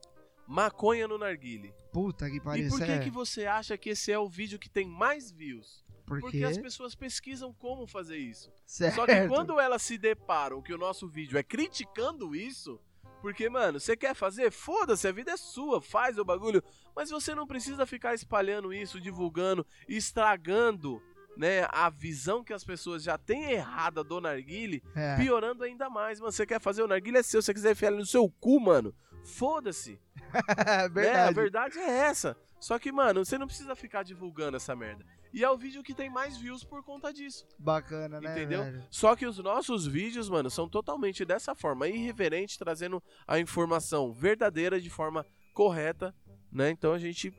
Maconha 0.46 1.08
no 1.08 1.18
narguile. 1.18 1.74
Puta 1.92 2.30
que 2.30 2.40
pariu. 2.40 2.66
e 2.66 2.68
por 2.68 2.78
que, 2.78 2.90
é... 2.90 2.98
que 2.98 3.10
você 3.10 3.46
acha 3.46 3.76
que 3.78 3.90
esse 3.90 4.12
é 4.12 4.18
o 4.18 4.28
vídeo 4.28 4.58
que 4.58 4.68
tem 4.68 4.86
mais 4.86 5.30
views? 5.30 5.84
Por 6.06 6.20
Porque 6.20 6.44
as 6.44 6.58
pessoas 6.58 6.94
pesquisam 6.94 7.52
como 7.54 7.86
fazer 7.86 8.18
isso. 8.18 8.52
Certo. 8.66 8.96
Só 8.96 9.06
que 9.06 9.26
quando 9.26 9.58
elas 9.58 9.80
se 9.80 9.96
deparam 9.96 10.60
que 10.60 10.74
o 10.74 10.78
nosso 10.78 11.08
vídeo 11.08 11.38
é 11.38 11.42
criticando 11.42 12.36
isso, 12.36 12.78
porque, 13.22 13.48
mano, 13.48 13.80
você 13.80 13.96
quer 13.96 14.14
fazer? 14.14 14.50
Foda-se, 14.50 15.08
a 15.08 15.12
vida 15.12 15.30
é 15.30 15.36
sua, 15.38 15.80
faz 15.80 16.18
o 16.18 16.24
bagulho. 16.26 16.62
Mas 16.94 17.08
você 17.08 17.34
não 17.34 17.46
precisa 17.46 17.86
ficar 17.86 18.12
espalhando 18.12 18.70
isso, 18.70 19.00
divulgando, 19.00 19.66
estragando, 19.88 21.02
né, 21.34 21.66
a 21.70 21.88
visão 21.88 22.44
que 22.44 22.52
as 22.52 22.62
pessoas 22.62 23.02
já 23.02 23.16
têm 23.16 23.52
errada 23.52 24.04
do 24.04 24.20
narguile, 24.20 24.82
É. 24.94 25.16
piorando 25.16 25.64
ainda 25.64 25.88
mais, 25.88 26.20
mano. 26.20 26.32
Você 26.32 26.44
quer 26.44 26.60
fazer 26.60 26.82
o 26.82 26.86
narguile 26.86 27.16
é 27.16 27.22
seu, 27.22 27.40
se 27.40 27.46
você 27.46 27.54
quiser 27.54 27.72
enfiar 27.72 27.88
ele 27.88 28.00
no 28.00 28.06
seu 28.06 28.28
cu, 28.28 28.60
mano, 28.60 28.94
foda-se. 29.24 29.98
É 30.32 30.34
Né? 30.34 30.84
A 30.84 30.88
verdade. 30.88 31.34
verdade 31.34 31.78
é 31.78 31.88
essa. 31.88 32.36
Só 32.60 32.78
que, 32.78 32.90
mano, 32.90 33.24
você 33.24 33.36
não 33.36 33.46
precisa 33.46 33.74
ficar 33.76 34.02
divulgando 34.02 34.56
essa 34.56 34.74
merda. 34.74 35.04
E 35.32 35.42
é 35.42 35.50
o 35.50 35.56
vídeo 35.56 35.82
que 35.82 35.92
tem 35.92 36.08
mais 36.08 36.36
views 36.36 36.62
por 36.64 36.82
conta 36.84 37.12
disso. 37.12 37.44
Bacana, 37.58 38.20
né? 38.20 38.32
Entendeu? 38.32 38.62
velho? 38.62 38.86
Só 38.88 39.16
que 39.16 39.26
os 39.26 39.38
nossos 39.38 39.86
vídeos, 39.86 40.28
mano, 40.28 40.48
são 40.48 40.68
totalmente 40.68 41.24
dessa 41.24 41.54
forma, 41.54 41.88
irreverente, 41.88 42.58
trazendo 42.58 43.02
a 43.26 43.38
informação 43.38 44.12
verdadeira 44.12 44.80
de 44.80 44.88
forma 44.88 45.26
correta, 45.52 46.14
né? 46.52 46.70
Então 46.70 46.92
a 46.92 46.98
gente 46.98 47.32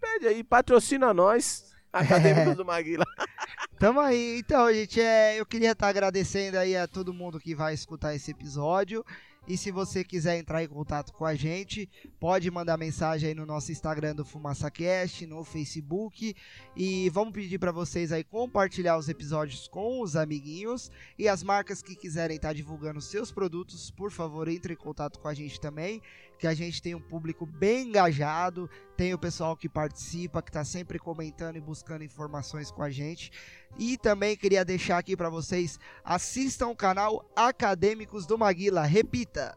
pede 0.00 0.26
aí, 0.26 0.42
patrocina 0.42 1.12
nós, 1.12 1.74
Acadêmicos 1.92 2.56
do 2.56 2.64
Maguila. 2.64 3.04
Tamo 3.78 4.00
aí. 4.00 4.38
Então, 4.38 4.72
gente, 4.72 5.00
é, 5.00 5.38
eu 5.38 5.46
queria 5.46 5.72
estar 5.72 5.88
agradecendo 5.88 6.58
aí 6.58 6.76
a 6.76 6.88
todo 6.88 7.14
mundo 7.14 7.38
que 7.38 7.54
vai 7.54 7.72
escutar 7.72 8.14
esse 8.14 8.32
episódio. 8.32 9.04
E 9.46 9.58
se 9.58 9.70
você 9.70 10.02
quiser 10.02 10.38
entrar 10.38 10.64
em 10.64 10.68
contato 10.68 11.12
com 11.12 11.24
a 11.24 11.34
gente, 11.34 11.88
pode 12.18 12.50
mandar 12.50 12.78
mensagem 12.78 13.28
aí 13.28 13.34
no 13.34 13.44
nosso 13.44 13.70
Instagram 13.70 14.14
do 14.14 14.24
FumaçaCast, 14.24 15.26
no 15.26 15.44
Facebook. 15.44 16.34
E 16.74 17.10
vamos 17.10 17.34
pedir 17.34 17.58
para 17.58 17.70
vocês 17.70 18.10
aí 18.10 18.24
compartilhar 18.24 18.96
os 18.96 19.08
episódios 19.08 19.68
com 19.68 20.00
os 20.00 20.16
amiguinhos. 20.16 20.90
E 21.18 21.28
as 21.28 21.42
marcas 21.42 21.82
que 21.82 21.94
quiserem 21.94 22.36
estar 22.36 22.54
divulgando 22.54 23.02
seus 23.02 23.30
produtos, 23.30 23.90
por 23.90 24.10
favor, 24.10 24.48
entre 24.48 24.72
em 24.72 24.76
contato 24.76 25.18
com 25.18 25.28
a 25.28 25.34
gente 25.34 25.60
também. 25.60 26.00
Que 26.44 26.48
a 26.48 26.52
gente 26.52 26.82
tem 26.82 26.94
um 26.94 27.00
público 27.00 27.46
bem 27.46 27.88
engajado, 27.88 28.68
tem 28.98 29.14
o 29.14 29.18
pessoal 29.18 29.56
que 29.56 29.66
participa, 29.66 30.42
que 30.42 30.50
está 30.50 30.62
sempre 30.62 30.98
comentando 30.98 31.56
e 31.56 31.60
buscando 31.60 32.04
informações 32.04 32.70
com 32.70 32.82
a 32.82 32.90
gente. 32.90 33.32
E 33.78 33.96
também 33.96 34.36
queria 34.36 34.62
deixar 34.62 34.98
aqui 34.98 35.16
para 35.16 35.30
vocês, 35.30 35.80
assistam 36.04 36.66
o 36.66 36.76
canal 36.76 37.26
Acadêmicos 37.34 38.26
do 38.26 38.36
Maguila. 38.36 38.84
Repita. 38.84 39.56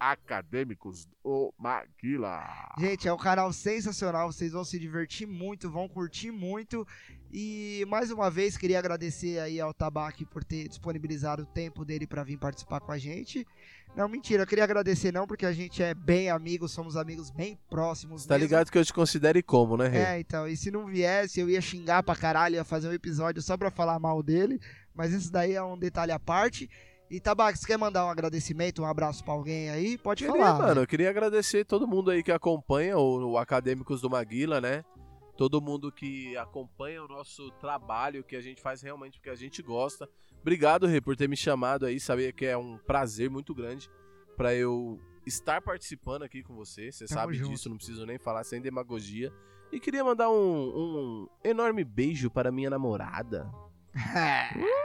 Acadêmicos 0.00 1.06
do 1.22 1.54
Maguila. 1.56 2.42
Gente, 2.76 3.06
é 3.06 3.12
um 3.12 3.16
canal 3.16 3.52
sensacional, 3.52 4.32
vocês 4.32 4.50
vão 4.50 4.64
se 4.64 4.76
divertir 4.76 5.24
muito, 5.24 5.70
vão 5.70 5.88
curtir 5.88 6.32
muito. 6.32 6.84
E 7.32 7.84
mais 7.88 8.10
uma 8.10 8.28
vez 8.28 8.56
queria 8.56 8.80
agradecer 8.80 9.38
aí 9.38 9.60
ao 9.60 9.72
Tabaque 9.72 10.24
por 10.24 10.42
ter 10.42 10.66
disponibilizado 10.66 11.44
o 11.44 11.46
tempo 11.46 11.84
dele 11.84 12.08
para 12.08 12.24
vir 12.24 12.38
participar 12.38 12.80
com 12.80 12.90
a 12.90 12.98
gente. 12.98 13.46
Não, 13.96 14.08
mentira, 14.08 14.44
eu 14.44 14.46
queria 14.46 14.64
agradecer 14.64 15.12
não, 15.12 15.26
porque 15.26 15.44
a 15.44 15.52
gente 15.52 15.82
é 15.82 15.92
bem 15.92 16.30
amigos, 16.30 16.70
somos 16.70 16.96
amigos 16.96 17.30
bem 17.30 17.58
próximos. 17.68 18.24
Tá 18.24 18.34
mesmo. 18.34 18.44
ligado 18.44 18.70
que 18.70 18.78
eu 18.78 18.84
te 18.84 18.92
considere 18.92 19.42
como, 19.42 19.76
né, 19.76 19.88
Rei? 19.88 20.00
É, 20.00 20.20
então, 20.20 20.46
e 20.46 20.56
se 20.56 20.70
não 20.70 20.86
viesse, 20.86 21.40
eu 21.40 21.50
ia 21.50 21.60
xingar 21.60 22.02
pra 22.02 22.14
caralho, 22.14 22.54
ia 22.54 22.64
fazer 22.64 22.88
um 22.88 22.92
episódio 22.92 23.42
só 23.42 23.56
pra 23.56 23.70
falar 23.70 23.98
mal 23.98 24.22
dele, 24.22 24.60
mas 24.94 25.12
isso 25.12 25.32
daí 25.32 25.54
é 25.54 25.62
um 25.62 25.76
detalhe 25.76 26.12
à 26.12 26.18
parte. 26.18 26.70
E 27.10 27.22
você 27.54 27.66
quer 27.66 27.78
mandar 27.78 28.04
um 28.04 28.10
agradecimento, 28.10 28.82
um 28.82 28.84
abraço 28.84 29.24
pra 29.24 29.32
alguém 29.32 29.70
aí? 29.70 29.96
Pode 29.96 30.26
Queria, 30.26 30.38
falar. 30.38 30.58
mano, 30.58 30.82
eu 30.82 30.86
queria 30.86 31.08
agradecer 31.08 31.64
todo 31.64 31.88
mundo 31.88 32.10
aí 32.10 32.22
que 32.22 32.30
acompanha 32.30 32.98
o, 32.98 33.30
o 33.30 33.38
Acadêmicos 33.38 34.02
do 34.02 34.10
Maguila, 34.10 34.60
né? 34.60 34.84
Todo 35.34 35.60
mundo 35.60 35.90
que 35.90 36.36
acompanha 36.36 37.02
o 37.02 37.08
nosso 37.08 37.50
trabalho, 37.52 38.22
que 38.22 38.36
a 38.36 38.42
gente 38.42 38.60
faz 38.60 38.82
realmente 38.82 39.18
porque 39.18 39.30
a 39.30 39.36
gente 39.36 39.62
gosta. 39.62 40.06
Obrigado, 40.40 40.86
Rê, 40.86 41.00
por 41.00 41.16
ter 41.16 41.28
me 41.28 41.36
chamado 41.36 41.86
aí. 41.86 41.98
Sabia 42.00 42.32
que 42.32 42.46
é 42.46 42.56
um 42.56 42.78
prazer 42.78 43.28
muito 43.28 43.54
grande 43.54 43.90
pra 44.36 44.54
eu 44.54 45.00
estar 45.26 45.60
participando 45.60 46.22
aqui 46.22 46.42
com 46.42 46.54
você. 46.54 46.90
Você 46.90 47.06
Tamo 47.06 47.20
sabe 47.20 47.34
junto. 47.34 47.50
disso, 47.50 47.68
não 47.68 47.76
preciso 47.76 48.06
nem 48.06 48.18
falar 48.18 48.44
sem 48.44 48.60
demagogia. 48.60 49.32
E 49.70 49.78
queria 49.78 50.02
mandar 50.02 50.30
um, 50.30 50.34
um 50.34 51.28
enorme 51.44 51.84
beijo 51.84 52.30
para 52.30 52.50
minha 52.50 52.70
namorada. 52.70 53.50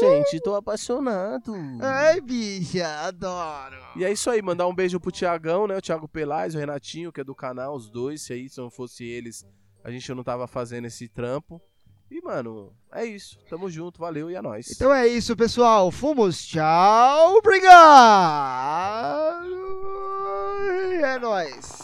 gente, 0.00 0.40
tô 0.40 0.54
apaixonado. 0.54 1.54
Ai, 1.80 2.20
bicha, 2.20 2.86
adoro. 3.06 3.76
E 3.96 4.04
é 4.04 4.12
isso 4.12 4.30
aí, 4.30 4.42
mandar 4.42 4.66
um 4.66 4.74
beijo 4.74 5.00
pro 5.00 5.10
Tiagão, 5.10 5.66
né? 5.66 5.76
O 5.76 5.82
Thiago 5.82 6.08
Pelais, 6.08 6.54
o 6.54 6.58
Renatinho, 6.58 7.12
que 7.12 7.20
é 7.20 7.24
do 7.24 7.34
canal, 7.34 7.74
os 7.74 7.90
dois. 7.90 8.22
Se 8.22 8.32
aí 8.32 8.48
se 8.48 8.58
não 8.58 8.70
fosse 8.70 9.04
eles, 9.04 9.46
a 9.82 9.90
gente 9.90 10.12
não 10.14 10.22
tava 10.22 10.46
fazendo 10.46 10.86
esse 10.86 11.08
trampo. 11.08 11.60
E, 12.12 12.20
mano, 12.20 12.70
é 12.92 13.06
isso. 13.06 13.38
Tamo 13.48 13.70
junto, 13.70 13.98
valeu 13.98 14.30
e 14.30 14.34
é 14.34 14.42
nóis. 14.42 14.70
Então 14.70 14.92
é 14.92 15.08
isso, 15.08 15.34
pessoal. 15.34 15.90
Fomos, 15.90 16.44
tchau, 16.44 17.36
obrigado. 17.38 17.72
É 21.02 21.18
nóis. 21.18 21.82